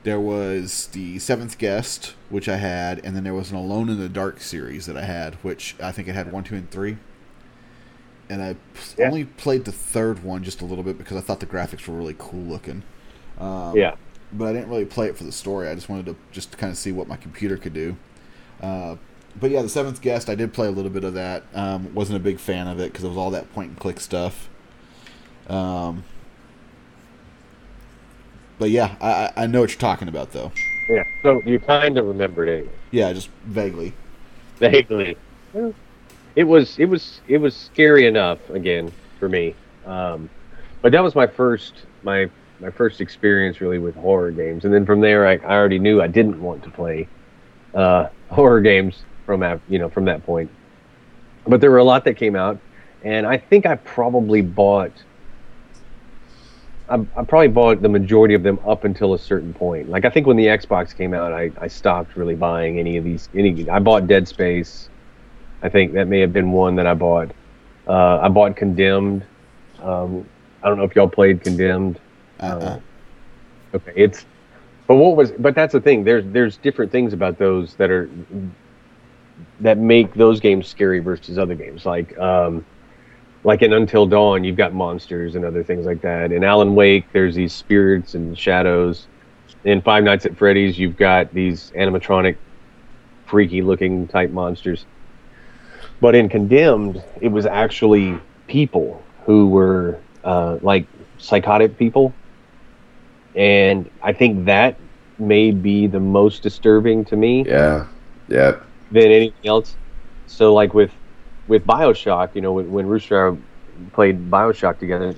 there 0.04 0.20
was 0.20 0.88
the 0.88 1.20
Seventh 1.20 1.58
Guest, 1.58 2.14
which 2.30 2.48
I 2.48 2.58
had, 2.58 3.00
and 3.04 3.16
then 3.16 3.24
there 3.24 3.34
was 3.34 3.52
an 3.52 3.58
Alone 3.58 3.90
in 3.90 4.00
the 4.00 4.10
Dark 4.10 4.42
series 4.42 4.86
that 4.86 4.98
I 4.98 5.06
had, 5.06 5.36
which 5.36 5.76
I 5.82 5.92
think 5.92 6.08
it 6.08 6.14
had 6.16 6.32
one, 6.32 6.44
two, 6.44 6.56
and 6.56 6.70
three. 6.70 6.98
And 8.30 8.42
I 8.42 8.56
Yeah. 8.98 9.08
only 9.08 9.26
played 9.26 9.66
the 9.66 9.72
third 9.72 10.24
one 10.24 10.44
just 10.44 10.62
a 10.62 10.66
little 10.66 10.84
bit 10.84 10.98
because 10.98 11.18
I 11.18 11.22
thought 11.22 11.40
the 11.40 11.46
graphics 11.46 11.88
were 11.88 11.96
really 11.96 12.16
cool 12.18 12.42
looking. 12.42 12.84
Um, 13.38 13.74
yeah. 13.76 13.96
but 14.32 14.46
I 14.48 14.54
didn't 14.54 14.70
really 14.70 14.86
play 14.86 15.08
it 15.08 15.18
for 15.18 15.24
the 15.24 15.32
story. 15.32 15.68
I 15.68 15.76
just 15.76 15.90
wanted 15.90 16.08
to 16.08 16.16
just 16.32 16.58
kind 16.58 16.72
of 16.72 16.78
see 16.78 16.92
what 16.92 17.08
my 17.08 17.18
computer 17.18 17.58
could 17.58 17.74
do. 17.74 17.98
Uh, 18.62 18.96
but 19.40 19.52
yeah, 19.52 19.62
the 19.62 19.70
seventh 19.70 20.02
guest, 20.02 20.30
I 20.30 20.36
did 20.36 20.54
play 20.54 20.68
a 20.68 20.72
little 20.72 20.92
bit 20.92 21.04
of 21.04 21.14
that. 21.14 21.44
Um, 21.54 21.94
wasn't 21.94 22.18
a 22.18 22.24
big 22.24 22.40
fan 22.40 22.68
of 22.68 22.80
it 22.80 22.92
because 22.92 23.04
it 23.04 23.10
was 23.10 23.18
all 23.18 23.32
that 23.32 23.52
point 23.54 23.70
and 23.70 23.80
click 23.80 24.00
stuff. 24.00 24.50
Um, 25.50 26.04
but 28.58 28.70
yeah, 28.70 28.96
I, 29.02 29.44
I- 29.44 29.48
know 29.48 29.62
what 29.62 29.72
you're 29.72 29.80
talking 29.80 30.08
about 30.08 30.32
though. 30.32 30.52
Yeah. 30.90 31.04
So 31.24 31.42
you 31.46 31.60
kind 31.60 31.98
of 31.98 32.06
remembered 32.06 32.48
it 32.48 32.70
Yeah, 32.92 33.12
just 33.14 33.30
vaguely. 33.46 33.94
vaguely. 34.60 35.18
It 36.36 36.44
was 36.44 36.78
it 36.80 36.86
was 36.86 37.22
it 37.28 37.38
was 37.38 37.56
scary 37.56 38.08
enough 38.08 38.50
again 38.50 38.92
for 39.20 39.30
me. 39.30 39.56
Um, 39.86 40.30
but 40.82 40.92
that 40.92 41.04
was 41.04 41.16
my 41.16 41.28
first 41.28 41.86
my 42.04 42.30
my 42.60 42.70
first 42.70 43.02
experience 43.02 43.62
really 43.62 43.80
with 43.80 43.96
horror 43.96 44.32
games, 44.32 44.66
and 44.66 44.74
then 44.74 44.86
from 44.86 45.02
there 45.02 45.28
I, 45.28 45.34
I 45.38 45.54
already 45.56 45.80
knew 45.80 46.02
I 46.02 46.08
didn't 46.08 46.42
want 46.42 46.64
to 46.64 46.70
play 46.72 47.08
uh, 47.74 48.08
horror 48.30 48.62
games 48.62 49.06
from 49.26 49.40
that 49.42 49.60
you 49.70 49.80
know 49.80 49.90
from 49.90 50.06
that 50.06 50.26
point. 50.26 50.50
but 51.48 51.62
there 51.62 51.72
were 51.72 51.78
a 51.78 51.84
lot 51.84 52.06
that 52.06 52.16
came 52.16 52.36
out, 52.36 52.60
and 53.04 53.26
I 53.26 53.38
think 53.38 53.66
I 53.66 53.76
probably 53.76 54.42
bought. 54.42 54.92
I, 56.88 57.04
I 57.18 57.24
probably 57.24 57.48
bought 57.48 57.82
the 57.82 57.90
majority 57.90 58.36
of 58.36 58.44
them 58.44 58.60
up 58.66 58.84
until 58.84 59.16
a 59.16 59.20
certain 59.20 59.54
point. 59.54 59.90
Like 59.90 60.06
I 60.06 60.10
think 60.10 60.28
when 60.28 60.38
the 60.38 60.46
Xbox 60.46 60.96
came 60.96 61.14
out, 61.14 61.34
I, 61.34 61.52
I 61.60 61.68
stopped 61.68 62.16
really 62.16 62.36
buying 62.36 62.78
any 62.78 62.98
of 62.98 63.04
these. 63.04 63.28
Any 63.34 63.68
I 63.70 63.80
bought 63.80 64.08
Dead 64.08 64.28
Space. 64.28 64.90
I 65.64 65.70
think 65.70 65.94
that 65.94 66.08
may 66.08 66.20
have 66.20 66.32
been 66.32 66.52
one 66.52 66.76
that 66.76 66.86
I 66.86 66.94
bought. 66.94 67.32
Uh, 67.88 68.20
I 68.20 68.30
bought 68.30 68.56
Condemned. 68.56 69.26
Um, 69.82 70.28
I 70.62 70.70
don't 70.70 70.78
know 70.78 70.84
if 70.84 70.96
y'all 70.96 71.10
played 71.10 71.42
Condemned. 71.42 72.00
Uh-uh. 72.40 72.80
Okay, 73.74 73.94
it's 73.96 74.26
but 74.88 74.96
what 74.96 75.16
was 75.16 75.32
but 75.32 75.56
that's 75.56 75.74
the 75.74 75.82
thing. 75.82 76.04
There's 76.04 76.26
there's 76.28 76.58
different 76.58 76.92
things 76.92 77.14
about 77.14 77.38
those 77.38 77.76
that 77.76 77.90
are 77.90 78.10
that 79.60 79.78
make 79.78 80.14
those 80.14 80.40
games 80.40 80.68
scary 80.68 81.00
versus 81.00 81.38
other 81.38 81.56
games. 81.56 81.86
Like 81.86 82.18
um 82.18 82.66
like 83.44 83.62
in 83.62 83.74
Until 83.74 84.08
Dawn, 84.08 84.44
you've 84.44 84.56
got 84.58 84.74
monsters 84.74 85.36
and 85.36 85.46
other 85.46 85.64
things 85.64 85.86
like 85.86 86.02
that. 86.02 86.32
In 86.32 86.44
Alan 86.44 86.74
Wake, 86.74 87.06
there's 87.14 87.36
these 87.36 87.54
spirits 87.54 88.16
and 88.16 88.38
shadows. 88.38 89.08
In 89.64 89.82
Five 89.82 90.04
Nights 90.04 90.26
at 90.26 90.36
Freddy's, 90.36 90.80
you've 90.80 90.98
got 90.98 91.32
these 91.32 91.72
animatronic, 91.76 92.38
freaky 93.28 93.62
looking 93.62 94.08
type 94.08 94.32
monsters. 94.32 94.86
But 96.02 96.16
in 96.16 96.28
Condemned, 96.28 97.04
it 97.22 97.28
was 97.28 97.46
actually 97.46 98.20
people 98.48 99.04
who 99.26 99.48
were 99.48 100.00
uh, 100.24 100.58
like 100.62 100.88
psychotic 101.20 101.78
people 101.78 102.14
and 103.36 103.90
I 104.02 104.14
think 104.14 104.46
that 104.46 104.80
may 105.20 105.52
be 105.52 105.88
the 105.88 106.00
most 106.00 106.42
disturbing 106.42 107.06
to 107.06 107.16
me 107.16 107.46
Yeah. 107.46 107.88
Yeah. 108.28 108.60
Than 108.92 109.04
anything 109.04 109.48
else. 109.48 109.76
So 110.28 110.54
like 110.54 110.74
with 110.74 110.92
with 111.48 111.66
Bioshock, 111.66 112.36
you 112.36 112.42
know, 112.42 112.54
when, 112.54 112.72
when 112.72 112.88
Rooster 112.88 113.28
and 113.28 113.44
I 113.88 113.90
played 113.94 114.32
Bioshock 114.32 114.80
together, 114.80 115.16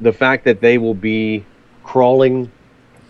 the 0.00 0.12
fact 0.12 0.44
that 0.44 0.60
they 0.60 0.78
will 0.78 0.94
be 0.94 1.44
crawling, 1.84 2.50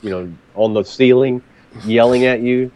you 0.02 0.10
know, 0.10 0.32
on 0.54 0.74
the 0.74 0.82
ceiling, 0.82 1.42
yelling 1.84 2.26
at 2.26 2.40
you, 2.40 2.70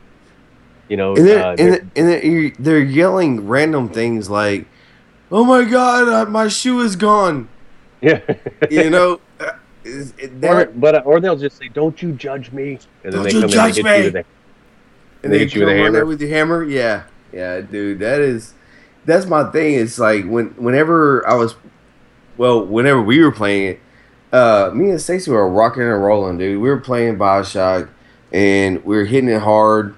you 0.88 0.96
know, 0.96 1.14
And 1.16 1.26
then, 1.26 1.40
uh, 1.44 1.50
and, 1.50 1.72
then, 1.72 1.90
and 1.96 2.08
then 2.08 2.52
they're 2.58 2.80
yelling 2.80 3.46
random 3.46 3.90
things 3.90 4.30
like, 4.30 4.66
"Oh 5.30 5.44
my 5.44 5.64
god, 5.64 6.08
uh, 6.08 6.30
my 6.30 6.48
shoe 6.48 6.80
is 6.80 6.96
gone!" 6.96 7.48
yeah, 8.00 8.20
You 8.70 8.88
know, 8.90 9.20
uh, 9.40 9.52
or, 10.42 10.66
but 10.66 11.04
or 11.04 11.20
they'll 11.20 11.36
just 11.36 11.58
say, 11.58 11.68
"Don't 11.68 12.00
you 12.00 12.12
judge 12.12 12.52
me," 12.52 12.78
and 13.04 13.12
then 13.12 13.12
Don't 13.12 13.22
they 13.24 13.30
you 13.32 13.40
come 13.40 13.44
in 13.44 13.50
judge 13.50 13.78
and 13.78 13.86
hit 13.86 13.98
me. 13.98 13.98
you 13.98 14.04
with 14.12 14.26
and 15.22 15.32
and 15.32 15.32
they 15.32 15.38
hit 15.38 15.54
you 15.54 15.60
with 15.60 15.68
a 15.68 15.72
come 15.72 15.80
on 15.80 15.92
there 15.92 16.02
hammer. 16.02 16.06
with 16.06 16.20
your 16.20 16.30
hammer. 16.30 16.64
Yeah, 16.64 17.04
yeah, 17.32 17.60
dude, 17.60 17.98
that 18.00 18.20
is 18.20 18.54
that's 19.04 19.26
my 19.26 19.44
thing. 19.50 19.74
It's 19.74 19.98
like 19.98 20.24
when 20.26 20.48
whenever 20.50 21.26
I 21.28 21.34
was, 21.34 21.56
well, 22.36 22.64
whenever 22.64 23.02
we 23.02 23.22
were 23.22 23.32
playing 23.32 23.68
it, 23.72 23.80
uh, 24.32 24.70
me 24.74 24.90
and 24.90 25.00
Stacey 25.00 25.30
were 25.30 25.48
rocking 25.48 25.82
and 25.82 26.02
rolling, 26.02 26.38
dude. 26.38 26.60
We 26.60 26.68
were 26.68 26.80
playing 26.80 27.16
Bioshock, 27.18 27.88
and 28.32 28.84
we 28.84 28.96
are 28.98 29.04
hitting 29.04 29.30
it 29.30 29.42
hard, 29.42 29.94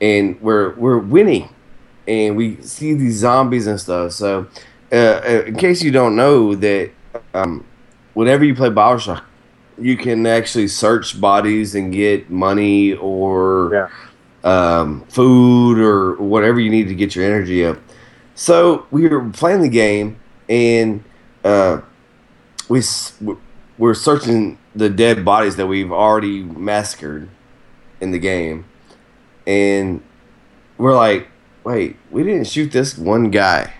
and 0.00 0.40
we're 0.40 0.74
we're 0.74 0.98
winning, 0.98 1.48
and 2.06 2.36
we 2.36 2.60
see 2.62 2.94
these 2.94 3.16
zombies 3.16 3.66
and 3.66 3.80
stuff. 3.80 4.12
So, 4.12 4.46
uh, 4.92 4.94
uh, 4.96 5.44
in 5.46 5.56
case 5.56 5.82
you 5.82 5.90
don't 5.90 6.16
know 6.16 6.54
that, 6.54 6.90
um, 7.34 7.64
whenever 8.14 8.44
you 8.44 8.54
play 8.54 8.70
Bioshock, 8.70 9.22
you 9.78 9.96
can 9.96 10.26
actually 10.26 10.68
search 10.68 11.20
bodies 11.20 11.74
and 11.74 11.92
get 11.92 12.30
money 12.30 12.94
or 12.94 13.70
Yeah. 13.72 13.88
Um, 14.44 15.04
food 15.08 15.78
or 15.78 16.14
whatever 16.16 16.60
you 16.60 16.70
need 16.70 16.88
to 16.88 16.94
get 16.94 17.14
your 17.16 17.24
energy 17.24 17.64
up. 17.64 17.78
So 18.34 18.86
we 18.90 19.06
were 19.08 19.28
playing 19.30 19.62
the 19.62 19.68
game, 19.68 20.18
and 20.48 21.02
uh, 21.44 21.80
we 22.68 22.82
we're 23.78 23.94
searching 23.94 24.58
the 24.74 24.88
dead 24.88 25.24
bodies 25.24 25.56
that 25.56 25.66
we've 25.66 25.90
already 25.92 26.42
massacred 26.42 27.28
in 28.00 28.10
the 28.12 28.18
game, 28.18 28.64
and 29.46 30.02
we're 30.76 30.94
like, 30.94 31.28
"Wait, 31.64 31.96
we 32.10 32.22
didn't 32.22 32.46
shoot 32.46 32.70
this 32.70 32.96
one 32.96 33.30
guy. 33.30 33.72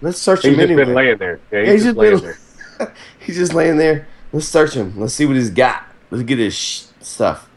Let's 0.00 0.18
search 0.20 0.42
He's 0.42 0.52
him 0.52 0.58
just 0.58 0.70
anyway." 0.70 0.84
been 0.84 0.94
laying 0.94 1.18
there. 1.18 1.40
Yeah, 1.52 1.60
he's, 1.60 1.66
Yeah, 1.66 1.72
he's 1.72 1.82
just 1.82 1.84
just 1.84 1.96
laying 1.98 2.14
been- 2.16 2.24
there. 2.24 2.38
He's 3.20 3.36
just 3.36 3.54
laying 3.54 3.76
there. 3.76 4.08
Let's 4.32 4.48
search 4.48 4.74
him. 4.74 4.98
Let's 4.98 5.14
see 5.14 5.24
what 5.24 5.36
he's 5.36 5.50
got. 5.50 5.84
Let's 6.10 6.24
get 6.24 6.38
his 6.40 6.52
sh- 6.54 6.82
stuff. 7.00 7.48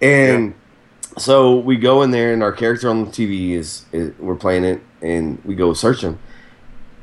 And 0.00 0.54
so 1.18 1.58
we 1.58 1.76
go 1.76 2.02
in 2.02 2.10
there, 2.10 2.32
and 2.32 2.42
our 2.42 2.52
character 2.52 2.88
on 2.88 3.04
the 3.04 3.10
TV 3.10 3.52
is, 3.52 3.84
is 3.92 4.16
we're 4.18 4.36
playing 4.36 4.64
it, 4.64 4.80
and 5.02 5.42
we 5.44 5.54
go 5.54 5.72
search 5.74 6.02
him, 6.02 6.18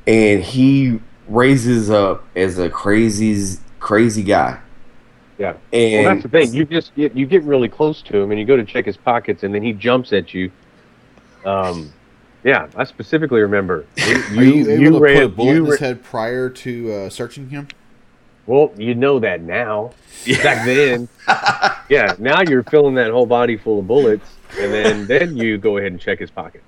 and 0.05 0.43
he 0.43 0.99
raises 1.27 1.89
up 1.89 2.25
as 2.35 2.57
a 2.57 2.69
crazy, 2.69 3.57
crazy 3.79 4.23
guy. 4.23 4.59
Yeah. 5.37 5.53
And 5.71 6.05
Well, 6.05 6.15
that's 6.15 6.23
the 6.23 6.29
thing. 6.29 6.53
You 6.53 6.65
just 6.65 6.95
get, 6.95 7.15
you 7.15 7.25
get 7.25 7.43
really 7.43 7.69
close 7.69 8.01
to 8.03 8.17
him, 8.17 8.31
and 8.31 8.39
you 8.39 8.45
go 8.45 8.57
to 8.57 8.65
check 8.65 8.85
his 8.85 8.97
pockets, 8.97 9.43
and 9.43 9.53
then 9.53 9.61
he 9.61 9.73
jumps 9.73 10.13
at 10.13 10.33
you. 10.33 10.51
Um, 11.45 11.93
yeah, 12.43 12.67
I 12.75 12.83
specifically 12.85 13.41
remember. 13.41 13.85
You, 14.31 14.41
Are 14.41 14.43
you, 14.43 14.87
able 14.87 14.99
to 14.99 15.03
ran- 15.03 15.15
put 15.15 15.23
a 15.23 15.29
bullet 15.29 15.53
you 15.53 15.63
in 15.63 15.71
his 15.71 15.79
head 15.79 16.03
prior 16.03 16.49
to 16.49 16.91
uh, 16.91 17.09
searching 17.09 17.49
him? 17.49 17.67
Well, 18.47 18.71
you 18.77 18.95
know 18.95 19.19
that 19.19 19.41
now. 19.41 19.91
Back 20.41 20.65
then, 20.65 21.07
yeah. 21.89 22.15
Now 22.17 22.41
you're 22.41 22.63
filling 22.63 22.95
that 22.95 23.11
whole 23.11 23.25
body 23.25 23.57
full 23.57 23.79
of 23.79 23.87
bullets, 23.87 24.27
and 24.59 24.73
then 24.73 25.05
then 25.05 25.37
you 25.37 25.57
go 25.57 25.77
ahead 25.77 25.91
and 25.91 26.01
check 26.01 26.19
his 26.19 26.31
pocket. 26.31 26.63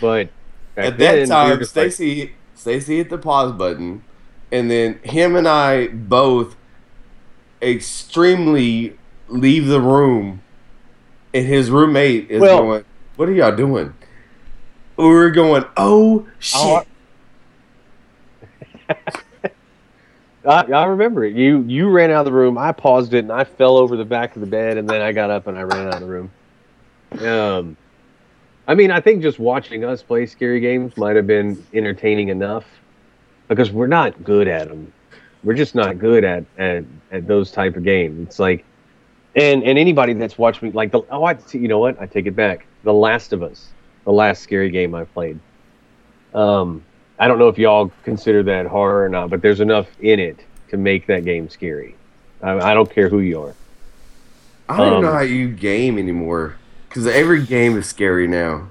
But 0.00 0.28
At 0.76 0.96
then, 0.98 1.28
that 1.28 1.28
time, 1.28 1.58
just 1.58 1.76
like- 1.76 1.92
Stacy 1.92 2.32
Stacy 2.54 2.96
hit 2.98 3.10
the 3.10 3.18
pause 3.18 3.52
button, 3.52 4.02
and 4.50 4.70
then 4.70 5.00
him 5.02 5.36
and 5.36 5.46
I 5.48 5.88
both 5.88 6.56
extremely 7.60 8.96
leave 9.28 9.66
the 9.66 9.80
room, 9.80 10.42
and 11.34 11.46
his 11.46 11.70
roommate 11.70 12.30
is 12.30 12.40
Well- 12.40 12.58
going, 12.62 12.84
"What 13.16 13.28
are 13.28 13.32
y'all 13.32 13.54
doing?" 13.56 13.94
We 14.96 15.04
were 15.08 15.30
going, 15.30 15.64
"Oh, 15.76 16.26
oh 16.26 16.28
shit!" 16.38 16.86
I, 20.44 20.62
I 20.62 20.84
remember 20.86 21.24
it. 21.24 21.34
You 21.34 21.62
you 21.62 21.88
ran 21.88 22.10
out 22.10 22.20
of 22.20 22.24
the 22.26 22.32
room. 22.32 22.58
I 22.58 22.72
paused 22.72 23.14
it 23.14 23.20
and 23.20 23.32
I 23.32 23.44
fell 23.44 23.76
over 23.76 23.96
the 23.96 24.04
back 24.04 24.34
of 24.34 24.40
the 24.40 24.46
bed, 24.46 24.76
and 24.76 24.88
then 24.88 25.00
I 25.00 25.12
got 25.12 25.30
up 25.30 25.46
and 25.46 25.56
I 25.56 25.62
ran 25.62 25.86
out 25.86 25.94
of 25.94 26.00
the 26.00 26.06
room. 26.06 26.30
Um, 27.20 27.76
I 28.66 28.74
mean, 28.74 28.90
I 28.90 29.00
think 29.00 29.22
just 29.22 29.38
watching 29.38 29.84
us 29.84 30.02
play 30.02 30.26
scary 30.26 30.60
games 30.60 30.96
might 30.96 31.16
have 31.16 31.26
been 31.26 31.64
entertaining 31.72 32.28
enough 32.28 32.64
because 33.48 33.70
we're 33.70 33.86
not 33.86 34.24
good 34.24 34.48
at 34.48 34.68
them. 34.68 34.92
We're 35.44 35.54
just 35.54 35.74
not 35.74 35.98
good 35.98 36.24
at 36.24 36.44
at, 36.58 36.84
at 37.10 37.26
those 37.26 37.52
type 37.52 37.76
of 37.76 37.84
games. 37.84 38.26
It's 38.26 38.38
like, 38.38 38.64
and 39.36 39.62
and 39.62 39.78
anybody 39.78 40.12
that's 40.14 40.38
watched 40.38 40.62
me 40.62 40.72
like 40.72 40.90
the 40.90 41.02
oh 41.10 41.24
I 41.24 41.38
you 41.52 41.68
know 41.68 41.78
what 41.78 42.00
I 42.00 42.06
take 42.06 42.26
it 42.26 42.34
back. 42.34 42.66
The 42.82 42.92
Last 42.92 43.32
of 43.32 43.44
Us, 43.44 43.68
the 44.04 44.12
last 44.12 44.42
scary 44.42 44.70
game 44.70 44.94
I 44.94 45.04
played. 45.04 45.38
Um, 46.34 46.82
I 47.22 47.28
don't 47.28 47.38
know 47.38 47.46
if 47.46 47.56
y'all 47.56 47.92
consider 48.02 48.42
that 48.42 48.66
horror 48.66 49.04
or 49.04 49.08
not, 49.08 49.30
but 49.30 49.42
there's 49.42 49.60
enough 49.60 49.86
in 50.00 50.18
it 50.18 50.44
to 50.70 50.76
make 50.76 51.06
that 51.06 51.24
game 51.24 51.48
scary. 51.48 51.94
I, 52.42 52.72
I 52.72 52.74
don't 52.74 52.90
care 52.90 53.08
who 53.08 53.20
you 53.20 53.40
are. 53.42 53.54
I 54.68 54.76
don't 54.76 54.86
even 54.88 55.02
know 55.02 55.08
um, 55.10 55.14
how 55.14 55.20
you 55.20 55.48
game 55.48 55.98
anymore 55.98 56.56
because 56.88 57.06
every 57.06 57.46
game 57.46 57.78
is 57.78 57.86
scary 57.86 58.26
now. 58.26 58.66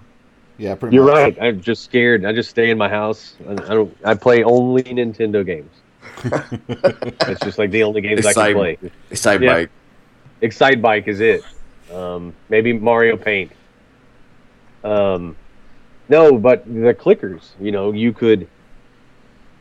Yeah, 0.57 0.75
pretty 0.75 0.97
You're 0.97 1.05
much. 1.05 1.15
right. 1.15 1.37
I'm 1.41 1.61
just 1.61 1.85
scared. 1.85 2.25
I 2.25 2.33
just 2.33 2.49
stay 2.49 2.71
in 2.71 2.77
my 2.77 2.89
house. 2.89 3.35
I, 3.47 3.53
I 3.53 3.55
don't. 3.55 3.97
I 4.03 4.15
play 4.15 4.43
only 4.43 4.83
Nintendo 4.83 5.45
games. 5.45 5.71
it's 7.29 7.39
just 7.39 7.57
like 7.57 7.71
the 7.71 7.83
only 7.83 8.01
games 8.01 8.25
I 8.25 8.33
can 8.33 8.53
play. 8.53 8.77
Side 9.13 9.41
Yeah. 9.41 9.53
bike. 9.53 9.69
Excite 10.41 10.81
Bike 10.81 11.07
is 11.07 11.21
it. 11.21 11.41
Um, 11.93 12.33
maybe 12.49 12.73
Mario 12.73 13.15
Paint. 13.15 13.53
Um, 14.83 15.37
no, 16.11 16.37
but 16.39 16.65
the 16.65 16.93
clickers. 16.93 17.55
You 17.59 17.71
know, 17.71 17.93
you 17.93 18.13
could. 18.13 18.49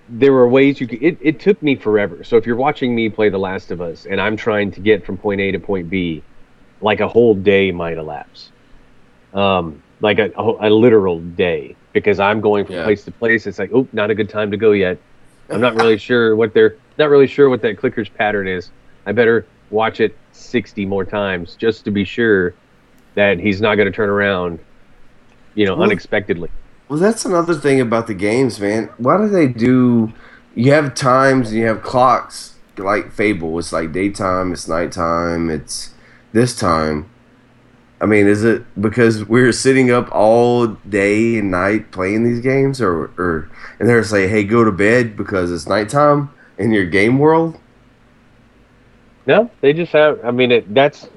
There 0.09 0.33
were 0.33 0.49
ways 0.49 0.81
you 0.81 0.89
could. 0.89 1.03
It, 1.03 1.19
it 1.23 1.41
took 1.41 1.63
me 1.63 1.77
forever. 1.77 2.25
So 2.25 2.37
if 2.37 2.47
you're 2.47 2.57
watching 2.57 2.95
me 2.95 3.09
play 3.09 3.31
The 3.31 3.39
Last 3.39 3.71
of 3.71 3.81
Us, 3.81 4.07
and 4.07 4.21
I'm 4.21 4.37
trying 4.37 4.73
to 4.73 4.81
get 4.81 5.07
from 5.07 5.19
point 5.19 5.41
A 5.41 5.53
to 5.53 5.61
point 5.61 5.89
B, 5.91 6.25
like 6.81 7.01
a 7.01 7.09
whole 7.09 7.35
day 7.35 7.73
might 7.73 7.99
elapse. 7.99 8.53
Um, 9.33 9.83
like 10.01 10.19
a, 10.19 10.31
a, 10.37 10.69
a 10.69 10.71
literal 10.71 11.21
day 11.23 11.79
because 11.95 12.21
I'm 12.21 12.41
going 12.41 12.67
from 12.67 12.77
Yeah. 12.77 12.83
place 12.85 13.05
to 13.05 13.13
place. 13.13 13.47
It's 13.47 13.59
like, 13.59 13.71
oh, 13.75 13.89
not 13.93 14.11
a 14.11 14.15
good 14.15 14.31
time 14.31 14.51
to 14.53 14.57
go 14.57 14.73
yet. 14.73 15.03
I'm 15.53 15.61
not 15.61 15.75
really 15.77 15.99
sure 16.09 16.37
what 16.37 16.55
they're 16.55 16.79
not 16.99 17.11
really 17.11 17.29
sure 17.29 17.49
what 17.51 17.63
that 17.63 17.79
clicker's 17.79 18.11
pattern 18.11 18.49
is. 18.49 18.73
I 19.07 19.13
better 19.13 19.51
watch 19.71 20.01
it 20.01 20.21
60 20.33 20.87
more 20.87 21.05
times 21.07 21.57
just 21.57 21.85
to 21.85 21.93
be 21.93 22.05
sure 22.05 22.57
that 23.17 23.39
he's 23.41 23.61
not 23.61 23.77
going 23.77 23.87
to 23.87 23.93
turn 23.97 24.11
around, 24.11 24.61
you 25.55 25.67
know, 25.67 25.75
Well- 25.75 25.85
unexpectedly. 25.85 26.51
Well, 26.89 26.99
that's 26.99 27.25
another 27.25 27.55
thing 27.55 27.81
about 27.81 28.09
the 28.09 28.15
games, 28.15 28.59
man. 28.59 28.89
Why 28.99 29.17
do 29.17 29.29
they 29.29 29.47
do? 29.47 30.13
You 30.57 30.73
have 30.73 30.95
times 30.95 31.51
and 31.51 31.59
you 31.61 31.67
have 31.67 31.83
clocks 31.83 32.55
like 32.77 33.13
Fable. 33.13 33.57
It's 33.61 33.73
like 33.73 33.93
daytime, 33.93 34.53
it's 34.53 34.67
nighttime, 34.67 35.51
it's 35.51 35.91
this 36.33 36.59
time. 36.59 37.07
I 38.01 38.07
mean, 38.07 38.27
is 38.27 38.43
it 38.43 38.63
because 38.81 39.27
we're 39.27 39.53
sitting 39.53 39.91
up 39.93 40.09
all 40.11 40.67
day 40.89 41.39
and 41.39 41.51
night 41.51 41.93
playing 41.93 42.25
these 42.25 42.41
games, 42.41 42.81
or 42.81 43.11
or 43.19 43.49
and 43.79 43.89
they're 43.89 44.03
saying, 44.03 44.31
"Hey, 44.31 44.43
go 44.43 44.65
to 44.65 44.73
bed 44.73 45.17
because 45.17 45.53
it's 45.53 45.69
nighttime 45.69 46.31
in 46.59 46.73
your 46.73 46.87
game 46.87 47.19
world"? 47.19 47.59
No, 49.27 49.51
they 49.61 49.73
just 49.75 49.93
have. 49.93 50.19
I 50.25 50.31
mean, 50.31 50.51
it, 50.51 50.75
that's 50.75 51.09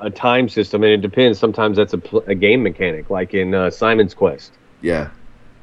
a 0.00 0.10
time 0.10 0.48
system, 0.48 0.82
and 0.82 0.92
it 0.92 1.00
depends. 1.00 1.38
Sometimes 1.38 1.76
that's 1.76 1.92
a, 1.92 1.98
pl- 1.98 2.24
a 2.26 2.34
game 2.34 2.62
mechanic, 2.62 3.10
like 3.10 3.34
in 3.34 3.54
uh, 3.54 3.70
Simon's 3.70 4.14
Quest, 4.14 4.52
Yeah, 4.80 5.10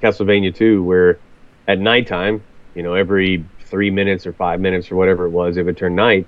Castlevania 0.01 0.53
2, 0.53 0.83
where 0.83 1.19
at 1.67 1.79
nighttime, 1.79 2.43
you 2.75 2.83
know, 2.83 2.93
every 2.93 3.43
three 3.61 3.89
minutes 3.89 4.25
or 4.25 4.33
five 4.33 4.59
minutes 4.59 4.91
or 4.91 4.95
whatever 4.95 5.25
it 5.25 5.31
was, 5.31 5.57
it 5.57 5.63
would 5.63 5.77
turn 5.77 5.95
night, 5.95 6.27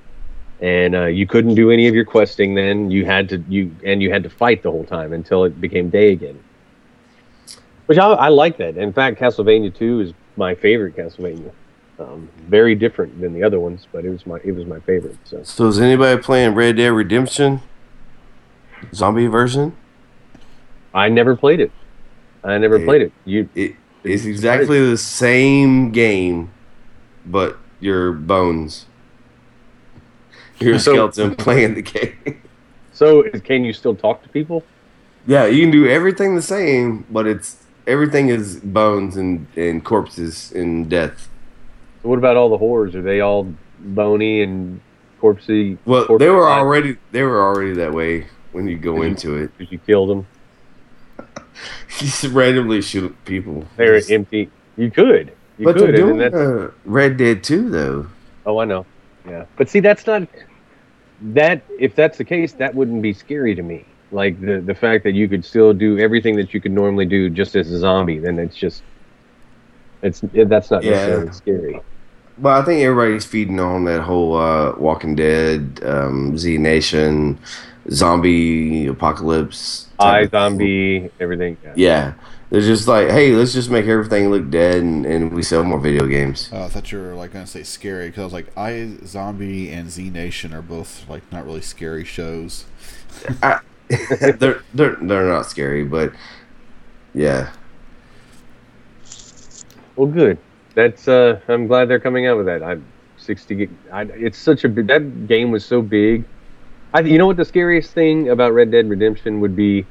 and 0.60 0.96
uh, 0.96 1.06
you 1.06 1.26
couldn't 1.26 1.56
do 1.56 1.72
any 1.72 1.88
of 1.88 1.96
your 1.96 2.06
questing. 2.06 2.56
Then 2.56 2.92
you 2.92 3.06
had 3.06 3.30
to 3.30 3.44
you 3.48 3.74
and 3.86 4.02
you 4.02 4.12
had 4.12 4.24
to 4.24 4.30
fight 4.30 4.64
the 4.64 4.72
whole 4.72 4.86
time 4.86 5.14
until 5.14 5.46
it 5.46 5.62
became 5.62 5.90
day 5.90 6.12
again. 6.12 6.44
Which 7.86 7.98
I, 7.98 8.08
I 8.08 8.28
like 8.28 8.58
that. 8.58 8.78
In 8.78 8.94
fact, 8.94 9.20
Castlevania 9.20 9.74
2 9.74 10.02
is 10.02 10.14
my 10.36 10.54
favorite 10.54 10.96
Castlevania. 10.96 11.52
Um, 11.98 12.30
very 12.48 12.76
different 12.76 13.20
than 13.20 13.34
the 13.34 13.44
other 13.44 13.60
ones, 13.60 13.88
but 13.92 14.06
it 14.06 14.10
was 14.10 14.26
my 14.26 14.40
it 14.44 14.54
was 14.54 14.66
my 14.66 14.80
favorite. 14.82 15.18
So. 15.24 15.44
So 15.44 15.68
is 15.68 15.80
anybody 15.80 16.22
playing 16.22 16.56
Red 16.56 16.78
Dead 16.78 16.90
Redemption 16.90 17.62
zombie 18.94 19.28
version? 19.28 19.74
I 20.94 21.10
never 21.10 21.36
played 21.36 21.60
it. 21.60 21.72
I 22.44 22.58
never 22.58 22.78
It- 22.78 22.86
played 22.86 23.02
it. 23.02 23.12
You 23.26 23.50
It, 23.56 23.76
it's 24.04 24.26
exactly 24.26 24.80
the 24.90 24.98
same 24.98 25.92
game, 25.92 26.52
but 27.26 27.58
your 27.80 28.12
bones. 28.14 28.86
You're 30.60 30.80
So- 30.80 30.94
skeleton 30.94 31.36
playing 31.36 31.76
the 31.76 31.82
game. 31.82 32.14
so 32.92 33.24
can 33.44 33.64
you 33.64 33.74
still 33.74 33.96
talk 33.96 34.24
to 34.24 34.30
people? 34.30 34.64
Yeah, 35.28 35.46
you 35.46 35.62
can 35.62 35.72
do 35.72 35.88
everything 35.88 36.36
the 36.36 36.42
same, 36.42 37.06
but 37.10 37.28
it's 37.28 37.58
everything 37.88 38.30
is 38.30 38.58
bones 38.58 39.16
and, 39.18 39.48
and 39.56 39.84
corpses 39.84 40.52
and 40.54 40.90
death. 40.90 41.30
What 42.02 42.18
about 42.18 42.38
all 42.38 42.50
the 42.50 42.58
horrors? 42.58 42.96
Are 42.96 43.02
they 43.02 43.20
all 43.20 43.54
bony 43.80 44.42
and 44.42 44.80
corpsey? 45.22 45.78
Well, 45.86 46.06
corpse 46.06 46.20
they 46.24 46.30
were 46.30 46.50
already 46.50 46.98
they 47.12 47.24
were 47.24 47.42
already 47.42 47.74
that 47.74 47.94
way 47.94 48.28
when 48.52 48.68
you 48.68 48.78
go 48.78 49.02
into 49.02 49.36
it. 49.36 49.52
because 49.58 49.72
you 49.72 49.80
killed 49.80 50.10
them. 50.10 50.28
You 51.20 51.26
just 52.00 52.24
randomly 52.26 52.82
shoot 52.82 53.16
people. 53.26 53.66
They're 53.76 53.98
Just- 53.98 54.12
empty. 54.12 54.50
You 54.78 54.90
could. 54.92 55.34
You 55.58 55.66
but 55.66 55.76
could. 55.76 55.84
they're 55.90 55.96
doing 55.98 56.18
that's, 56.18 56.34
uh, 56.36 56.72
Red 56.86 57.18
Dead 57.18 57.44
2 57.44 57.70
though. 57.70 58.08
oh, 58.46 58.60
I 58.60 58.66
know. 58.66 58.86
Yeah, 59.28 59.44
but 59.58 59.70
see, 59.70 59.82
that's 59.82 60.08
not 60.08 60.26
that. 61.22 61.62
If 61.78 61.94
that's 61.96 62.18
the 62.18 62.24
case, 62.24 62.54
that 62.54 62.74
wouldn't 62.74 63.02
be 63.02 63.12
scary 63.12 63.54
to 63.56 63.62
me. 63.62 63.86
Like 64.12 64.40
the 64.40 64.62
the 64.62 64.74
fact 64.74 65.04
that 65.04 65.12
you 65.12 65.28
could 65.28 65.44
still 65.44 65.74
do 65.74 66.00
everything 66.00 66.38
that 66.38 66.54
you 66.54 66.62
could 66.62 66.72
normally 66.72 67.06
do 67.06 67.30
just 67.30 67.56
as 67.58 67.70
a 67.72 67.78
zombie, 67.80 68.18
then 68.20 68.40
it's 68.40 68.56
just 68.56 68.82
it's 70.02 70.22
that's 70.34 70.72
not 70.72 70.84
Yeah. 70.84 70.92
necessarily 70.92 71.32
scary. 71.34 71.82
Well, 72.38 72.60
I 72.60 72.64
think 72.64 72.82
everybody's 72.82 73.26
feeding 73.26 73.60
on 73.60 73.84
that 73.84 74.00
whole 74.02 74.38
uh, 74.38 74.74
Walking 74.78 75.14
Dead, 75.16 75.82
um, 75.84 76.38
Z 76.38 76.58
Nation, 76.58 77.38
zombie 77.92 78.88
apocalypse. 78.88 79.88
I 80.00 80.22
of 80.22 80.32
thing. 80.32 80.40
zombie 80.40 81.12
everything. 81.20 81.58
Yeah. 81.64 81.74
Yeah, 81.76 82.14
they're 82.50 82.62
just 82.62 82.88
like, 82.88 83.10
hey, 83.10 83.32
let's 83.34 83.54
just 83.54 83.70
make 83.70 83.86
everything 83.86 84.30
look 84.30 84.50
dead, 84.50 84.78
and, 84.78 85.06
and 85.06 85.34
we 85.34 85.44
sell 85.44 85.64
more 85.64 85.80
video 85.80 86.06
games. 86.08 86.50
Oh, 86.52 86.64
I 86.64 86.68
thought 86.70 86.92
you 86.92 87.00
were 87.00 87.16
like 87.16 87.34
gonna 87.34 87.48
say 87.48 87.64
scary 87.64 88.08
because 88.08 88.22
I 88.22 88.24
was 88.26 88.34
like, 88.34 88.56
iZombie 88.56 89.72
and 89.72 89.90
Z 89.90 90.10
Nation 90.10 90.54
are 90.54 90.62
both 90.62 91.08
like 91.10 91.30
not 91.32 91.46
really 91.46 91.62
scary 91.62 92.06
shows. 92.06 92.66
they're 93.90 94.64
they're 94.74 94.96
they're 95.02 95.28
not 95.28 95.46
scary, 95.48 95.84
but 95.84 96.14
yeah, 97.14 97.52
Well, 99.96 100.08
good. 100.08 100.38
That's 100.76 101.08
uh, 101.10 101.42
I'm 101.50 101.68
glad 101.68 101.90
they're 101.90 102.00
coming 102.00 102.26
out 102.26 102.38
with 102.38 102.46
that. 102.46 102.64
I'm 102.64 102.86
60. 103.18 103.70
I, 103.92 104.04
it's 104.04 104.38
such 104.38 104.64
a 104.64 104.70
big. 104.70 104.88
That 104.88 105.28
game 105.28 105.52
was 105.52 105.66
so 105.66 105.82
big. 105.82 106.24
I, 106.94 107.02
you 107.02 107.18
know 107.18 107.28
what 107.28 107.38
the 107.38 107.46
scariest 107.46 107.92
thing 107.94 108.30
about 108.30 108.54
Red 108.54 108.72
Dead 108.72 108.90
Redemption 108.90 109.40
would 109.42 109.56
be, 109.56 109.86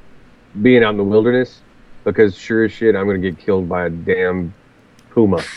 being 0.62 0.82
out 0.82 0.90
in 0.90 0.96
the 0.96 1.04
wilderness, 1.04 1.60
because 2.04 2.36
sure 2.36 2.64
as 2.64 2.72
shit 2.72 2.96
I'm 2.96 3.06
gonna 3.06 3.18
get 3.18 3.38
killed 3.38 3.68
by 3.68 3.86
a 3.86 3.90
damn 3.90 4.52
puma. 5.10 5.42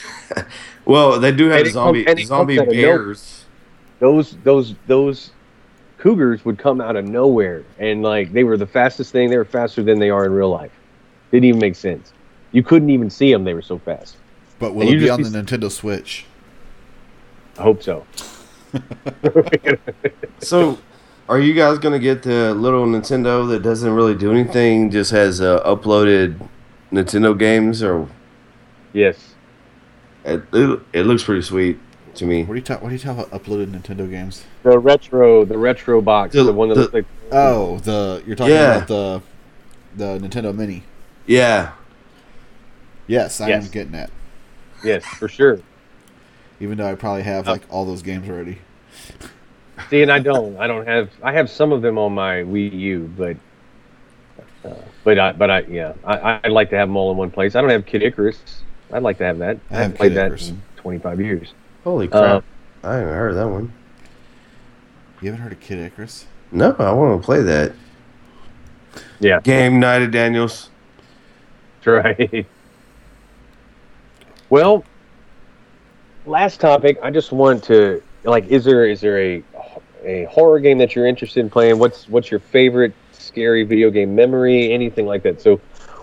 Well, 0.84 1.20
they 1.20 1.32
do 1.32 1.48
have 1.50 1.62
And 1.62 1.72
zombie 1.72 2.04
comes- 2.04 2.26
zombie 2.26 2.56
comes 2.58 2.68
out 2.70 2.72
of 2.74 2.76
nowhere. 2.82 2.98
bears. 2.98 3.46
Those 4.00 4.36
those 4.44 4.74
those 4.88 5.32
cougars 6.00 6.44
would 6.44 6.58
come 6.58 6.82
out 6.82 6.96
of 6.96 7.06
nowhere, 7.06 7.64
and 7.78 8.02
like 8.02 8.34
they 8.34 8.44
were 8.44 8.58
the 8.58 8.66
fastest 8.66 9.12
thing. 9.12 9.30
They 9.30 9.38
were 9.38 9.46
faster 9.46 9.84
than 9.84 10.00
they 10.00 10.10
are 10.10 10.26
in 10.26 10.32
real 10.34 10.50
life. 10.50 10.72
Didn't 11.32 11.46
even 11.46 11.60
make 11.60 11.76
sense. 11.76 12.14
You 12.52 12.64
couldn't 12.64 12.89
even 12.89 13.12
see 13.12 13.32
them. 13.32 13.44
They 13.44 13.54
were 13.54 13.62
so 13.62 13.78
fast. 13.78 14.18
But 14.58 14.74
will 14.74 14.82
And 14.82 14.89
it 14.89 14.94
you 14.94 15.00
be 15.02 15.10
on 15.12 15.22
be- 15.22 15.30
the 15.30 15.38
Nintendo 15.42 15.70
Switch? 15.72 16.26
I 17.60 17.62
hope 17.62 17.84
so. 17.84 18.06
So, 20.39 20.80
are 21.30 21.39
you 21.39 21.53
guys 21.53 21.78
gonna 21.80 21.99
get 21.99 22.24
the 22.24 22.53
little 22.53 22.86
Nintendo 22.86 23.47
that 23.49 23.61
doesn't 23.63 23.91
really 23.93 24.15
do 24.15 24.32
anything, 24.32 24.89
just 24.89 25.11
has 25.11 25.41
uh, 25.41 25.61
uploaded 25.63 26.47
Nintendo 26.91 27.38
games, 27.38 27.82
or 27.82 28.07
yes. 28.93 29.34
it, 30.26 30.43
it, 30.53 30.80
it 30.93 31.03
looks 31.05 31.24
pretty 31.24 31.41
sweet 31.41 31.80
to 32.15 32.26
me. 32.26 32.43
What 32.43 32.53
do 32.55 32.59
you 32.59 32.65
talk? 32.65 32.82
What 32.82 32.89
do 32.89 32.95
you 32.95 32.99
talk 32.99 33.17
about 33.17 33.32
uploaded 33.43 33.67
Nintendo 33.72 34.09
games? 34.09 34.43
The 34.63 34.78
retro, 34.78 35.45
the 35.45 35.57
retro 35.57 36.01
box, 36.01 36.34
The- 36.34 36.43
the, 36.43 36.53
one 36.53 36.69
that 36.69 36.76
the- 36.76 36.82
looks 36.82 36.93
like. 36.93 37.05
Oh, 37.32 37.80
the 37.80 38.22
you're 38.28 38.36
talking 38.36 38.53
Yeah. 38.53 38.76
about 38.84 38.88
the 38.88 39.22
the 39.95 40.19
Nintendo 40.28 40.53
Mini. 40.55 40.84
Yeah, 41.26 41.72
Yes, 43.07 43.41
I 43.41 43.49
Yes. 43.49 43.65
am 43.65 43.72
getting 43.72 43.91
that. 43.93 44.09
Yes, 44.84 45.03
for 45.05 45.28
sure. 45.28 45.59
Even 46.59 46.78
though 46.78 46.88
I 46.89 46.95
probably 46.95 47.24
have 47.24 47.47
Oh. 47.47 47.51
like 47.51 47.63
all 47.69 47.86
those 47.86 48.01
games 48.01 48.30
already. 48.30 48.59
See, 49.89 50.01
and 50.01 50.11
I 50.11 50.19
don't. 50.19 50.57
I 50.57 50.67
don't 50.67 50.88
have. 50.88 51.09
I 51.23 51.34
have 51.34 51.49
some 51.49 51.71
of 51.71 51.82
them 51.82 51.97
on 51.97 52.13
my 52.13 52.38
Wii 52.38 52.71
U, 52.73 53.11
but. 53.17 53.38
Uh, 54.63 54.75
but 55.03 55.17
I, 55.17 55.32
but 55.34 55.49
I, 55.49 55.59
yeah, 55.61 55.93
I, 56.05 56.39
I'd 56.43 56.51
like 56.51 56.69
to 56.69 56.77
have 56.77 56.88
them 56.88 56.95
all 56.95 57.11
in 57.11 57.17
one 57.17 57.32
place. 57.32 57.55
I 57.55 57.61
don't 57.61 57.71
have 57.71 57.86
Kid 57.86 58.03
Icarus. 58.03 58.39
I'd 58.93 59.01
like 59.01 59.17
to 59.17 59.23
have 59.23 59.39
that. 59.39 59.57
I 59.71 59.75
I 59.75 59.77
have 59.77 59.82
haven't 59.84 59.97
played 59.97 60.09
Kid 60.09 60.17
that 60.17 60.25
Icarus. 60.27 60.49
in 60.49 60.61
25 60.77 61.19
years. 61.19 61.53
holy 61.84 62.07
Uh, 62.11 62.41
crap! 62.41 62.43
I 62.84 62.93
haven't 62.95 63.13
heard 63.13 63.29
of 63.32 63.36
that 63.38 63.47
one. 63.49 63.73
You 65.19 65.32
haven't 65.32 65.41
heard 65.43 65.51
of 65.53 65.59
Kid 65.59 65.79
Icarus? 65.79 66.25
No, 66.51 66.75
I 66.77 66.91
want 66.91 67.19
to 67.21 67.25
play 67.25 67.41
that 67.41 67.73
Yeah, 69.19 69.39
game. 69.41 69.79
Night 69.79 70.03
of 70.03 70.11
Daniels. 70.11 70.69
that's 71.84 71.88
right. 71.88 72.45
well, 74.49 74.84
last 76.25 76.59
topic. 76.59 76.99
I 77.01 77.09
just 77.09 77.32
want 77.32 77.63
to 77.65 78.03
like. 78.25 78.45
Is 78.47 78.63
there 78.63 78.86
is 78.86 79.01
there 79.01 79.17
a 79.19 79.43
a 80.04 80.26
horror 80.26 80.60
game 80.60 80.78
that 80.80 80.95
you're 80.95 81.06
interested 81.06 81.39
in 81.41 81.49
playing? 81.49 81.80
What's 81.80 82.08
what's 82.10 82.32
your 82.32 82.39
favorite 82.39 82.93
scary 83.12 83.64
video 83.64 83.89
game 83.89 84.16
memory? 84.16 84.72
Anything 84.72 85.06
like 85.06 85.24
that? 85.24 85.41
So, 85.41 85.58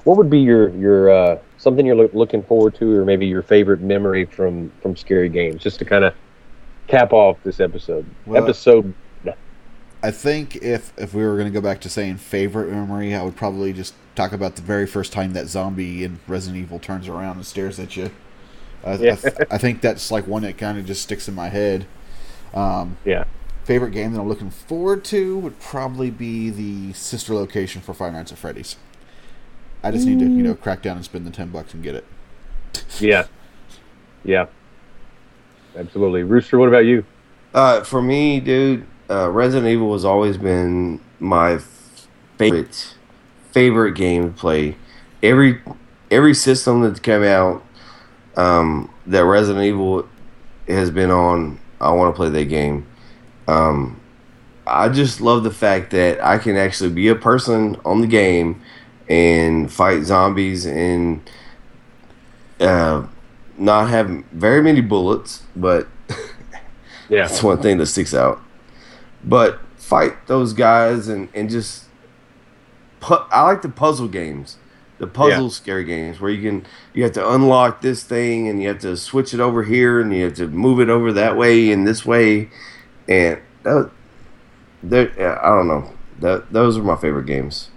what 0.05 0.16
would 0.16 0.30
be 0.30 0.38
your 0.40 0.70
your 0.70 1.11
uh, 1.11 1.38
something 1.57 1.84
you're 1.84 1.96
loo- 1.96 2.11
looking 2.12 2.42
forward 2.42 2.74
to, 2.76 2.90
or 2.96 3.05
maybe 3.05 3.26
your 3.26 3.42
favorite 3.42 3.80
memory 3.80 4.24
from 4.24 4.70
from 4.82 4.96
scary 4.96 5.28
games? 5.28 5.62
Just 5.62 5.78
to 5.80 5.84
kind 5.84 6.05
of 6.05 6.14
cap 6.86 7.12
off 7.12 7.36
this 7.44 7.61
episode. 7.61 8.07
Well, 8.26 8.42
episode. 8.42 8.94
I 10.01 10.12
think 10.12 10.57
if 10.57 10.92
if 10.96 11.12
we 11.12 11.24
were 11.24 11.34
going 11.36 11.49
to 11.49 11.53
go 11.53 11.61
back 11.61 11.80
to 11.80 11.88
saying 11.88 12.18
favorite 12.18 12.70
memory, 12.70 13.14
I 13.16 13.22
would 13.22 13.34
probably 13.34 13.72
just 13.72 13.94
talk 14.14 14.30
about 14.32 14.55
the 14.55 14.62
very 14.62 14.86
first 14.86 15.12
time 15.12 15.32
that 15.32 15.49
zombie 15.49 16.05
in 16.05 16.20
Resident 16.28 16.62
Evil 16.62 16.78
turns 16.78 17.09
around 17.09 17.36
and 17.36 17.44
stares 17.44 17.80
at 17.80 17.96
you. 17.96 18.11
I, 18.84 18.94
Yeah. 18.94 19.12
I, 19.12 19.16
th- 19.16 19.34
I 19.51 19.59
think 19.59 19.80
that's 19.80 20.12
like 20.12 20.28
one 20.28 20.42
that 20.42 20.57
kind 20.57 20.78
of 20.78 20.86
just 20.86 21.03
sticks 21.03 21.26
in 21.26 21.34
my 21.34 21.49
head. 21.49 21.86
Um, 22.55 22.96
Yeah. 23.05 23.24
Favorite 23.68 23.90
game 23.90 24.14
that 24.14 24.20
I'm 24.20 24.26
looking 24.26 24.48
forward 24.48 25.04
to 25.04 25.38
would 25.40 25.60
probably 25.60 26.10
be 26.10 26.48
the 26.48 26.94
sister 26.94 27.34
location 27.34 27.82
for 27.82 27.92
Five 27.92 28.14
Nights 28.14 28.32
at 28.32 28.38
Freddy's. 28.38 28.76
I 29.82 29.90
just 29.90 30.06
need 30.06 30.20
to, 30.20 30.24
you 30.24 30.42
know, 30.42 30.54
crack 30.54 30.80
down 30.80 30.96
and 30.96 31.04
spend 31.04 31.26
the 31.26 31.30
ten 31.30 31.50
bucks 31.50 31.74
and 31.74 31.82
get 31.82 31.94
it. 31.94 32.06
Yeah. 32.98 33.26
Yeah. 34.24 34.46
Absolutely. 35.76 36.22
Rooster, 36.22 36.58
what 36.58 36.68
about 36.68 36.86
you? 36.86 37.04
Uh, 37.52 37.84
for 37.84 38.00
me, 38.00 38.40
dude, 38.40 38.86
uh, 39.10 39.28
Resident 39.28 39.70
Evil 39.70 39.92
has 39.92 40.02
always 40.02 40.38
been 40.38 40.98
my 41.20 41.60
favorite 42.38 42.94
favorite 43.52 43.92
game 43.92 44.32
to 44.32 44.38
play. 44.38 44.76
Every 45.22 45.60
every 46.10 46.32
system 46.32 46.80
that's 46.80 47.00
come 47.00 47.22
out 47.22 47.62
um, 48.34 48.90
that 49.06 49.26
Resident 49.26 49.66
Evil 49.66 50.08
has 50.66 50.90
been 50.90 51.10
on, 51.10 51.60
I 51.82 51.90
want 51.90 52.14
to 52.14 52.16
play 52.16 52.30
that 52.30 52.46
game. 52.46 52.86
Um, 53.49 54.01
I 54.66 54.88
just 54.90 55.20
love 55.20 55.42
the 55.42 55.51
fact 55.51 55.90
that 55.92 56.22
I 56.24 56.38
can 56.38 56.57
actually 56.57 56.90
be 56.90 57.09
a 57.09 57.14
person 57.14 57.76
on 57.84 58.01
the 58.03 58.07
game 58.07 58.61
and 59.09 59.72
fight 59.72 60.05
zombies 60.05 60.66
and 60.66 61.28
uh, 62.61 63.07
not 63.57 63.88
have 63.88 64.09
very 64.32 64.62
many 64.62 64.80
bullets, 64.82 65.42
but 65.57 65.88
Yeah. 67.09 67.26
that's 67.26 67.42
one 67.42 67.62
thing 67.62 67.78
that 67.78 67.86
sticks 67.86 68.12
out. 68.14 68.40
But 69.24 69.61
fight 69.76 70.26
those 70.26 70.53
guys 70.53 71.09
and, 71.09 71.28
and 71.34 71.49
just 71.49 71.84
pu- 73.01 73.24
I 73.30 73.42
like 73.44 73.62
the 73.62 73.70
puzzle 73.70 74.09
games, 74.09 74.59
the 74.99 75.07
puzzle 75.07 75.44
Yeah. 75.44 75.51
scary 75.51 75.84
games 75.84 76.20
where 76.20 76.30
you 76.30 76.42
can 76.42 76.66
you 76.92 77.03
have 77.05 77.12
to 77.12 77.26
unlock 77.30 77.80
this 77.80 78.03
thing 78.03 78.46
and 78.49 78.61
you 78.61 78.68
have 78.68 78.80
to 78.80 78.96
switch 78.99 79.32
it 79.32 79.40
over 79.40 79.62
here 79.62 80.01
and 80.01 80.12
you 80.14 80.24
have 80.24 80.34
to 80.34 80.46
move 80.49 80.80
it 80.80 80.90
over 80.90 81.12
that 81.14 81.36
way 81.38 81.72
and 81.72 81.86
this 81.88 82.05
way, 82.05 82.51
and 83.09 83.40
that, 83.62 83.90
I 85.18 85.48
don't 85.48 85.68
know. 85.68 85.92
That 86.20 86.52
those 86.52 86.76
are 86.76 86.82
my 86.82 86.96
favorite 86.96 87.26
games. 87.26 87.70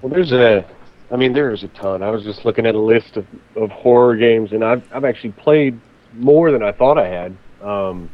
Well, 0.00 0.10
there's 0.10 0.32
a, 0.32 0.64
I 1.10 1.16
mean, 1.16 1.32
there's 1.32 1.62
a 1.62 1.68
ton. 1.68 2.02
I 2.02 2.10
was 2.10 2.22
just 2.24 2.44
looking 2.44 2.66
at 2.66 2.74
a 2.74 2.80
list 2.80 3.16
of, 3.16 3.26
of 3.56 3.70
horror 3.70 4.16
games, 4.16 4.52
and 4.52 4.64
I've 4.64 4.82
I've 4.92 5.04
actually 5.04 5.32
played 5.32 5.78
more 6.14 6.50
than 6.50 6.62
I 6.62 6.72
thought 6.72 6.98
I 6.98 7.08
had. 7.08 7.36
Um, 7.62 8.10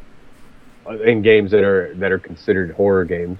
in 1.04 1.22
games 1.22 1.50
that 1.52 1.62
are 1.62 1.94
that 1.94 2.12
are 2.12 2.18
considered 2.18 2.72
horror 2.72 3.04
games. 3.04 3.38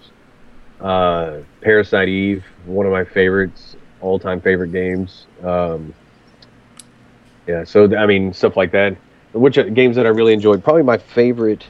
Uh, 0.81 1.39
Parasite 1.61 2.09
Eve, 2.09 2.45
one 2.65 2.87
of 2.87 2.93
my 2.93 3.05
favorites, 3.05 3.77
all-time 4.01 4.41
favorite 4.41 4.73
games. 4.73 5.27
Um, 5.43 5.93
yeah, 7.47 7.65
so 7.65 7.95
I 7.97 8.07
mean 8.07 8.33
stuff 8.33 8.57
like 8.57 8.73
that. 8.73 8.97
Which 9.33 9.59
games 9.75 9.97
that 9.97 10.07
I 10.07 10.11
really 10.11 10.33
enjoyed. 10.33 10.65
Probably 10.65 10.83
my 10.83 10.99
favorite, 10.99 11.65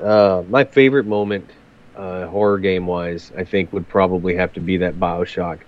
uh, 0.00 0.42
my 0.48 0.64
favorite 0.64 1.06
moment, 1.06 1.48
uh, 1.96 2.26
horror 2.26 2.58
game 2.58 2.86
wise, 2.86 3.32
I 3.36 3.44
think 3.44 3.72
would 3.72 3.88
probably 3.88 4.34
have 4.36 4.52
to 4.54 4.60
be 4.60 4.76
that 4.78 4.94
Bioshock. 4.94 5.60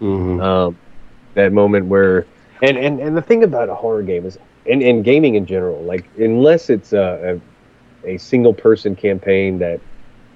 Mm-hmm. 0.00 0.40
Um, 0.40 0.78
that 1.34 1.52
moment 1.52 1.86
where, 1.86 2.26
and, 2.62 2.76
and, 2.76 3.00
and 3.00 3.16
the 3.16 3.22
thing 3.22 3.44
about 3.44 3.68
a 3.68 3.74
horror 3.74 4.02
game 4.02 4.26
is, 4.26 4.38
and, 4.68 4.82
and 4.82 5.04
gaming 5.04 5.34
in 5.34 5.46
general, 5.46 5.82
like 5.82 6.08
unless 6.18 6.70
it's 6.70 6.92
a, 6.92 7.40
a, 8.04 8.14
a 8.14 8.18
single 8.18 8.54
person 8.54 8.94
campaign 8.94 9.58
that 9.58 9.80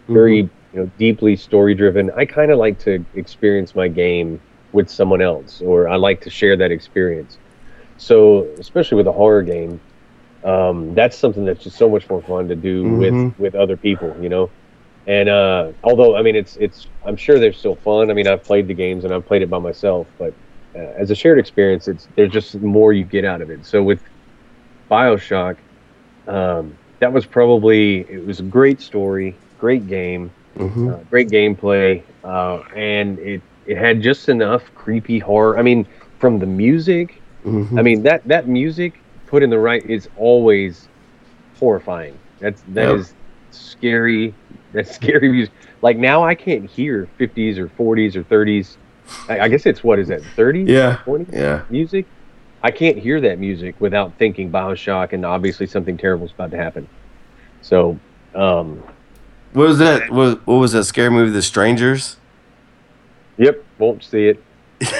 very 0.08 0.38
you 0.38 0.50
know 0.72 0.90
deeply 0.98 1.36
story 1.36 1.74
driven, 1.74 2.10
I 2.12 2.24
kind 2.24 2.50
of 2.50 2.58
like 2.58 2.78
to 2.80 3.04
experience 3.14 3.74
my 3.74 3.88
game 3.88 4.40
with 4.72 4.90
someone 4.90 5.22
else, 5.22 5.60
or 5.60 5.88
I 5.88 5.96
like 5.96 6.20
to 6.22 6.30
share 6.30 6.56
that 6.56 6.70
experience. 6.70 7.38
So 7.98 8.44
especially 8.58 8.96
with 8.96 9.06
a 9.06 9.12
horror 9.12 9.42
game, 9.42 9.80
um, 10.46 10.94
that's 10.94 11.18
something 11.18 11.44
that's 11.44 11.64
just 11.64 11.78
so 11.78 11.90
much 11.90 12.08
more 12.10 12.22
fun 12.22 12.48
to 12.48 12.56
do 12.56 12.88
Mhm. 12.88 13.22
with 13.22 13.26
with 13.38 13.54
other 13.56 13.76
people, 13.76 14.16
you 14.20 14.30
know. 14.30 14.52
And 15.06 15.28
uh, 15.28 15.72
although 15.84 16.16
I 16.16 16.22
mean 16.22 16.36
it's 16.36 16.56
it's 16.56 16.86
I'm 17.06 17.16
sure 17.16 17.38
they're 17.40 17.52
still 17.52 17.76
fun. 17.76 18.10
I 18.10 18.14
mean 18.14 18.28
I've 18.28 18.44
played 18.44 18.68
the 18.68 18.74
games 18.74 19.04
and 19.04 19.14
I've 19.14 19.26
played 19.26 19.42
it 19.42 19.50
by 19.50 19.58
myself, 19.60 20.08
but 20.18 20.34
uh, 20.78 20.92
as 21.00 21.10
a 21.10 21.16
shared 21.16 21.38
experience, 21.38 21.88
it's 21.88 22.08
there's 22.16 22.32
just 22.32 22.60
more 22.60 22.92
you 22.94 23.04
get 23.04 23.24
out 23.24 23.42
of 23.42 23.50
it. 23.50 23.66
So 23.66 23.82
with 23.84 24.02
Bioshock, 24.90 25.58
um, 26.26 26.78
that 27.00 27.12
was 27.12 27.26
probably 27.26 28.00
it 28.10 28.24
was 28.24 28.40
a 28.40 28.44
great 28.44 28.80
story, 28.80 29.40
great 29.58 29.86
game, 29.86 30.32
Mm-hmm. 30.58 30.90
uh, 30.90 31.04
great 31.10 31.30
gameplay, 31.30 32.04
uh, 32.24 32.60
and 32.76 33.18
it 33.18 33.42
it 33.66 33.78
had 33.78 34.02
just 34.02 34.28
enough 34.28 34.72
creepy 34.74 35.18
horror. 35.18 35.58
I 35.58 35.62
mean, 35.62 35.88
from 36.18 36.38
the 36.40 36.46
music, 36.46 37.22
Mm-hmm. 37.44 37.78
I 37.78 37.82
mean 37.82 38.02
that 38.04 38.26
that 38.28 38.48
music 38.48 39.05
put 39.26 39.42
in 39.42 39.50
the 39.50 39.58
right 39.58 39.84
is 39.88 40.08
always 40.16 40.88
horrifying. 41.58 42.18
That's 42.40 42.62
that 42.68 42.88
Yep. 42.90 42.98
is 42.98 43.14
scary. 43.50 44.34
That's 44.72 44.94
scary 44.94 45.28
music. 45.30 45.54
Like 45.82 45.96
now, 45.96 46.24
I 46.24 46.34
can't 46.34 46.68
hear 46.68 47.08
50s 47.18 47.58
or 47.58 47.68
40s 47.68 48.16
or 48.16 48.24
30s. 48.24 48.76
I, 49.28 49.40
I 49.40 49.48
guess 49.48 49.66
it's 49.66 49.84
what 49.84 49.98
is 49.98 50.08
that 50.08 50.22
30s? 50.36 50.68
yeah, 50.68 50.96
20 51.04 51.26
yeah. 51.36 51.62
music. 51.70 52.06
I 52.62 52.70
can't 52.72 52.98
hear 52.98 53.20
that 53.20 53.38
music 53.38 53.76
without 53.80 54.12
thinking 54.18 54.50
Bioshock 54.50 55.12
and 55.12 55.24
obviously 55.24 55.66
something 55.66 55.96
terrible 55.96 56.26
is 56.26 56.32
about 56.32 56.50
to 56.50 56.56
happen. 56.56 56.88
So, 57.62 57.98
um, 58.34 58.82
What 59.52 59.68
was 59.68 59.78
that? 59.78 60.10
What, 60.10 60.44
what 60.46 60.56
was 60.56 60.72
that 60.72 60.84
scary 60.84 61.10
movie, 61.10 61.30
The 61.30 61.42
Strangers? 61.42 62.16
yep, 63.36 63.62
won't 63.78 64.02
see 64.02 64.28
it. 64.28 64.42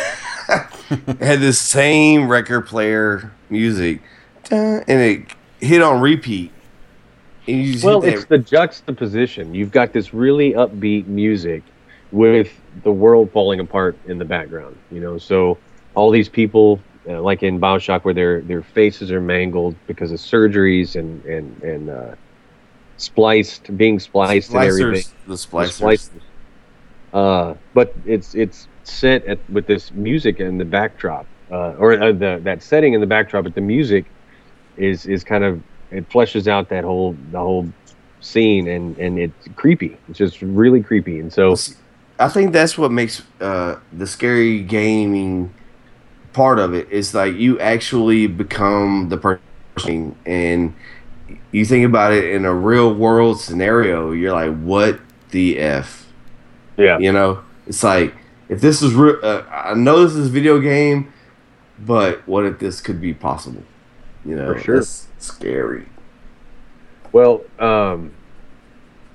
It 0.89 1.19
had 1.21 1.41
the 1.41 1.53
same 1.53 2.29
record 2.29 2.63
player 2.69 3.33
music, 3.51 4.03
dun, 4.49 4.85
and 4.89 5.01
it 5.01 5.35
hit 5.61 5.83
on 5.83 6.01
repeat. 6.01 6.53
And 7.49 7.63
you 7.63 7.73
just 7.75 7.85
Well, 7.85 8.03
it's 8.03 8.25
the 8.25 8.39
juxtaposition. 8.39 9.55
You've 9.55 9.71
got 9.71 9.93
this 9.93 10.13
really 10.13 10.53
upbeat 10.53 11.07
music 11.07 11.63
with 12.13 12.53
the 12.83 12.93
world 12.93 13.31
falling 13.33 13.61
apart 13.61 13.97
in 14.07 14.19
the 14.19 14.25
background. 14.25 14.77
You 14.91 15.01
know, 15.01 15.19
so 15.19 15.59
all 15.95 16.11
these 16.11 16.29
people, 16.29 16.81
uh, 17.09 17.21
like 17.21 17.43
in 17.43 17.61
Bioshock, 17.61 18.05
where 18.05 18.15
their 18.15 18.41
their 18.43 18.63
faces 18.63 19.11
are 19.13 19.21
mangled 19.21 19.77
because 19.87 20.13
of 20.13 20.19
surgeries 20.19 20.97
and 20.99 21.25
and 21.25 21.63
and 21.63 21.91
uh, 21.91 22.15
spliced, 22.97 23.77
being 23.77 23.99
spliced 24.01 24.51
and 24.51 24.65
everything. 24.65 25.03
splicers, 25.03 25.13
the 25.27 25.29
The 25.29 25.35
splicers. 25.35 26.11
splicers. 26.11 26.21
Uh, 27.13 27.55
but 27.75 27.95
it's 28.05 28.35
it's 28.35 28.69
set 28.83 29.25
at, 29.27 29.39
with 29.51 29.67
this 29.67 29.93
music 29.93 30.41
in 30.41 30.59
the 30.59 30.65
backdrop, 30.65 31.27
uh, 31.51 31.75
or 31.79 31.93
uh, 31.95 32.13
the 32.13 32.41
that 32.43 32.63
setting 32.63 32.95
in 32.95 33.01
the 33.01 33.07
backdrop, 33.07 33.45
but 33.45 33.55
the 33.55 33.61
music 33.61 34.05
is 34.77 35.07
is 35.07 35.25
kind 35.25 35.45
of 35.45 35.61
it 35.91 36.09
fleshes 36.11 36.47
out 36.47 36.69
that 36.69 36.85
whole 36.85 37.17
the 37.31 37.39
whole 37.39 37.69
scene, 38.21 38.69
and 38.69 38.97
and 38.99 39.19
it's 39.19 39.49
creepy. 39.57 39.97
It's 40.09 40.19
just 40.19 40.43
really 40.43 40.83
creepy, 40.83 41.21
and 41.21 41.33
so 41.33 41.57
I 42.19 42.29
think 42.29 42.53
that's 42.53 42.77
what 42.79 42.91
makes 42.91 43.23
uh, 43.41 43.79
the 43.93 44.07
scary 44.07 44.63
gaming 44.63 45.53
part 46.33 46.59
of 46.59 46.75
it. 46.75 46.91
Is 46.91 47.15
like 47.15 47.35
you 47.35 47.59
actually 47.61 48.27
become 48.27 49.09
the 49.09 49.17
person, 49.19 50.17
and 50.27 50.75
you 51.53 51.65
think 51.65 51.85
about 51.85 52.13
it 52.13 52.25
in 52.25 52.45
a 52.45 52.55
real 52.55 52.93
world 52.95 53.41
scenario. 53.41 54.13
You're 54.13 54.33
like, 54.33 54.57
what 54.61 55.01
the 55.31 55.59
f? 55.59 56.07
yeah, 56.77 56.99
You 56.99 57.13
know, 57.13 57.43
it's 57.67 57.83
like 57.83 58.15
if 58.49 58.61
this 58.61 58.83
is 58.83 58.95
real. 58.95 59.19
Uh, 59.23 59.43
I 59.51 59.75
know 59.75 60.05
this 60.05 60.15
is 60.15 60.29
a 60.29 60.31
video 60.31 60.61
game, 60.61 61.13
but 61.79 62.27
what 62.27 62.45
if 62.45 62.59
this 62.59 62.81
could 62.81 63.01
be 63.01 63.15
possible? 63.15 63.63
You 64.27 64.37
know, 64.37 64.53
For 64.55 64.59
sure. 64.61 64.75
that's 64.77 65.09
scary. 65.19 65.87
Well, 67.13 67.43
um, 67.59 68.13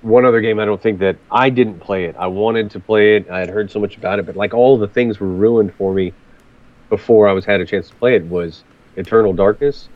one 0.02 0.26
other 0.26 0.42
game 0.42 0.60
I 0.60 0.66
don't 0.66 0.82
think 0.82 1.00
that 1.00 1.18
I 1.30 1.50
didn't 1.50 1.80
play 1.80 2.06
it. 2.06 2.16
I 2.18 2.28
wanted 2.28 2.72
to 2.72 2.80
play 2.80 3.18
it. 3.18 3.30
I 3.30 3.40
had 3.40 3.50
heard 3.50 3.70
so 3.70 3.80
much 3.80 3.98
about 3.98 4.20
it, 4.20 4.26
but 4.26 4.36
like 4.36 4.54
all 4.54 4.78
the 4.78 4.88
things 4.88 5.20
were 5.20 5.28
ruined 5.28 5.74
for 5.76 5.94
me 5.94 6.14
before 6.90 7.28
I 7.28 7.34
was 7.34 7.46
had 7.46 7.62
a 7.62 7.66
chance 7.66 7.90
to 7.90 7.96
play 7.96 8.16
it. 8.16 8.26
Was 8.26 8.64
Eternal 8.96 9.34
Darkness? 9.34 9.90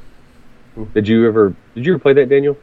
Did 0.93 1.07
you 1.07 1.27
ever? 1.27 1.55
Did 1.73 1.85
you 1.85 1.93
ever 1.93 1.99
play 1.99 2.13
that, 2.13 2.29
Daniel? 2.29 2.57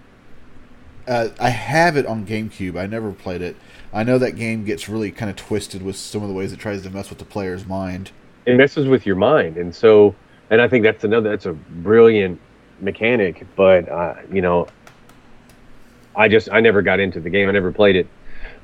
Uh, 1.09 1.31
I 1.41 1.49
have 1.49 1.97
it 1.97 2.07
on 2.07 2.25
GameCube. 2.27 2.79
I 2.79 2.87
never 2.87 3.11
played 3.11 3.43
it. 3.43 3.57
I 3.93 4.05
know 4.05 4.19
that 4.19 4.33
game 4.37 4.65
gets 4.65 4.89
really 4.89 5.11
kind 5.11 5.31
of 5.31 5.37
twisted 5.37 5.83
with 5.83 5.97
some 5.97 6.23
of 6.23 6.29
the 6.29 6.35
ways 6.35 6.53
it 6.53 6.59
tries 6.59 6.83
to 6.83 6.91
mess 6.91 7.11
with 7.11 7.19
the 7.19 7.25
player's 7.25 7.67
mind. 7.67 8.13
It 8.47 8.57
messes 8.57 8.87
with 8.87 9.05
your 9.07 9.17
mind, 9.17 9.57
and 9.57 9.75
so, 9.75 10.15
and 10.51 10.61
I 10.61 10.69
think 10.69 10.85
that's 10.85 11.05
another. 11.05 11.31
That's 11.31 11.47
a 11.47 11.53
brilliant 11.53 12.41
mechanic, 12.81 13.47
but 13.57 13.89
uh, 13.89 14.15
you 14.31 14.43
know, 14.43 14.69
I 16.15 16.29
just 16.29 16.51
I 16.53 16.61
never 16.61 16.83
got 16.83 17.01
into 17.01 17.21
the 17.21 17.31
game. 17.31 17.49
I 17.49 17.53
never 17.53 17.73
played 17.73 17.97
it. 17.97 18.07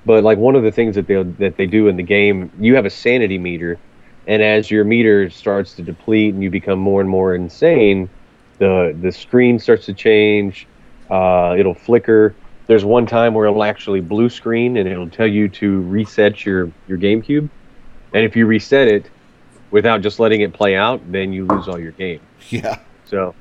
But 0.05 0.25
like 0.25 0.39
one 0.39 0.57
of 0.57 0.63
the 0.63 0.73
things 0.73 0.95
that 0.97 1.07
they 1.07 1.23
that 1.23 1.57
they 1.57 1.67
do 1.67 1.89
in 1.89 1.97
the 1.97 2.03
game, 2.03 2.51
you 2.61 2.75
have 2.75 2.85
a 2.85 2.91
sanity 2.91 3.39
meter, 3.39 3.79
and 4.27 4.43
as 4.43 4.71
your 4.71 4.85
meter 4.85 5.31
starts 5.31 5.75
to 5.75 5.83
deplete 5.83 6.35
and 6.35 6.43
you 6.43 6.51
become 6.51 6.79
more 6.79 7.01
and 7.01 7.09
more 7.09 7.35
insane, 7.35 8.09
the 8.59 8.97
the 9.01 9.13
screen 9.13 9.59
starts 9.59 9.87
to 9.87 9.95
change. 9.95 10.67
Uh, 11.11 11.55
it'll 11.59 11.75
flicker. 11.75 12.35
There's 12.67 12.85
one 12.85 13.07
time 13.07 13.33
where 13.33 13.47
it'll 13.47 13.65
actually 13.65 14.03
blue 14.03 14.29
screen 14.29 14.77
and 14.77 14.87
it'll 14.87 15.09
tell 15.09 15.27
you 15.27 15.49
to 15.49 15.81
reset 15.83 16.45
your 16.45 16.71
your 16.87 16.99
GameCube, 16.99 17.49
and 18.13 18.25
if 18.25 18.37
you 18.37 18.47
reset 18.47 18.89
it 18.89 19.11
without 19.71 20.01
just 20.03 20.19
letting 20.21 20.41
it 20.41 20.53
play 20.53 20.77
out, 20.77 21.01
then 21.11 21.33
you 21.33 21.47
lose 21.47 21.69
all 21.69 21.79
your 21.79 21.93
game. 21.93 22.21
Yeah. 22.51 22.79
So, 23.07 23.35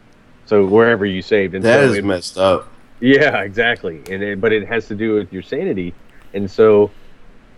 so 0.46 0.66
wherever 0.66 1.06
you 1.06 1.22
saved, 1.22 1.54
and 1.56 1.64
That 1.64 1.82
so 1.82 1.92
is 1.92 1.98
it- 1.98 2.06
messed 2.06 2.38
up. 2.38 2.68
yeah, 3.00 3.42
exactly. 3.42 4.02
And 4.10 4.22
it, 4.24 4.42
but 4.42 4.52
it 4.52 4.68
has 4.68 4.88
to 4.88 4.96
do 4.96 5.14
with 5.16 5.32
your 5.32 5.42
sanity, 5.44 5.94
and 6.34 6.50
so, 6.50 6.90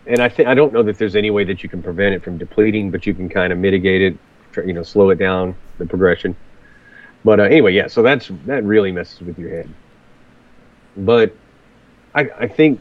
and 0.08 0.20
I 0.22 0.30
think 0.30 0.48
I 0.50 0.54
don't 0.54 0.74
know 0.74 0.84
that 0.84 0.98
there's 0.98 1.16
any 1.16 1.30
way 1.32 1.44
that 1.46 1.64
you 1.64 1.70
can 1.70 1.82
prevent 1.84 2.14
it 2.16 2.24
from 2.24 2.38
depleting, 2.38 2.92
but 2.92 3.06
you 3.06 3.14
can 3.14 3.30
kind 3.30 3.54
of 3.54 3.60
mitigate 3.60 4.02
it, 4.02 4.18
tr- 4.52 4.62
you 4.64 4.74
know, 4.74 4.84
slow 4.84 5.10
it 5.12 5.16
down 5.20 5.56
the 5.78 5.86
progression. 5.86 6.36
But 7.24 7.40
uh, 7.40 7.44
anyway, 7.44 7.74
yeah. 7.74 7.88
So 7.88 8.02
that's 8.02 8.30
that 8.46 8.64
really 8.64 8.92
messes 8.92 9.22
with 9.22 9.38
your 9.40 9.50
head. 9.50 9.70
But 10.98 11.36
I, 12.16 12.30
I 12.40 12.48
think 12.48 12.80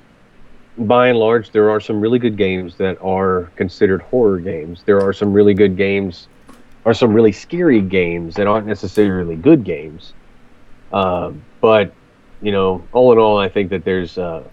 by 0.78 1.08
and 1.08 1.18
large 1.18 1.50
there 1.50 1.70
are 1.70 1.80
some 1.80 2.00
really 2.00 2.18
good 2.18 2.36
games 2.36 2.76
that 2.76 3.00
are 3.02 3.50
considered 3.56 4.02
horror 4.02 4.38
games. 4.38 4.82
There 4.84 5.00
are 5.00 5.12
some 5.12 5.32
really 5.32 5.54
good 5.54 5.76
games, 5.76 6.28
or 6.84 6.94
some 6.94 7.12
really 7.12 7.32
scary 7.32 7.80
games 7.80 8.34
that 8.36 8.46
aren't 8.46 8.66
necessarily 8.66 9.36
good 9.36 9.64
games. 9.64 10.12
Um, 10.92 11.42
but 11.60 11.92
you 12.40 12.52
know, 12.52 12.86
all 12.92 13.12
in 13.12 13.18
all, 13.18 13.38
I 13.38 13.48
think 13.48 13.70
that 13.70 13.84
there's. 13.84 14.18
Uh, 14.18 14.44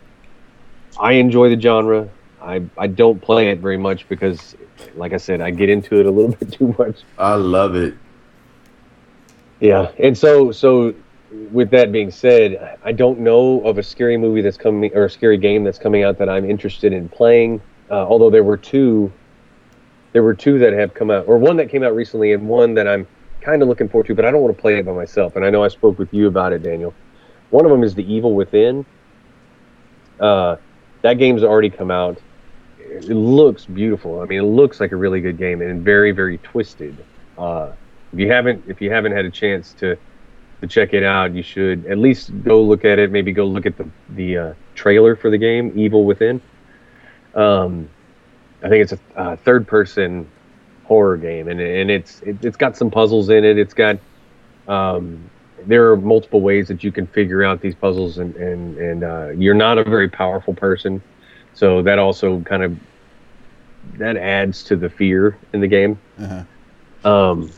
I 1.00 1.14
enjoy 1.14 1.50
the 1.50 1.60
genre. 1.60 2.10
I 2.42 2.64
I 2.78 2.88
don't 2.88 3.22
play 3.22 3.50
it 3.50 3.60
very 3.60 3.78
much 3.78 4.08
because, 4.10 4.56
like 4.96 5.14
I 5.14 5.18
said, 5.18 5.42
I 5.42 5.52
get 5.52 5.70
into 5.70 6.00
it 6.00 6.06
a 6.06 6.12
little 6.12 6.32
bit 6.40 6.52
too 6.52 6.76
much. 6.78 7.02
I 7.18 7.36
love 7.36 7.76
it. 7.76 7.96
Yeah, 9.60 9.92
and 10.00 10.18
so 10.18 10.52
so 10.52 10.94
with 11.52 11.70
that 11.72 11.92
being 11.92 12.12
said, 12.12 12.78
I 12.84 12.92
don't 12.92 13.20
know 13.20 13.62
of 13.62 13.78
a 13.78 13.84
scary 13.84 14.18
movie 14.18 14.42
that's 14.42 14.58
coming 14.58 14.92
or 14.94 15.06
a 15.06 15.10
scary 15.10 15.38
game 15.38 15.64
that's 15.64 15.80
coming 15.80 16.04
out 16.04 16.18
that 16.20 16.30
I'm 16.30 16.50
interested 16.50 16.94
in 16.94 17.10
playing. 17.10 17.62
Uh, 17.90 18.06
although 18.08 18.30
there 18.30 18.44
were 18.44 18.58
two 18.58 19.12
there 20.16 20.24
were 20.24 20.34
two 20.34 20.58
that 20.60 20.72
have 20.72 20.94
come 20.94 21.12
out, 21.12 21.28
or 21.28 21.38
one 21.38 21.58
that 21.58 21.70
came 21.70 21.84
out 21.84 21.94
recently, 21.94 22.32
and 22.32 22.48
one 22.48 22.74
that 22.76 22.88
I'm 22.88 23.06
kind 23.42 23.62
of 23.62 23.68
looking 23.68 23.90
forward 23.90 24.08
to, 24.08 24.16
but 24.16 24.24
I 24.24 24.32
don't 24.32 24.42
want 24.42 24.56
to 24.56 24.62
play 24.62 24.80
it 24.80 24.86
by 24.86 24.94
myself. 24.94 25.36
And 25.36 25.44
I 25.44 25.50
know 25.50 25.62
I 25.62 25.68
spoke 25.68 26.00
with 26.00 26.14
you 26.14 26.28
about 26.28 26.54
it, 26.54 26.64
Daniel. 26.64 26.94
One 27.50 27.66
of 27.66 27.72
them 27.72 27.84
is 27.84 27.94
The 27.94 28.10
Evil 28.10 28.34
Within. 28.34 28.86
Uh, 30.18 30.56
that 31.02 31.16
game's 31.16 31.44
already 31.44 31.70
come 31.70 31.92
out. 31.92 32.18
It 32.80 33.10
looks 33.10 33.66
beautiful. 33.66 34.22
I 34.22 34.26
mean, 34.26 34.40
it 34.40 34.44
looks 34.44 34.80
like 34.80 34.94
a 34.94 34.96
really 34.96 35.20
good 35.20 35.38
game 35.38 35.62
and 35.62 35.84
very, 35.84 36.12
very 36.12 36.38
twisted. 36.38 36.96
Uh, 37.38 37.74
if 38.14 38.20
you 38.20 38.32
haven't, 38.32 38.64
if 38.70 38.80
you 38.80 38.90
haven't 38.92 39.12
had 39.12 39.26
a 39.26 39.30
chance 39.30 39.74
to 39.80 39.98
to 40.68 40.74
check 40.74 40.94
it 40.94 41.04
out, 41.04 41.34
you 41.34 41.44
should 41.44 41.86
at 41.86 41.98
least 41.98 42.32
go 42.44 42.62
look 42.62 42.86
at 42.86 43.00
it. 43.00 43.12
Maybe 43.12 43.32
go 43.32 43.46
look 43.46 43.66
at 43.66 43.78
the 43.78 43.90
the 44.10 44.38
uh, 44.38 44.54
trailer 44.74 45.16
for 45.16 45.30
the 45.30 45.38
game, 45.38 45.72
Evil 45.76 46.06
Within. 46.06 46.42
Um, 47.34 47.90
I 48.64 48.70
think 48.70 48.84
it's 48.84 48.94
a 48.94 49.20
uh, 49.20 49.36
third 49.38 49.68
person 49.68 50.28
horror 50.86 51.18
game, 51.18 51.48
and 51.48 51.60
and 51.60 51.92
it's 51.92 52.22
it, 52.22 52.44
has 52.44 52.56
got 52.56 52.78
some 52.78 52.90
puzzles 52.90 53.30
in 53.30 53.44
it. 53.44 53.58
It's 53.58 53.74
got 53.74 53.98
um, 54.68 55.30
there 55.66 55.92
are 55.92 55.98
multiple 55.98 56.42
ways 56.42 56.68
that 56.68 56.84
you 56.84 56.92
can 56.92 57.08
figure 57.08 57.44
out 57.44 57.62
these 57.62 57.76
puzzles, 57.76 58.18
and 58.18 58.36
and 58.36 58.78
and 58.78 59.04
uh, 59.04 59.30
you're 59.36 59.54
not 59.54 59.78
a 59.78 59.84
very 59.84 60.10
powerful 60.10 60.54
person, 60.54 61.02
so 61.54 61.82
that 61.84 62.00
also 62.00 62.42
kind 62.42 62.64
of 62.64 62.78
that 63.98 64.18
adds 64.18 64.64
to 64.64 64.76
the 64.76 64.90
fear 64.90 65.38
in 65.54 65.62
the 65.62 65.68
game. 65.68 66.00
Uh-huh. 66.20 66.44
Um, 67.10 67.52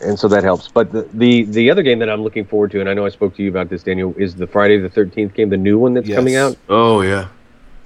and 0.00 0.18
so 0.18 0.28
that 0.28 0.42
helps. 0.44 0.68
But 0.68 0.92
the, 0.92 1.08
the 1.14 1.44
the 1.44 1.70
other 1.70 1.82
game 1.82 1.98
that 2.00 2.08
I'm 2.10 2.22
looking 2.22 2.44
forward 2.44 2.70
to, 2.72 2.80
and 2.80 2.88
I 2.88 2.94
know 2.94 3.04
I 3.06 3.10
spoke 3.10 3.34
to 3.36 3.42
you 3.42 3.48
about 3.48 3.68
this, 3.68 3.82
Daniel, 3.82 4.14
is 4.18 4.34
the 4.34 4.46
Friday 4.46 4.78
the 4.78 4.88
13th 4.90 5.34
game, 5.34 5.48
the 5.50 5.56
new 5.56 5.78
one 5.78 5.94
that's 5.94 6.08
Yes. 6.08 6.16
coming 6.16 6.36
out. 6.36 6.56
Oh 6.68 7.00
yeah. 7.02 7.28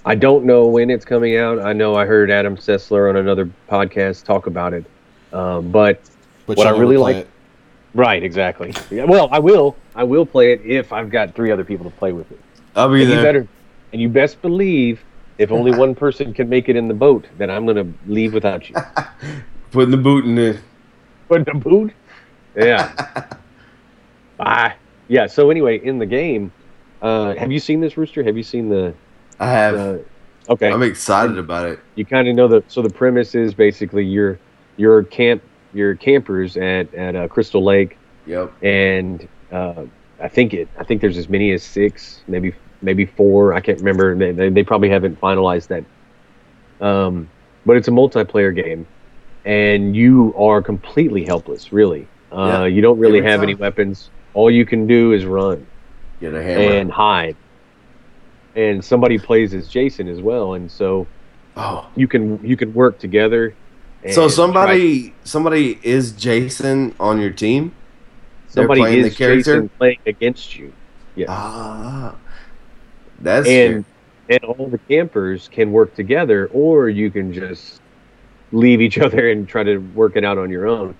I 0.04 0.14
don't 0.14 0.44
know 0.44 0.66
when 0.66 0.88
it's 0.90 1.04
coming 1.04 1.36
out. 1.36 1.58
I 1.58 1.72
know 1.74 1.94
I 1.94 2.06
heard 2.06 2.30
Adam 2.30 2.56
Sessler 2.56 3.10
on 3.10 3.16
another 3.16 3.50
podcast 3.68 4.24
talk 4.24 4.46
about 4.46 4.72
it. 4.72 4.84
Um, 5.32 5.70
but 5.70 6.00
But 6.46 6.56
What 6.56 6.66
I 6.66 6.70
really 6.70 6.96
like- 6.96 7.16
it. 7.16 7.28
right, 7.94 8.22
exactly. 8.22 8.72
Yeah, 8.90 9.04
well, 9.04 9.28
I 9.30 9.38
will. 9.38 9.76
I 9.94 10.04
will 10.04 10.24
play 10.24 10.52
it 10.52 10.62
if 10.64 10.92
I've 10.94 11.10
got 11.10 11.34
three 11.34 11.50
other 11.50 11.64
people 11.64 11.84
to 11.90 11.94
play 11.98 12.12
with 12.12 12.30
it. 12.32 12.40
I'll 12.74 12.88
be 12.88 13.02
And 13.02 13.10
you 13.10 13.14
there. 13.16 13.24
better, 13.24 13.48
and 13.92 14.00
you 14.00 14.08
best 14.08 14.40
believe, 14.40 15.00
if 15.36 15.52
only 15.52 15.72
one 15.84 15.94
person 15.94 16.32
can 16.32 16.48
make 16.48 16.70
it 16.70 16.76
in 16.76 16.88
the 16.88 16.94
boat, 16.94 17.26
then 17.36 17.50
I'm 17.50 17.66
gonna 17.66 17.86
leave 18.06 18.32
without 18.32 18.66
you. 18.70 18.76
Putting 19.72 19.90
the 19.90 19.98
boot 19.98 20.24
in 20.24 20.34
there. 20.36 20.58
Put 21.28 21.44
the 21.46 21.54
boot. 21.54 21.92
Yeah. 22.56 22.92
Bye. 24.36 24.74
Yeah. 25.08 25.26
So 25.26 25.50
anyway, 25.50 25.78
in 25.84 25.98
the 25.98 26.06
game, 26.06 26.52
uh, 27.02 27.34
have 27.34 27.52
you 27.52 27.58
seen 27.58 27.80
this 27.80 27.96
rooster? 27.96 28.22
Have 28.22 28.36
you 28.36 28.42
seen 28.42 28.68
the? 28.68 28.94
I 29.40 29.50
have. 29.50 29.74
Uh, 29.74 29.98
okay. 30.48 30.70
I'm 30.70 30.82
excited 30.82 31.38
about 31.38 31.68
it. 31.68 31.78
you 31.94 32.04
kind 32.04 32.28
of 32.28 32.34
know 32.36 32.48
the. 32.48 32.62
So 32.68 32.82
the 32.82 32.90
premise 32.90 33.34
is 33.34 33.54
basically 33.54 34.04
you're 34.04 34.38
you're 34.76 35.04
camp 35.04 35.42
you're 35.74 35.94
campers 35.94 36.56
at 36.56 36.92
at 36.94 37.14
uh, 37.14 37.28
Crystal 37.28 37.62
Lake, 37.62 37.98
Yep. 38.26 38.62
and 38.62 39.28
uh, 39.52 39.84
I 40.20 40.28
think 40.28 40.54
it 40.54 40.68
I 40.78 40.84
think 40.84 41.00
there's 41.00 41.18
as 41.18 41.28
many 41.28 41.52
as 41.52 41.62
six, 41.62 42.22
maybe 42.26 42.54
maybe 42.82 43.06
four. 43.06 43.54
I 43.54 43.60
can't 43.60 43.78
remember. 43.78 44.14
They 44.16 44.32
they, 44.32 44.48
they 44.50 44.64
probably 44.64 44.88
haven't 44.90 45.20
finalized 45.20 45.68
that. 45.68 45.84
Um, 46.84 47.28
but 47.66 47.76
it's 47.76 47.88
a 47.88 47.92
multiplayer 47.92 48.54
game, 48.54 48.86
and 49.44 49.94
you 49.96 50.34
are 50.36 50.62
completely 50.62 51.24
helpless. 51.24 51.72
Really, 51.72 52.06
uh, 52.32 52.46
Yeah, 52.46 52.64
you 52.66 52.82
don't 52.82 52.98
really 52.98 53.18
every 53.18 53.30
have 53.30 53.42
any 53.42 53.54
weapons. 53.54 54.10
All 54.34 54.50
you 54.50 54.64
can 54.66 54.86
do 54.86 55.12
is 55.12 55.24
run 55.24 55.66
Get 56.20 56.34
a 56.34 56.42
hammer. 56.42 56.76
and 56.76 56.90
hide. 56.92 57.36
And 58.54 58.84
somebody 58.84 59.18
plays 59.18 59.54
as 59.54 59.68
Jason 59.68 60.08
as 60.08 60.20
well, 60.20 60.54
and 60.54 60.70
so 60.70 61.06
oh. 61.56 61.88
you 61.94 62.08
can 62.08 62.44
you 62.44 62.56
can 62.56 62.74
work 62.74 62.98
together. 62.98 63.54
So 64.10 64.28
somebody 64.28 65.14
somebody 65.24 65.78
is 65.82 66.12
Jason 66.12 66.94
on 66.98 67.20
your 67.20 67.30
team? 67.30 67.74
somebody 68.48 68.82
is? 68.82 69.16
Jason 69.16 69.68
playing 69.70 69.98
against 70.06 70.56
you. 70.56 70.72
Yeah. 71.14 71.26
Ah. 71.28 72.14
That's 73.20 73.48
and 73.48 73.84
and 74.28 74.44
all 74.44 74.68
the 74.68 74.78
campers 74.78 75.48
can 75.48 75.72
work 75.72 75.94
together, 75.94 76.48
or 76.52 76.88
you 76.88 77.10
can 77.10 77.32
just 77.32 77.80
leave 78.52 78.80
each 78.80 78.98
other 79.06 79.30
and 79.30 79.48
try 79.48 79.62
to 79.62 79.78
work 79.78 80.16
it 80.16 80.24
out 80.24 80.38
on 80.38 80.50
your 80.50 80.66
own. 80.66 80.94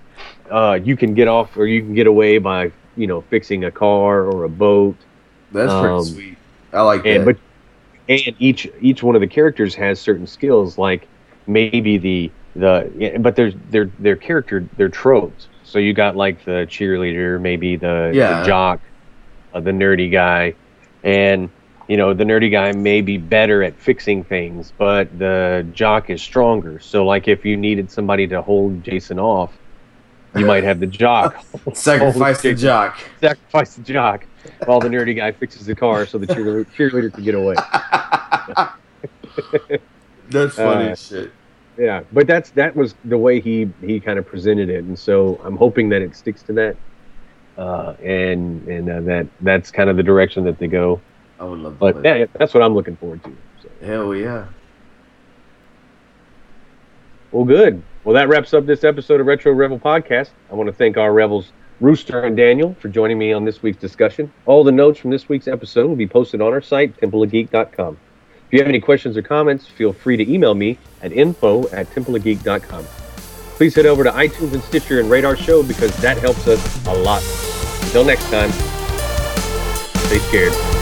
Uh, 0.49 0.79
you 0.83 0.97
can 0.97 1.13
get 1.13 1.27
off, 1.27 1.55
or 1.57 1.67
you 1.67 1.81
can 1.81 1.93
get 1.93 2.07
away 2.07 2.37
by 2.37 2.71
you 2.97 3.07
know 3.07 3.21
fixing 3.21 3.63
a 3.65 3.71
car 3.71 4.23
or 4.23 4.43
a 4.43 4.49
boat, 4.49 4.95
that's 5.51 5.71
pretty 5.73 5.87
um, 5.95 6.03
sweet. 6.05 6.37
I 6.73 6.81
like 6.81 7.05
and 7.05 7.25
that. 7.27 7.35
but 7.35 7.37
and 8.09 8.35
each 8.39 8.67
each 8.81 9.03
one 9.03 9.15
of 9.15 9.21
the 9.21 9.27
characters 9.27 9.75
has 9.75 9.99
certain 9.99 10.27
skills, 10.27 10.77
like 10.77 11.07
maybe 11.47 11.97
the 11.97 12.31
the 12.55 13.17
but 13.19 13.35
there's 13.35 13.53
their 13.69 13.85
their 13.99 14.15
character 14.15 14.67
their 14.77 14.89
tropes. 14.89 15.47
So 15.63 15.77
you 15.77 15.93
got 15.93 16.15
like 16.15 16.43
the 16.45 16.65
cheerleader, 16.67 17.39
maybe 17.39 17.75
the, 17.75 18.11
Yeah. 18.13 18.39
the 18.39 18.47
jock, 18.47 18.79
uh, 19.53 19.59
the 19.59 19.69
nerdy 19.69 20.11
guy, 20.11 20.55
and 21.03 21.47
you 21.89 21.97
know 21.97 22.13
the 22.13 22.23
nerdy 22.23 22.49
guy 22.51 22.71
may 22.71 23.01
be 23.01 23.17
better 23.17 23.63
at 23.63 23.75
fixing 23.75 24.23
things, 24.23 24.71
but 24.77 25.17
the 25.19 25.67
jock 25.73 26.09
is 26.09 26.21
stronger. 26.21 26.79
So 26.79 27.05
like 27.05 27.27
if 27.27 27.43
you 27.43 27.57
needed 27.57 27.91
somebody 27.91 28.27
to 28.27 28.41
hold 28.41 28.81
Jason 28.83 29.19
off, 29.19 29.51
you 30.35 30.45
might 30.45 30.63
have 30.63 30.79
the 30.79 30.87
jock 30.87 31.43
Sacrifice 31.73 32.41
the 32.43 32.53
jock. 32.53 32.99
sacrifice 33.19 33.75
the 33.75 33.81
jock 33.81 34.25
while 34.65 34.79
the 34.79 34.87
nerdy 34.87 35.15
guy 35.15 35.31
fixes 35.31 35.65
the 35.65 35.73
car 35.75 36.05
so 36.05 36.17
the 36.19 36.27
cheerleader, 36.27 36.65
cheerleader 36.77 37.11
can 37.11 37.23
get 37.23 37.33
away. 37.35 37.55
That's 40.29 40.55
funny 40.55 40.91
Uh, 40.91 40.95
shit. 40.95 41.31
Yeah, 41.77 42.03
but 42.11 42.27
that's 42.27 42.49
that 42.51 42.75
was 42.75 42.93
the 43.05 43.17
way 43.17 43.39
he 43.39 43.69
he 43.81 44.01
kind 44.01 44.19
of 44.19 44.27
presented 44.27 44.69
it, 44.69 44.83
and 44.83 44.99
so 44.99 45.39
I'm 45.45 45.55
hoping 45.55 45.87
that 45.89 46.01
it 46.01 46.13
sticks 46.13 46.41
to 46.43 46.53
that, 46.53 46.75
uh, 47.57 47.93
and 48.03 48.67
and 48.67 48.89
uh, 48.89 48.99
that 49.01 49.27
that's 49.41 49.71
kind 49.71 49.89
of 49.89 49.95
the 49.95 50.03
direction 50.03 50.43
that 50.43 50.59
they 50.59 50.67
go. 50.67 50.99
I 51.39 51.45
would 51.45 51.59
love 51.59 51.73
to 51.73 51.79
But 51.79 51.93
play 51.95 52.03
yeah, 52.03 52.15
yeah, 52.15 52.25
that's 52.33 52.53
what 52.53 52.63
I'm 52.63 52.73
looking 52.73 52.95
forward 52.95 53.23
to. 53.23 53.35
So. 53.61 53.69
Hell 53.85 54.15
yeah. 54.15 54.47
Well, 57.31 57.45
good. 57.45 57.81
Well, 58.03 58.15
that 58.15 58.27
wraps 58.27 58.53
up 58.53 58.65
this 58.65 58.83
episode 58.83 59.21
of 59.21 59.27
Retro 59.27 59.51
Rebel 59.51 59.79
Podcast. 59.79 60.29
I 60.51 60.55
want 60.55 60.67
to 60.67 60.73
thank 60.73 60.97
our 60.97 61.13
rebels, 61.13 61.51
Rooster 61.79 62.23
and 62.23 62.35
Daniel, 62.35 62.75
for 62.79 62.89
joining 62.89 63.17
me 63.17 63.33
on 63.33 63.45
this 63.45 63.61
week's 63.61 63.77
discussion. 63.77 64.31
All 64.45 64.63
the 64.63 64.71
notes 64.71 64.99
from 64.99 65.11
this 65.11 65.29
week's 65.29 65.47
episode 65.47 65.87
will 65.87 65.95
be 65.95 66.07
posted 66.07 66.41
on 66.41 66.53
our 66.53 66.61
site, 66.61 66.99
templeofgeek.com. 66.99 67.97
If 68.47 68.53
you 68.53 68.59
have 68.59 68.67
any 68.67 68.79
questions 68.79 69.15
or 69.15 69.21
comments, 69.21 69.67
feel 69.67 69.93
free 69.93 70.17
to 70.17 70.27
email 70.27 70.55
me 70.55 70.79
at 71.03 71.11
info 71.11 71.69
at 71.69 71.87
templeofgeek.com. 71.91 72.83
Please 73.57 73.75
head 73.75 73.85
over 73.85 74.03
to 74.03 74.11
iTunes 74.11 74.53
and 74.53 74.63
Stitcher 74.63 74.99
and 74.99 75.09
rate 75.09 75.25
our 75.25 75.35
show 75.35 75.61
because 75.61 75.95
that 75.97 76.17
helps 76.17 76.47
us 76.47 76.87
a 76.87 76.93
lot. 76.93 77.21
Until 77.83 78.05
next 78.05 78.27
time, 78.31 78.49
stay 80.07 80.17
scared. 80.17 80.78